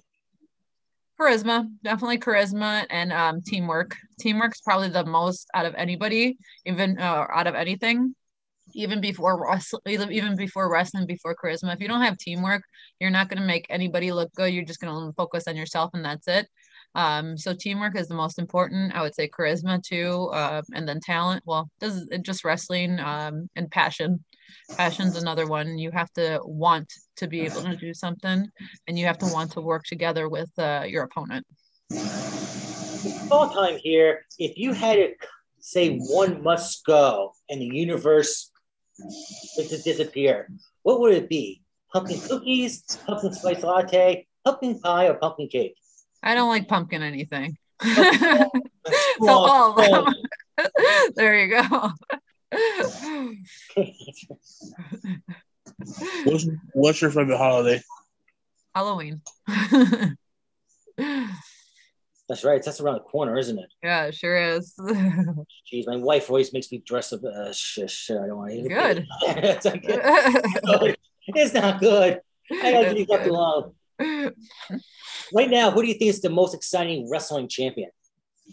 Charisma, 1.20 1.68
definitely 1.82 2.18
charisma 2.18 2.86
and 2.90 3.12
um, 3.12 3.42
teamwork. 3.42 3.96
Teamwork's 4.20 4.60
probably 4.60 4.88
the 4.88 5.04
most 5.04 5.48
out 5.52 5.66
of 5.66 5.74
anybody, 5.74 6.38
even 6.64 6.98
uh, 6.98 7.26
out 7.32 7.46
of 7.46 7.54
anything 7.54 8.14
even 8.74 9.00
before 9.00 9.42
wrestling, 9.42 9.80
even 10.10 10.36
before 10.36 10.70
wrestling, 10.70 11.06
before 11.06 11.34
charisma. 11.34 11.74
If 11.74 11.80
you 11.80 11.88
don't 11.88 12.02
have 12.02 12.18
teamwork, 12.18 12.62
you're 13.00 13.10
not 13.10 13.28
going 13.28 13.40
to 13.40 13.46
make 13.46 13.66
anybody 13.70 14.12
look 14.12 14.32
good. 14.34 14.52
You're 14.52 14.64
just 14.64 14.80
going 14.80 14.94
to 14.94 15.12
focus 15.14 15.48
on 15.48 15.56
yourself, 15.56 15.90
and 15.94 16.04
that's 16.04 16.28
it. 16.28 16.48
Um, 16.94 17.36
so 17.36 17.54
teamwork 17.54 17.96
is 17.96 18.08
the 18.08 18.14
most 18.14 18.38
important. 18.38 18.94
I 18.94 19.02
would 19.02 19.14
say 19.14 19.28
charisma 19.28 19.82
too, 19.82 20.30
uh, 20.32 20.62
and 20.74 20.88
then 20.88 21.00
talent. 21.00 21.42
Well, 21.46 21.70
is 21.80 22.08
just 22.22 22.44
wrestling 22.44 22.98
um, 23.00 23.48
and 23.56 23.70
passion. 23.70 24.24
Passion's 24.76 25.16
another 25.16 25.46
one. 25.46 25.78
You 25.78 25.90
have 25.90 26.12
to 26.14 26.40
want 26.42 26.92
to 27.16 27.26
be 27.26 27.42
able 27.42 27.62
to 27.62 27.76
do 27.76 27.92
something, 27.92 28.48
and 28.86 28.98
you 28.98 29.06
have 29.06 29.18
to 29.18 29.26
want 29.26 29.52
to 29.52 29.60
work 29.60 29.84
together 29.84 30.28
with 30.28 30.50
uh, 30.58 30.84
your 30.86 31.04
opponent. 31.04 31.46
All 33.30 33.50
time 33.50 33.78
here. 33.78 34.24
If 34.38 34.56
you 34.56 34.72
had 34.72 34.94
to 34.96 35.14
say 35.60 35.98
one 35.98 36.42
must 36.42 36.84
go, 36.86 37.32
and 37.50 37.60
the 37.60 37.66
universe 37.66 38.50
to 39.56 39.82
disappear, 39.82 40.48
what 40.82 41.00
would 41.00 41.12
it 41.14 41.28
be? 41.28 41.62
Pumpkin 41.92 42.20
cookies, 42.20 42.82
pumpkin 43.06 43.32
spice 43.32 43.62
latte, 43.62 44.26
pumpkin 44.44 44.80
pie, 44.80 45.08
or 45.08 45.14
pumpkin 45.14 45.48
cake? 45.48 45.74
I 46.22 46.34
don't 46.34 46.48
like 46.48 46.68
pumpkin 46.68 47.02
anything. 47.02 47.56
so 47.82 48.48
all 49.28 49.78
of 49.78 49.90
them. 49.90 50.14
there 51.14 51.38
you 51.38 51.48
go. 51.50 51.92
what's, 56.24 56.46
what's 56.72 57.00
your 57.00 57.10
favorite 57.10 57.36
holiday? 57.36 57.80
Halloween. 58.74 59.20
That's 62.28 62.44
right. 62.44 62.62
That's 62.62 62.80
around 62.80 62.94
the 62.94 63.00
corner, 63.00 63.38
isn't 63.38 63.58
it? 63.58 63.72
Yeah, 63.82 64.06
it 64.06 64.14
sure 64.14 64.36
is. 64.36 64.74
Jeez, 64.78 65.86
my 65.86 65.96
wife 65.96 66.28
always 66.28 66.52
makes 66.52 66.70
me 66.70 66.82
dress 66.84 67.12
up. 67.12 67.24
Uh, 67.24 67.52
shit, 67.52 67.90
shit, 67.90 68.18
I 68.18 68.26
don't 68.26 68.36
want 68.36 68.50
to. 68.50 68.68
Good. 68.68 69.06
it's, 69.22 69.64
not 69.64 69.82
good. 69.82 70.96
it's 71.28 71.54
not 71.54 71.80
good. 71.80 72.20
I 72.50 72.72
gotta 72.72 72.92
leave 72.92 73.08
that 73.08 73.26
alone. 73.26 73.72
Right 75.34 75.50
now, 75.50 75.70
who 75.70 75.82
do 75.82 75.88
you 75.88 75.94
think 75.94 76.10
is 76.10 76.20
the 76.20 76.30
most 76.30 76.54
exciting 76.54 77.08
wrestling 77.10 77.48
champion? 77.48 77.90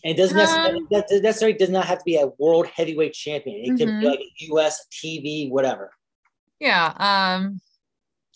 And 0.04 0.14
it 0.14 0.18
doesn't 0.18 0.36
necessarily, 0.36 0.80
um, 0.80 0.88
that 0.92 1.06
necessarily 1.24 1.58
does 1.58 1.70
not 1.70 1.86
have 1.86 2.00
to 2.00 2.04
be 2.04 2.18
a 2.18 2.28
world 2.38 2.68
heavyweight 2.68 3.14
champion. 3.14 3.62
It 3.64 3.68
mm-hmm. 3.70 3.78
can 3.78 4.00
be 4.02 4.08
like 4.08 4.20
a 4.20 4.46
US 4.56 4.86
TV, 4.92 5.50
whatever. 5.50 5.92
Yeah. 6.60 6.88
Um, 6.98 7.62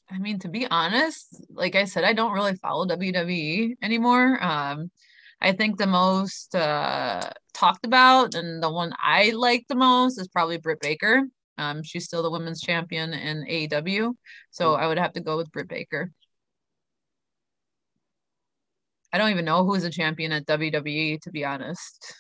I 0.10 0.17
mean, 0.19 0.39
to 0.39 0.48
be 0.48 0.65
honest, 0.67 1.43
like 1.50 1.76
I 1.76 1.84
said, 1.84 2.04
I 2.04 2.13
don't 2.13 2.34
really 2.34 2.56
follow 2.56 2.86
WWE 2.88 3.76
anymore. 3.82 4.41
Um, 4.41 4.89
I 5.41 5.52
think 5.52 5.78
the 5.78 5.88
most 5.88 6.56
uh, 6.56 7.30
talked 7.54 7.86
about 7.86 8.36
and 8.36 8.62
the 8.62 8.72
one 8.72 8.93
I 9.02 9.32
like 9.32 9.65
the 9.67 9.76
most 9.76 10.17
is 10.17 10.28
probably 10.28 10.58
Britt 10.58 10.82
Baker. 10.82 11.24
Um, 11.58 11.84
she's 11.84 12.06
still 12.06 12.24
the 12.24 12.32
women's 12.32 12.62
champion 12.62 13.13
in 13.13 13.43
AEW, 13.43 14.13
so 14.50 14.72
mm. 14.72 14.80
I 14.80 14.88
would 14.88 14.98
have 14.98 15.13
to 15.13 15.19
go 15.19 15.36
with 15.36 15.52
Britt 15.52 15.67
Baker. 15.67 16.12
I 19.12 19.17
don't 19.17 19.32
even 19.32 19.45
know 19.45 19.65
who's 19.65 19.84
a 19.84 19.89
champion 19.89 20.32
at 20.32 20.45
WWE, 20.45 21.22
to 21.22 21.32
be 21.32 21.43
honest. 21.45 22.13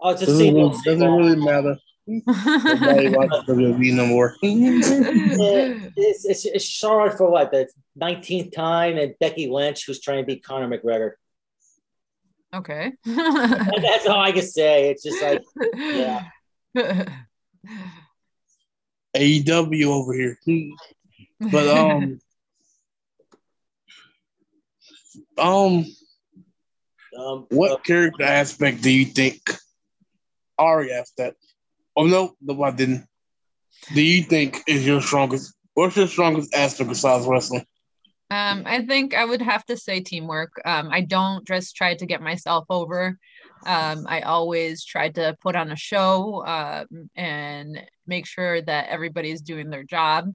Oh, 0.00 0.10
it's 0.10 0.22
a 0.22 0.26
doesn't, 0.26 0.84
doesn't 0.84 1.12
really 1.12 1.36
matter. 1.36 1.76
Nobody 2.06 3.08
watches 3.08 3.44
WWE 3.48 3.94
no 3.94 4.06
more. 4.06 4.36
it's, 4.42 6.24
it's, 6.24 6.44
it's 6.44 6.64
Charlotte 6.64 7.16
for 7.16 7.30
what 7.30 7.50
the 7.50 7.68
19th 8.00 8.52
time, 8.52 8.96
and 8.96 9.14
Becky 9.20 9.48
Lynch, 9.48 9.86
who's 9.86 10.00
trying 10.00 10.22
to 10.22 10.26
beat 10.26 10.44
Conor 10.44 10.68
McGregor. 10.68 11.12
Okay. 12.54 12.92
that's 13.04 14.06
all 14.06 14.20
I 14.20 14.32
can 14.32 14.42
say. 14.42 14.90
It's 14.90 15.02
just 15.02 15.22
like, 15.22 15.42
yeah. 15.74 16.24
AEW 19.16 19.86
over 19.86 20.12
here. 20.12 20.38
But 21.40 21.68
um 21.68 22.20
um 25.38 25.84
um 27.18 27.46
what 27.50 27.72
uh, 27.72 27.76
character 27.78 28.24
aspect 28.24 28.82
do 28.82 28.90
you 28.90 29.04
think 29.04 29.40
Ari 30.58 30.92
asked 30.92 31.16
that? 31.18 31.34
Oh 31.96 32.06
no, 32.06 32.34
no, 32.40 32.62
I 32.62 32.70
didn't. 32.70 33.06
Do 33.94 34.02
you 34.02 34.22
think 34.22 34.62
is 34.66 34.86
your 34.86 35.00
strongest 35.00 35.54
what's 35.74 35.96
your 35.96 36.08
strongest 36.08 36.54
aspect 36.54 36.88
besides 36.88 37.26
wrestling? 37.26 37.64
Um, 38.28 38.64
I 38.66 38.84
think 38.84 39.14
I 39.14 39.24
would 39.24 39.42
have 39.42 39.64
to 39.66 39.76
say 39.76 40.00
teamwork. 40.00 40.50
Um, 40.64 40.88
I 40.90 41.02
don't 41.02 41.46
just 41.46 41.76
try 41.76 41.94
to 41.94 42.06
get 42.06 42.20
myself 42.20 42.64
over. 42.70 43.18
Um, 43.64 44.06
I 44.08 44.20
always 44.22 44.84
try 44.84 45.10
to 45.10 45.36
put 45.40 45.54
on 45.54 45.70
a 45.70 45.76
show 45.76 46.44
um, 46.44 47.08
and 47.14 47.80
make 48.06 48.26
sure 48.26 48.60
that 48.62 48.88
everybody's 48.88 49.42
doing 49.42 49.70
their 49.70 49.84
job. 49.84 50.32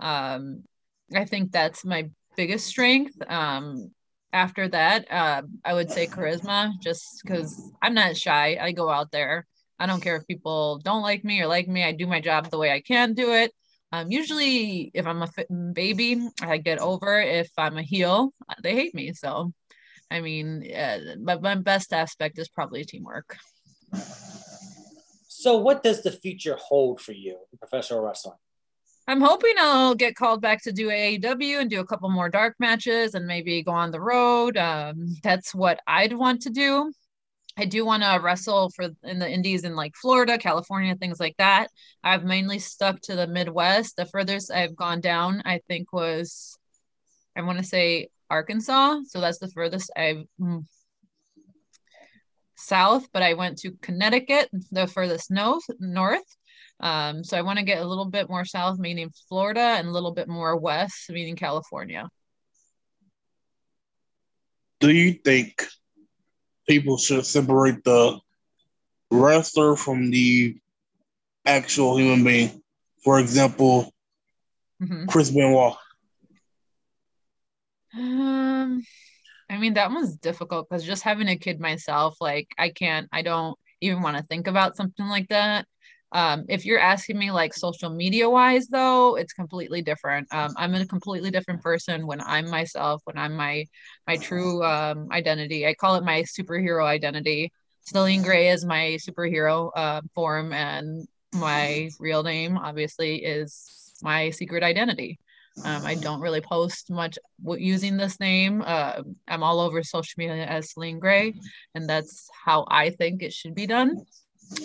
Um, 0.00 0.64
I 1.14 1.26
think 1.26 1.52
that's 1.52 1.84
my 1.84 2.08
biggest 2.36 2.66
strength. 2.66 3.14
Um, 3.28 3.90
after 4.36 4.68
that, 4.68 5.10
uh, 5.10 5.42
I 5.64 5.72
would 5.72 5.90
say 5.90 6.06
charisma, 6.06 6.78
just 6.80 7.22
because 7.22 7.72
I'm 7.80 7.94
not 7.94 8.18
shy. 8.18 8.58
I 8.60 8.72
go 8.72 8.90
out 8.90 9.10
there. 9.10 9.46
I 9.78 9.86
don't 9.86 10.02
care 10.02 10.16
if 10.16 10.26
people 10.26 10.78
don't 10.84 11.00
like 11.00 11.24
me 11.24 11.40
or 11.40 11.46
like 11.46 11.68
me. 11.68 11.82
I 11.82 11.92
do 11.92 12.06
my 12.06 12.20
job 12.20 12.50
the 12.50 12.58
way 12.58 12.70
I 12.70 12.82
can 12.82 13.14
do 13.14 13.32
it. 13.32 13.52
Um, 13.92 14.10
usually, 14.10 14.90
if 14.92 15.06
I'm 15.06 15.22
a 15.22 15.28
baby, 15.72 16.28
I 16.42 16.58
get 16.58 16.80
over. 16.80 17.18
If 17.18 17.50
I'm 17.56 17.78
a 17.78 17.82
heel, 17.82 18.34
they 18.62 18.74
hate 18.74 18.94
me. 18.94 19.14
So, 19.14 19.52
I 20.10 20.20
mean, 20.20 20.70
uh, 20.70 20.98
my, 21.18 21.38
my 21.38 21.54
best 21.54 21.94
aspect 21.94 22.38
is 22.38 22.48
probably 22.50 22.84
teamwork. 22.84 23.38
So, 25.28 25.56
what 25.56 25.82
does 25.82 26.02
the 26.02 26.12
future 26.12 26.56
hold 26.60 27.00
for 27.00 27.12
you 27.12 27.38
in 27.52 27.58
professional 27.58 28.00
wrestling? 28.00 28.36
I'm 29.08 29.20
hoping 29.20 29.54
I'll 29.58 29.94
get 29.94 30.16
called 30.16 30.42
back 30.42 30.62
to 30.64 30.72
do 30.72 30.88
AEW 30.88 31.60
and 31.60 31.70
do 31.70 31.80
a 31.80 31.86
couple 31.86 32.10
more 32.10 32.28
dark 32.28 32.56
matches 32.58 33.14
and 33.14 33.26
maybe 33.26 33.62
go 33.62 33.70
on 33.70 33.92
the 33.92 34.00
road. 34.00 34.56
Um, 34.56 35.14
that's 35.22 35.54
what 35.54 35.80
I'd 35.86 36.12
want 36.12 36.42
to 36.42 36.50
do. 36.50 36.92
I 37.56 37.64
do 37.64 37.86
want 37.86 38.02
to 38.02 38.20
wrestle 38.20 38.70
for 38.70 38.90
in 39.04 39.18
the 39.18 39.30
indies 39.30 39.64
in 39.64 39.76
like 39.76 39.94
Florida, 39.94 40.36
California, 40.36 40.94
things 40.96 41.20
like 41.20 41.36
that. 41.38 41.68
I've 42.02 42.24
mainly 42.24 42.58
stuck 42.58 43.00
to 43.02 43.16
the 43.16 43.26
Midwest. 43.26 43.96
The 43.96 44.06
furthest 44.06 44.50
I've 44.50 44.76
gone 44.76 45.00
down, 45.00 45.40
I 45.44 45.60
think, 45.68 45.92
was 45.92 46.58
I 47.36 47.42
want 47.42 47.58
to 47.58 47.64
say 47.64 48.08
Arkansas. 48.28 49.00
So 49.06 49.20
that's 49.20 49.38
the 49.38 49.48
furthest 49.48 49.90
I've 49.96 50.24
mm, 50.40 50.66
south, 52.56 53.08
but 53.12 53.22
I 53.22 53.34
went 53.34 53.58
to 53.58 53.72
Connecticut, 53.80 54.50
the 54.72 54.86
furthest 54.86 55.30
north. 55.30 55.64
North. 55.78 56.36
Um, 56.78 57.24
so 57.24 57.38
I 57.38 57.42
want 57.42 57.58
to 57.58 57.64
get 57.64 57.80
a 57.80 57.86
little 57.86 58.04
bit 58.04 58.28
more 58.28 58.44
south, 58.44 58.78
meaning 58.78 59.10
Florida, 59.28 59.60
and 59.60 59.88
a 59.88 59.92
little 59.92 60.12
bit 60.12 60.28
more 60.28 60.56
west, 60.56 61.10
meaning 61.10 61.36
California. 61.36 62.08
Do 64.80 64.90
you 64.90 65.14
think 65.14 65.62
people 66.68 66.98
should 66.98 67.24
separate 67.24 67.82
the 67.84 68.18
wrestler 69.10 69.76
from 69.76 70.10
the 70.10 70.56
actual 71.44 71.98
human 71.98 72.24
being. 72.24 72.62
For 73.02 73.20
example, 73.20 73.92
mm-hmm. 74.82 75.06
Chris 75.06 75.30
Benoit. 75.30 75.76
Um, 77.94 78.82
I 79.48 79.58
mean 79.58 79.74
that 79.74 79.90
one's 79.90 80.16
difficult 80.16 80.68
because 80.68 80.84
just 80.84 81.02
having 81.02 81.28
a 81.28 81.36
kid 81.36 81.60
myself, 81.60 82.16
like 82.20 82.48
I 82.58 82.70
can't, 82.70 83.08
I 83.12 83.22
don't 83.22 83.56
even 83.80 84.02
want 84.02 84.16
to 84.16 84.22
think 84.24 84.48
about 84.48 84.76
something 84.76 85.06
like 85.06 85.28
that. 85.28 85.66
Um, 86.16 86.46
if 86.48 86.64
you're 86.64 86.78
asking 86.80 87.18
me 87.18 87.30
like 87.30 87.52
social 87.52 87.90
media 87.90 88.26
wise 88.30 88.68
though 88.68 89.16
it's 89.16 89.34
completely 89.34 89.82
different 89.82 90.26
um, 90.32 90.54
i'm 90.56 90.74
a 90.74 90.86
completely 90.86 91.30
different 91.30 91.60
person 91.60 92.06
when 92.06 92.22
i'm 92.22 92.48
myself 92.48 93.02
when 93.04 93.18
i'm 93.18 93.34
my 93.36 93.66
my 94.06 94.16
true 94.16 94.64
um, 94.64 95.08
identity 95.12 95.66
i 95.66 95.74
call 95.74 95.96
it 95.96 96.04
my 96.04 96.22
superhero 96.22 96.86
identity 96.86 97.52
Celine 97.82 98.22
Gray 98.22 98.48
is 98.48 98.64
my 98.64 98.96
superhero 99.06 99.70
uh, 99.76 100.00
form 100.14 100.54
and 100.54 101.06
my 101.34 101.90
real 102.00 102.22
name 102.22 102.56
obviously 102.56 103.16
is 103.16 103.92
my 104.02 104.30
secret 104.30 104.62
identity 104.62 105.18
um, 105.64 105.84
I 105.84 105.96
don't 105.96 106.20
really 106.20 106.42
post 106.42 106.90
much 106.90 107.18
using 107.42 107.96
this 107.96 108.20
name. 108.20 108.62
Uh, 108.64 109.02
I'm 109.26 109.42
all 109.42 109.60
over 109.60 109.82
social 109.82 110.12
media 110.18 110.44
as 110.44 110.72
Celine 110.72 110.98
Gray, 110.98 111.32
and 111.74 111.88
that's 111.88 112.28
how 112.44 112.66
I 112.68 112.90
think 112.90 113.22
it 113.22 113.32
should 113.32 113.54
be 113.54 113.66
done. 113.66 114.04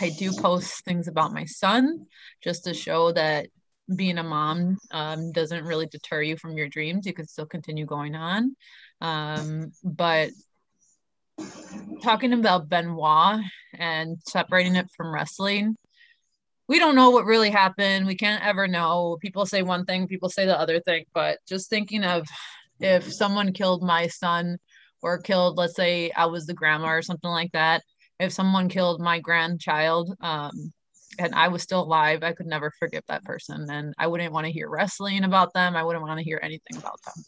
I 0.01 0.09
do 0.09 0.31
post 0.33 0.83
things 0.85 1.07
about 1.07 1.33
my 1.33 1.45
son 1.45 2.07
just 2.43 2.65
to 2.65 2.73
show 2.73 3.11
that 3.11 3.47
being 3.95 4.17
a 4.17 4.23
mom 4.23 4.77
um, 4.91 5.31
doesn't 5.31 5.65
really 5.65 5.87
deter 5.87 6.21
you 6.21 6.37
from 6.37 6.57
your 6.57 6.67
dreams. 6.67 7.05
You 7.05 7.13
can 7.13 7.27
still 7.27 7.45
continue 7.45 7.85
going 7.85 8.15
on. 8.15 8.55
Um, 9.01 9.71
but 9.83 10.29
talking 12.01 12.33
about 12.33 12.69
Benoit 12.69 13.41
and 13.77 14.17
separating 14.27 14.75
it 14.75 14.87
from 14.95 15.13
wrestling, 15.13 15.75
we 16.67 16.79
don't 16.79 16.95
know 16.95 17.09
what 17.09 17.25
really 17.25 17.49
happened. 17.49 18.07
We 18.07 18.15
can't 18.15 18.43
ever 18.43 18.67
know. 18.67 19.17
People 19.21 19.45
say 19.45 19.61
one 19.61 19.85
thing, 19.85 20.07
people 20.07 20.29
say 20.29 20.45
the 20.45 20.57
other 20.57 20.79
thing. 20.79 21.05
But 21.13 21.39
just 21.47 21.69
thinking 21.69 22.03
of 22.03 22.27
if 22.79 23.11
someone 23.11 23.53
killed 23.53 23.83
my 23.83 24.07
son 24.07 24.57
or 25.01 25.19
killed, 25.19 25.57
let's 25.57 25.75
say 25.75 26.11
I 26.11 26.27
was 26.27 26.45
the 26.45 26.53
grandma 26.53 26.87
or 26.87 27.01
something 27.01 27.29
like 27.29 27.51
that, 27.51 27.83
if 28.21 28.31
someone 28.31 28.69
killed 28.69 29.01
my 29.01 29.19
grandchild 29.19 30.15
um, 30.21 30.71
and 31.17 31.33
I 31.33 31.47
was 31.47 31.63
still 31.63 31.81
alive, 31.81 32.23
I 32.23 32.33
could 32.33 32.45
never 32.45 32.71
forgive 32.79 33.03
that 33.07 33.23
person. 33.25 33.67
And 33.69 33.93
I 33.97 34.07
wouldn't 34.07 34.31
want 34.31 34.45
to 34.45 34.51
hear 34.51 34.69
wrestling 34.69 35.23
about 35.23 35.53
them. 35.53 35.75
I 35.75 35.83
wouldn't 35.83 36.05
want 36.05 36.19
to 36.19 36.23
hear 36.23 36.39
anything 36.41 36.77
about 36.77 36.99
them. 37.03 37.25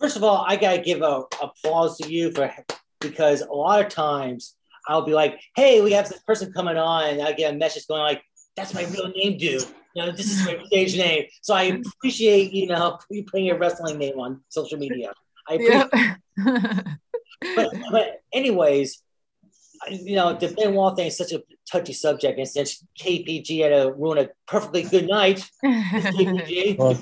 First 0.00 0.16
of 0.16 0.24
all, 0.24 0.44
I 0.46 0.56
gotta 0.56 0.82
give 0.82 1.02
a 1.02 1.22
applause 1.40 1.96
to 1.98 2.12
you 2.12 2.32
for 2.32 2.52
because 3.00 3.42
a 3.42 3.52
lot 3.52 3.80
of 3.80 3.88
times 3.88 4.56
I'll 4.88 5.06
be 5.06 5.14
like, 5.14 5.40
"Hey, 5.56 5.80
we 5.80 5.92
have 5.92 6.08
this 6.08 6.20
person 6.26 6.52
coming 6.52 6.76
on," 6.76 7.10
and 7.10 7.22
I 7.22 7.32
get 7.32 7.54
a 7.54 7.56
message 7.56 7.86
going 7.86 8.02
like, 8.02 8.22
"That's 8.56 8.74
my 8.74 8.84
real 8.84 9.08
name, 9.16 9.38
dude. 9.38 9.64
You 9.94 10.04
know, 10.04 10.10
this 10.12 10.30
is 10.30 10.44
my 10.44 10.58
stage 10.66 10.96
name." 10.98 11.24
So 11.42 11.54
I 11.54 11.80
appreciate 11.96 12.52
you 12.52 12.66
know 12.66 12.98
you 13.10 13.24
putting 13.24 13.46
your 13.46 13.56
wrestling 13.56 13.98
name 13.98 14.18
on 14.18 14.42
social 14.48 14.78
media. 14.78 15.12
I 15.48 15.54
appreciate. 15.54 15.88
Yep. 16.36 16.86
but 17.56 17.74
but 17.90 18.22
anyways, 18.32 19.02
you 19.90 20.16
know, 20.16 20.34
the 20.34 20.48
Benoit 20.48 20.96
thing 20.96 21.06
is 21.06 21.16
such 21.16 21.32
a 21.32 21.42
touchy 21.70 21.92
subject, 21.92 22.38
and 22.38 22.48
since 22.48 22.84
KPG 22.98 23.62
had 23.62 23.68
to 23.70 23.92
ruin 23.92 24.18
a 24.18 24.28
perfectly 24.46 24.82
good 24.82 25.06
night, 25.06 25.48
KPG, 25.64 26.78
uh, 26.80 26.94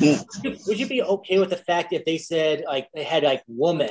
you 0.00 0.20
would 0.66 0.78
you 0.78 0.86
be 0.86 1.02
okay 1.02 1.38
with 1.38 1.50
the 1.50 1.56
fact 1.56 1.92
if 1.92 2.04
they 2.04 2.18
said 2.18 2.64
like 2.66 2.88
they 2.94 3.04
had 3.04 3.22
like 3.22 3.42
woman, 3.46 3.90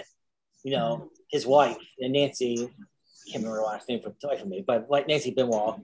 you 0.64 0.72
know, 0.72 1.09
his 1.30 1.45
wife 1.45 1.78
and 1.99 2.14
Nancy, 2.14 2.55
I 2.59 3.32
can't 3.32 3.43
remember 3.43 3.57
her 3.57 3.64
last 3.64 3.89
name 3.89 4.01
from 4.01 4.14
from 4.20 4.49
me, 4.49 4.64
but 4.66 4.89
like 4.89 5.07
Nancy 5.07 5.32
Benoit, 5.32 5.80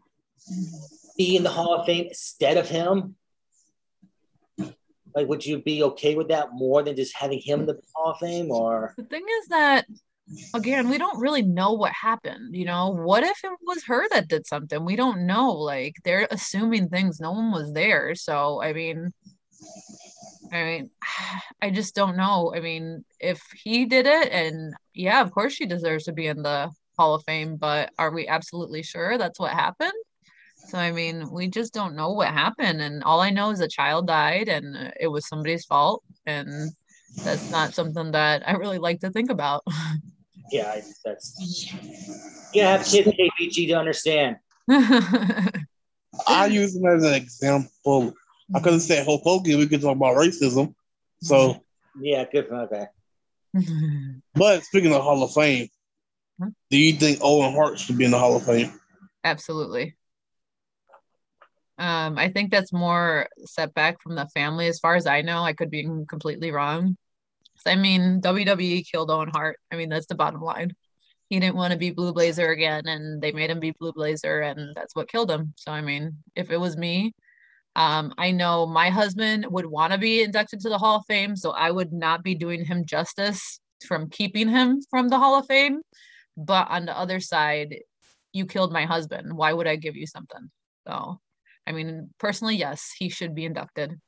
be 1.18 1.36
in 1.36 1.44
the 1.44 1.50
Hall 1.50 1.76
of 1.76 1.86
Fame 1.86 2.06
instead 2.08 2.58
of 2.58 2.70
him? 2.70 3.16
Like, 5.16 5.28
would 5.28 5.46
you 5.46 5.62
be 5.62 5.84
okay 5.84 6.16
with 6.16 6.28
that 6.28 6.54
more 6.54 6.84
than 6.84 6.96
just 6.96 7.16
having 7.16 7.40
him 7.40 7.62
in 7.62 7.66
the 7.66 7.80
Hall 7.94 8.12
of 8.12 8.20
Fame? 8.20 8.52
Or 8.52 8.94
the 8.96 9.04
thing 9.04 9.26
is 9.42 9.48
that 9.48 9.86
again, 10.54 10.90
we 10.90 10.98
don't 10.98 11.20
really 11.20 11.42
know 11.42 11.74
what 11.74 11.92
happened. 11.94 12.56
You 12.56 12.66
know, 12.66 12.90
what 12.90 13.24
if 13.24 13.44
it 13.44 13.52
was 13.62 13.84
her 13.86 14.08
that 14.10 14.28
did 14.28 14.48
something? 14.48 14.86
We 14.86 14.96
don't 14.96 15.26
know. 15.26 15.52
Like 15.52 15.96
they're 16.04 16.28
assuming 16.32 16.90
things. 16.90 17.20
No 17.20 17.32
one 17.32 17.52
was 17.52 17.74
there. 17.74 18.16
So 18.16 18.62
I 18.62 18.74
mean, 18.74 19.12
I 20.52 20.64
mean, 20.64 20.90
I 21.62 21.70
just 21.70 21.96
don't 21.96 22.18
know. 22.18 22.54
I 22.56 22.60
mean, 22.60 23.04
if 23.20 23.42
he 23.64 23.86
did 23.86 24.06
it, 24.06 24.32
and 24.32 24.74
yeah, 24.94 25.22
of 25.22 25.32
course 25.32 25.54
she 25.54 25.66
deserves 25.66 26.06
to 26.06 26.14
be 26.14 26.28
in 26.28 26.42
the 26.42 26.72
Hall 26.98 27.16
of 27.16 27.24
Fame, 27.24 27.56
but 27.56 27.92
are 27.98 28.12
we 28.12 28.28
absolutely 28.28 28.84
sure 28.84 29.18
that's 29.18 29.40
what 29.40 29.52
happened? 29.52 29.94
So 30.68 30.78
I 30.78 30.92
mean, 30.92 31.30
we 31.32 31.48
just 31.48 31.74
don't 31.74 31.96
know 31.96 32.12
what 32.12 32.28
happened, 32.28 32.82
and 32.82 33.04
all 33.04 33.22
I 33.22 33.30
know 33.30 33.52
is 33.52 33.62
a 33.62 33.68
child 33.68 34.08
died, 34.08 34.50
and 34.50 34.94
it 35.00 35.08
was 35.08 35.28
somebody's 35.28 35.66
fault, 35.66 36.04
and 36.26 36.72
that's 37.24 37.50
not 37.50 37.74
something 37.74 38.12
that 38.12 38.48
I 38.48 38.54
really 38.54 38.78
like 38.78 39.00
to 39.02 39.10
think 39.10 39.32
about. 39.32 39.64
yeah, 40.52 40.72
I, 40.72 40.82
that's 41.06 41.36
you 42.54 42.64
have 42.64 42.86
kids 42.86 43.08
KPG 43.08 43.68
to 43.68 43.74
understand. 43.74 44.38
I 46.28 46.48
use 46.48 46.76
him 46.76 46.86
as 46.86 47.04
an 47.04 47.14
example. 47.14 48.14
I 48.54 48.60
could 48.60 48.74
have 48.74 48.82
said 48.82 49.06
Hulk 49.06 49.22
Hogan. 49.24 49.58
We 49.58 49.68
could 49.68 49.82
talk 49.82 49.96
about 49.96 50.18
racism. 50.18 50.74
So 51.22 51.64
yeah, 52.00 52.26
good. 52.32 52.50
Okay. 52.52 52.86
but 54.36 54.64
speaking 54.64 54.94
of 54.94 55.02
Hall 55.02 55.24
of 55.24 55.34
Fame, 55.34 55.70
do 56.70 56.78
you 56.78 56.94
think 56.94 57.20
Owen 57.22 57.54
Hart 57.54 57.80
should 57.80 57.98
be 57.98 58.06
in 58.06 58.12
the 58.12 58.20
Hall 58.20 58.36
of 58.36 58.46
Fame? 58.46 58.72
Absolutely. 59.24 59.96
Um, 61.78 62.18
I 62.18 62.30
think 62.30 62.52
that's 62.52 62.74
more 62.74 63.28
setback 63.46 64.02
from 64.02 64.16
the 64.16 64.28
family. 64.34 64.68
As 64.68 64.80
far 64.80 64.96
as 64.96 65.08
I 65.08 65.22
know, 65.22 65.44
I 65.44 65.54
could 65.54 65.72
be 65.72 65.84
completely 66.08 66.52
wrong. 66.52 66.98
I 67.66 67.76
mean, 67.76 68.22
WWE 68.22 68.90
killed 68.90 69.12
Owen 69.12 69.30
Hart. 69.30 69.60
I 69.72 69.76
mean, 69.76 69.90
that's 69.90 70.08
the 70.08 70.16
bottom 70.16 70.42
line. 70.42 70.74
He 71.30 71.40
didn't 71.40 71.56
want 71.56 71.74
to 71.74 71.78
be 71.78 71.92
Blue 71.92 72.14
Blazer 72.14 72.50
again, 72.50 72.88
and 72.88 73.22
they 73.22 73.32
made 73.32 73.52
him 73.52 73.60
be 73.60 73.72
Blue 73.72 73.94
Blazer, 73.94 74.42
and 74.42 74.76
that's 74.76 74.96
what 74.96 75.10
killed 75.10 75.30
him. 75.30 75.54
So, 75.58 75.72
I 75.72 75.82
mean, 75.82 76.18
if 76.36 76.50
it 76.50 76.58
was 76.58 76.76
me, 76.76 77.14
um, 77.76 78.14
I 78.18 78.32
know 78.32 78.66
my 78.66 78.90
husband 78.90 79.46
would 79.50 79.66
want 79.66 79.94
to 79.94 80.00
be 80.00 80.24
inducted 80.24 80.60
to 80.62 80.70
the 80.70 80.78
Hall 80.78 80.98
of 80.98 81.06
Fame, 81.08 81.36
so 81.36 81.52
I 81.52 81.70
would 81.70 81.94
not 81.94 82.24
be 82.24 82.34
doing 82.34 82.66
him 82.66 82.86
justice 82.86 83.60
from 83.88 84.10
keeping 84.10 84.50
him 84.50 84.82
from 84.90 85.10
the 85.10 85.20
Hall 85.20 85.38
of 85.38 85.46
Fame. 85.46 85.82
But 86.36 86.70
on 86.70 86.86
the 86.86 86.98
other 86.98 87.20
side, 87.20 87.80
you 88.34 88.46
killed 88.46 88.72
my 88.72 88.86
husband. 88.86 89.34
Why 89.34 89.54
would 89.54 89.68
I 89.68 89.76
give 89.76 89.96
you 89.96 90.08
something? 90.08 90.50
So, 90.88 91.20
I 91.68 91.72
mean, 91.72 92.10
personally, 92.20 92.56
yes, 92.56 92.92
he 92.98 93.10
should 93.10 93.36
be 93.36 93.46
inducted 93.46 94.00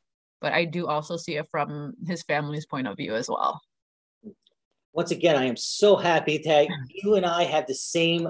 but 0.42 0.54
I 0.54 0.66
do 0.66 0.88
also 0.88 1.18
see 1.18 1.36
it 1.38 1.48
from 1.52 1.94
his 2.08 2.24
family's 2.24 2.66
point 2.66 2.88
of 2.88 2.98
view 2.98 3.16
as 3.16 3.30
well. 3.30 3.62
Once 4.94 5.12
again, 5.12 5.38
I 5.38 5.46
am 5.46 5.56
so 5.56 5.96
happy 5.96 6.40
that 6.40 6.68
you 6.90 7.16
and 7.16 7.26
I 7.26 7.44
have 7.44 7.68
the 7.68 7.76
same 7.76 8.28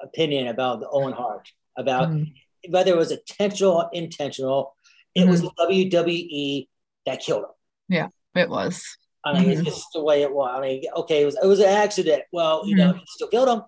opinion 0.00 0.46
about 0.46 0.80
the 0.80 0.88
Owen 0.88 1.12
Hart, 1.12 1.50
about 1.76 2.08
mm-hmm. 2.08 2.72
whether 2.72 2.92
it 2.92 2.96
was 2.96 3.10
intentional 3.10 3.72
or 3.72 3.90
intentional. 3.92 4.74
It 5.14 5.26
was 5.26 5.42
the 5.42 5.50
WWE 5.60 6.68
that 7.06 7.20
killed 7.20 7.42
him. 7.42 7.50
Yeah, 7.88 8.08
it 8.34 8.48
was. 8.48 8.96
I 9.24 9.32
mean, 9.38 9.48
Mhm. 9.48 9.52
it's 9.52 9.64
just 9.64 9.88
the 9.92 10.02
way 10.02 10.22
it 10.22 10.32
was. 10.32 10.50
I 10.54 10.60
mean, 10.60 10.84
okay, 10.96 11.22
it 11.22 11.24
was 11.26 11.36
it 11.42 11.46
was 11.46 11.58
an 11.58 11.66
accident. 11.68 12.22
Well, 12.32 12.66
you 12.66 12.76
know, 12.76 12.92
he 12.92 13.02
still 13.06 13.28
killed 13.28 13.48
him, 13.48 13.62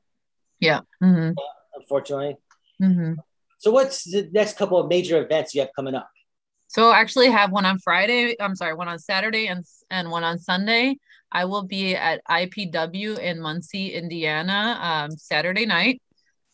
Yeah. 0.60 0.80
hmm 1.00 1.32
unfortunately. 1.74 2.36
hmm 2.78 3.14
So, 3.58 3.70
what's 3.70 4.04
the 4.04 4.30
next 4.32 4.56
couple 4.56 4.78
of 4.78 4.88
major 4.88 5.22
events 5.22 5.54
you 5.54 5.60
have 5.62 5.70
coming 5.74 5.94
up? 5.94 6.08
So 6.70 6.90
I 6.90 7.00
actually 7.00 7.32
have 7.32 7.50
one 7.50 7.66
on 7.66 7.80
Friday. 7.80 8.36
I'm 8.38 8.54
sorry, 8.54 8.74
one 8.74 8.86
on 8.86 9.00
Saturday 9.00 9.48
and 9.48 9.64
and 9.90 10.08
one 10.08 10.22
on 10.22 10.38
Sunday. 10.38 10.98
I 11.32 11.44
will 11.44 11.64
be 11.64 11.96
at 11.96 12.22
IPW 12.30 13.18
in 13.18 13.40
Muncie, 13.40 13.92
Indiana, 13.92 14.78
um, 14.80 15.10
Saturday 15.16 15.66
night. 15.66 16.00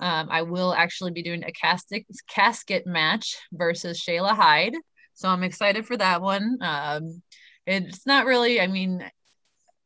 Um, 0.00 0.28
I 0.30 0.40
will 0.40 0.72
actually 0.72 1.10
be 1.10 1.22
doing 1.22 1.44
a 1.44 1.52
casket 1.52 2.06
casket 2.30 2.86
match 2.86 3.36
versus 3.52 4.02
Shayla 4.02 4.34
Hyde. 4.34 4.72
So 5.12 5.28
I'm 5.28 5.42
excited 5.42 5.86
for 5.86 5.98
that 5.98 6.22
one. 6.22 6.56
Um, 6.62 7.22
it's 7.66 8.06
not 8.06 8.24
really, 8.24 8.58
I 8.58 8.68
mean, 8.68 9.04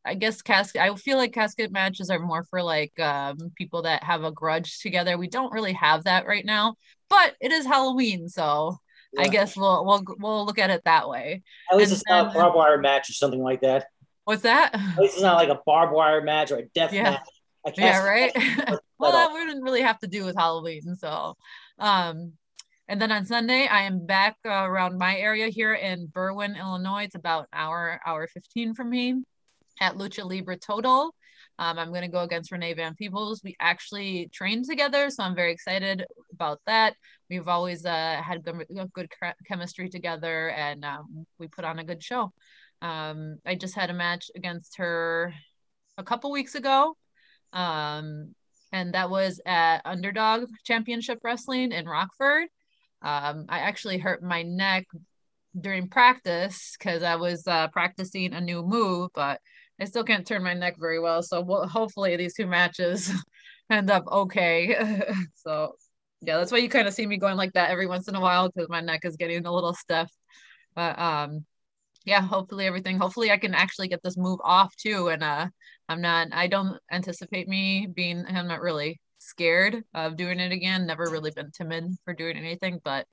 I 0.05 0.13
guess 0.13 0.41
casket. 0.41 0.81
I 0.81 0.95
feel 0.95 1.17
like 1.17 1.33
casket 1.33 1.73
matches 1.73 2.09
are 2.09 2.19
more 2.19 2.45
for 2.45 2.63
like 2.63 2.97
um, 3.01 3.37
people 3.57 3.81
that 3.81 4.05
have 4.05 4.23
a 4.23 4.31
grudge 4.31 4.79
together. 4.79 5.17
We 5.17 5.27
don't 5.27 5.51
really 5.51 5.73
have 5.73 6.05
that 6.05 6.25
right 6.25 6.45
now, 6.45 6.75
but 7.09 7.35
it 7.41 7.51
is 7.51 7.65
Halloween, 7.65 8.29
so 8.29 8.77
I 9.17 9.27
guess 9.27 9.57
we'll 9.57 9.85
we'll 9.85 10.03
we'll 10.19 10.45
look 10.45 10.59
at 10.59 10.69
it 10.69 10.83
that 10.85 11.09
way. 11.09 11.43
At 11.71 11.77
least 11.77 11.91
and 11.91 11.97
it's 11.97 12.09
not 12.09 12.31
a 12.31 12.33
barbed 12.33 12.55
wire 12.55 12.77
match 12.77 13.09
or 13.09 13.13
something 13.13 13.41
like 13.41 13.61
that. 13.61 13.87
What's 14.23 14.43
that? 14.43 14.73
At 14.73 14.97
least 14.97 15.15
it's 15.15 15.23
not 15.23 15.35
like 15.35 15.49
a 15.49 15.59
barbed 15.65 15.93
wire 15.93 16.21
match 16.21 16.51
or 16.51 16.57
a 16.57 16.65
death 16.69 16.93
Yeah. 16.93 17.03
match. 17.03 17.77
Yeah, 17.77 18.03
right. 18.03 18.31
well, 18.99 19.11
that 19.11 19.31
wouldn't 19.31 19.63
really 19.63 19.81
have 19.81 19.99
to 19.99 20.07
do 20.07 20.25
with 20.25 20.35
Halloween. 20.35 20.95
So, 20.95 21.35
um, 21.79 22.33
and 22.87 23.01
then 23.01 23.11
on 23.11 23.25
Sunday, 23.25 23.67
I 23.67 23.83
am 23.83 24.05
back 24.05 24.35
uh, 24.45 24.49
around 24.49 24.97
my 24.97 25.15
area 25.15 25.47
here 25.47 25.73
in 25.73 26.07
Berwyn, 26.07 26.59
Illinois. 26.59 27.03
It's 27.03 27.15
about 27.15 27.43
an 27.43 27.59
hour, 27.59 28.01
hour 28.05 28.27
15 28.27 28.73
from 28.73 28.89
me 28.89 29.23
at 29.79 29.95
Lucha 29.95 30.25
Libre 30.25 30.57
Total. 30.57 31.13
Um, 31.61 31.79
I'm 31.79 31.89
going 31.89 32.01
to 32.01 32.07
go 32.07 32.23
against 32.23 32.51
Renee 32.51 32.73
Van 32.73 32.95
Peebles. 32.95 33.41
We 33.43 33.55
actually 33.59 34.29
trained 34.33 34.65
together, 34.65 35.09
so 35.09 35.23
I'm 35.23 35.35
very 35.35 35.51
excited 35.51 36.05
about 36.33 36.59
that. 36.65 36.95
We've 37.29 37.47
always 37.47 37.85
uh, 37.85 38.21
had 38.21 38.43
good, 38.43 38.65
good 38.93 39.09
chemistry 39.47 39.87
together, 39.87 40.49
and 40.49 40.83
um, 40.83 41.25
we 41.37 41.47
put 41.47 41.63
on 41.63 41.79
a 41.79 41.83
good 41.83 42.03
show. 42.03 42.33
Um, 42.81 43.37
I 43.45 43.55
just 43.55 43.75
had 43.75 43.89
a 43.89 43.93
match 43.93 44.31
against 44.35 44.77
her 44.77 45.33
a 45.97 46.03
couple 46.03 46.31
weeks 46.31 46.55
ago 46.55 46.97
um, 47.53 48.33
and 48.71 48.93
that 48.93 49.09
was 49.09 49.41
at 49.45 49.81
Underdog 49.85 50.49
Championship 50.63 51.19
Wrestling 51.23 51.71
in 51.71 51.85
Rockford. 51.85 52.47
Um, 53.01 53.45
I 53.49 53.59
actually 53.59 53.97
hurt 53.97 54.23
my 54.23 54.43
neck 54.43 54.87
during 55.59 55.89
practice 55.89 56.75
because 56.77 57.03
I 57.03 57.15
was 57.15 57.45
uh, 57.47 57.67
practicing 57.69 58.33
a 58.33 58.39
new 58.39 58.63
move, 58.63 59.09
but 59.13 59.41
I 59.81 59.85
still 59.85 60.03
can't 60.03 60.25
turn 60.25 60.43
my 60.43 60.53
neck 60.53 60.75
very 60.79 60.99
well. 60.99 61.23
So 61.23 61.41
we'll, 61.41 61.67
hopefully 61.67 62.15
these 62.15 62.35
two 62.35 62.45
matches 62.45 63.11
end 63.69 63.89
up 63.89 64.05
okay. 64.07 64.75
so 65.35 65.75
yeah, 66.21 66.37
that's 66.37 66.51
why 66.51 66.59
you 66.59 66.69
kind 66.69 66.87
of 66.87 66.93
see 66.93 67.07
me 67.07 67.17
going 67.17 67.35
like 67.35 67.53
that 67.53 67.71
every 67.71 67.87
once 67.87 68.07
in 68.07 68.15
a 68.15 68.21
while 68.21 68.49
because 68.49 68.69
my 68.69 68.81
neck 68.81 69.05
is 69.05 69.17
getting 69.17 69.45
a 69.45 69.51
little 69.51 69.73
stiff. 69.73 70.09
But 70.75 70.99
um, 70.99 71.45
yeah, 72.05 72.21
hopefully 72.21 72.67
everything. 72.67 72.99
Hopefully 72.99 73.31
I 73.31 73.37
can 73.37 73.55
actually 73.55 73.87
get 73.87 74.03
this 74.03 74.17
move 74.17 74.39
off 74.43 74.75
too, 74.75 75.09
and 75.09 75.23
uh, 75.23 75.47
I'm 75.89 76.01
not. 76.01 76.27
I 76.31 76.47
don't 76.47 76.79
anticipate 76.91 77.47
me 77.47 77.87
being. 77.93 78.23
I'm 78.27 78.47
not 78.47 78.61
really 78.61 78.99
scared 79.17 79.83
of 79.93 80.15
doing 80.15 80.39
it 80.39 80.51
again. 80.51 80.85
Never 80.85 81.05
really 81.09 81.31
been 81.31 81.51
timid 81.51 81.85
for 82.05 82.13
doing 82.13 82.37
anything, 82.37 82.79
but 82.83 83.07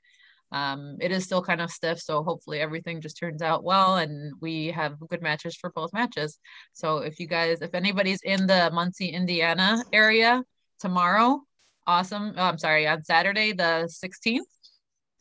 um, 0.53 0.97
it 1.01 1.11
is 1.11 1.25
still 1.25 1.43
kind 1.43 1.61
of 1.61 1.71
stiff. 1.71 2.01
So 2.01 2.23
hopefully 2.23 2.61
everything 2.61 3.01
just 3.01 3.19
turns 3.19 3.43
out 3.43 3.65
well, 3.65 3.97
and 3.97 4.33
we 4.41 4.69
have 4.69 4.99
good 5.09 5.23
matches 5.23 5.57
for 5.57 5.71
both 5.71 5.93
matches. 5.93 6.39
So 6.73 6.99
if 6.99 7.21
you 7.21 7.27
guys, 7.27 7.61
if 7.61 7.75
anybody's 7.75 8.23
in 8.23 8.47
the 8.47 8.71
Muncie, 8.73 9.09
Indiana 9.09 9.83
area 9.93 10.43
tomorrow, 10.81 11.43
awesome. 11.87 12.35
Oh, 12.37 12.45
I'm 12.45 12.59
sorry, 12.59 12.87
on 12.87 13.05
Saturday 13.05 13.53
the 13.53 13.89
16th, 13.89 14.41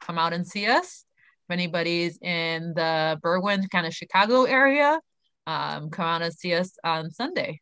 come 0.01 0.17
out 0.17 0.33
and 0.33 0.47
see 0.47 0.67
us. 0.67 1.03
If 1.49 1.53
anybody's 1.53 2.17
in 2.21 2.73
the 2.75 3.19
Berwyn 3.23 3.69
kind 3.69 3.87
of 3.87 3.93
Chicago 3.93 4.43
area, 4.43 4.99
um, 5.45 5.89
come 5.89 6.05
out 6.05 6.21
and 6.21 6.33
see 6.33 6.53
us 6.53 6.71
on 6.83 7.11
Sunday. 7.11 7.61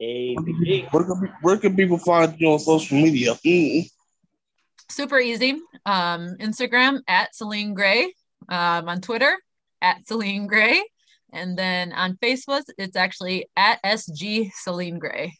KPG. 0.00 0.92
Where 0.92 1.04
can, 1.04 1.20
pe- 1.20 1.34
where 1.40 1.56
can 1.56 1.76
people 1.76 1.98
find 1.98 2.38
you 2.38 2.48
on 2.48 2.58
social 2.58 3.00
media? 3.00 3.34
Mm. 3.34 3.88
Super 4.88 5.18
easy. 5.18 5.52
Um, 5.84 6.36
Instagram 6.40 7.00
at 7.08 7.34
Celine 7.34 7.74
Gray. 7.74 8.12
Um, 8.48 8.88
on 8.88 9.00
Twitter 9.00 9.36
at 9.82 10.06
Celine 10.06 10.46
Gray. 10.46 10.82
And 11.32 11.58
then 11.58 11.92
on 11.92 12.16
Facebook, 12.22 12.62
it's 12.78 12.96
actually 12.96 13.48
at 13.56 13.82
SG 13.82 14.50
Celine 14.54 14.98
Gray. 14.98 15.34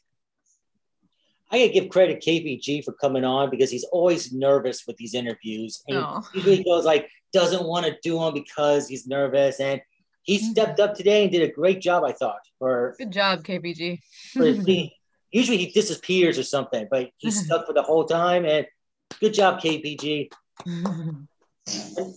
I 1.53 1.59
gotta 1.61 1.73
give 1.73 1.89
credit 1.91 2.21
to 2.21 2.31
KPG 2.31 2.85
for 2.85 2.93
coming 2.93 3.25
on 3.25 3.51
because 3.51 3.71
he's 3.71 3.85
always 3.85 4.33
nervous 4.33 4.83
with 4.87 4.97
these 4.97 5.15
interviews. 5.15 5.83
And 5.87 5.99
Oh. 5.99 6.23
he 6.33 6.39
usually 6.41 6.65
goes 6.65 6.85
like 6.85 7.09
doesn't 7.33 7.65
want 7.65 7.87
to 7.87 7.97
do 8.03 8.19
them 8.19 8.35
because 8.35 8.89
he's 8.89 9.07
nervous. 9.07 9.61
And 9.61 9.81
he 10.23 10.39
Mm-hmm. 10.39 10.51
stepped 10.51 10.81
up 10.81 10.95
today 10.95 11.23
and 11.23 11.31
did 11.31 11.49
a 11.49 11.53
great 11.53 11.81
job, 11.81 12.03
I 12.03 12.11
thought, 12.13 12.41
for, 12.59 12.97
Good 12.99 13.13
job, 13.13 13.45
KPG. 13.45 14.01
for 14.33 14.45
usually 15.31 15.57
he 15.59 15.71
disappears 15.71 16.37
or 16.37 16.43
something, 16.43 16.89
but 16.91 17.11
he 17.19 17.31
stuck 17.43 17.65
for 17.67 17.73
the 17.75 17.83
whole 17.83 18.05
time. 18.07 18.45
And 18.45 18.67
good 19.21 19.35
job, 19.35 19.61
KPG. 19.61 20.31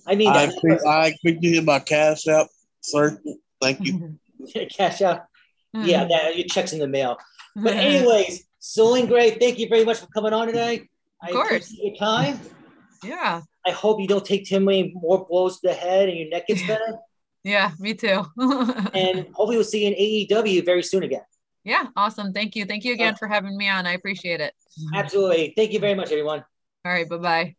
I 0.07 0.15
mean, 0.15 0.29
I 0.29 0.45
that 0.45 0.83
I 0.87 1.07
expect 1.07 1.23
you 1.43 1.49
to 1.49 1.55
hit 1.55 1.63
my 1.65 1.79
cash 1.79 2.27
app, 2.27 2.47
sir. 2.81 3.19
Thank 3.61 3.85
you. 3.85 4.19
cash 4.77 5.01
out. 5.01 5.21
Yeah, 5.73 6.05
that 6.05 6.37
your 6.37 6.47
checks 6.47 6.73
in 6.73 6.79
the 6.79 6.87
mail. 6.87 7.17
But 7.55 7.73
Mm-hmm. 7.73 7.79
anyways, 7.79 8.43
Celine 8.59 9.07
Gray, 9.07 9.31
thank 9.31 9.57
you 9.59 9.67
very 9.67 9.83
much 9.85 9.97
for 9.99 10.07
coming 10.07 10.33
on 10.33 10.47
today. 10.47 10.87
I 11.21 11.27
Of 11.29 11.33
course. 11.33 11.47
appreciate 11.71 11.83
your 11.83 11.95
time. 11.95 12.39
yeah. 13.03 13.41
I 13.65 13.71
hope 13.71 13.99
you 13.99 14.07
don't 14.07 14.23
take 14.25 14.45
too 14.47 14.59
many 14.59 14.93
more 14.95 15.25
blows 15.29 15.59
to 15.59 15.67
the 15.67 15.73
head 15.73 16.09
and 16.09 16.17
your 16.17 16.29
neck 16.29 16.47
gets 16.47 16.65
better. 16.65 16.97
Yeah, 17.43 17.71
me 17.79 17.93
too. 17.93 18.25
and 18.93 19.27
hopefully 19.33 19.57
we'll 19.57 19.63
see 19.63 19.85
you 19.85 19.93
in 19.93 20.27
AEW 20.45 20.63
very 20.65 20.83
soon 20.83 21.03
again. 21.03 21.21
yeah, 21.63 21.87
awesome. 21.95 22.33
Thank 22.33 22.55
you. 22.55 22.65
Thank 22.65 22.83
you 22.85 22.93
again 22.93 23.15
for 23.15 23.27
having 23.27 23.55
me 23.57 23.67
on. 23.69 23.85
I 23.85 23.93
appreciate 23.93 24.41
it. 24.41 24.53
Absolutely. 24.93 25.53
Thank 25.55 25.71
you 25.73 25.79
very 25.79 25.95
much, 25.95 26.11
everyone. 26.11 26.43
All 26.85 26.91
right, 26.91 27.07
bye 27.09 27.17
bye. 27.17 27.58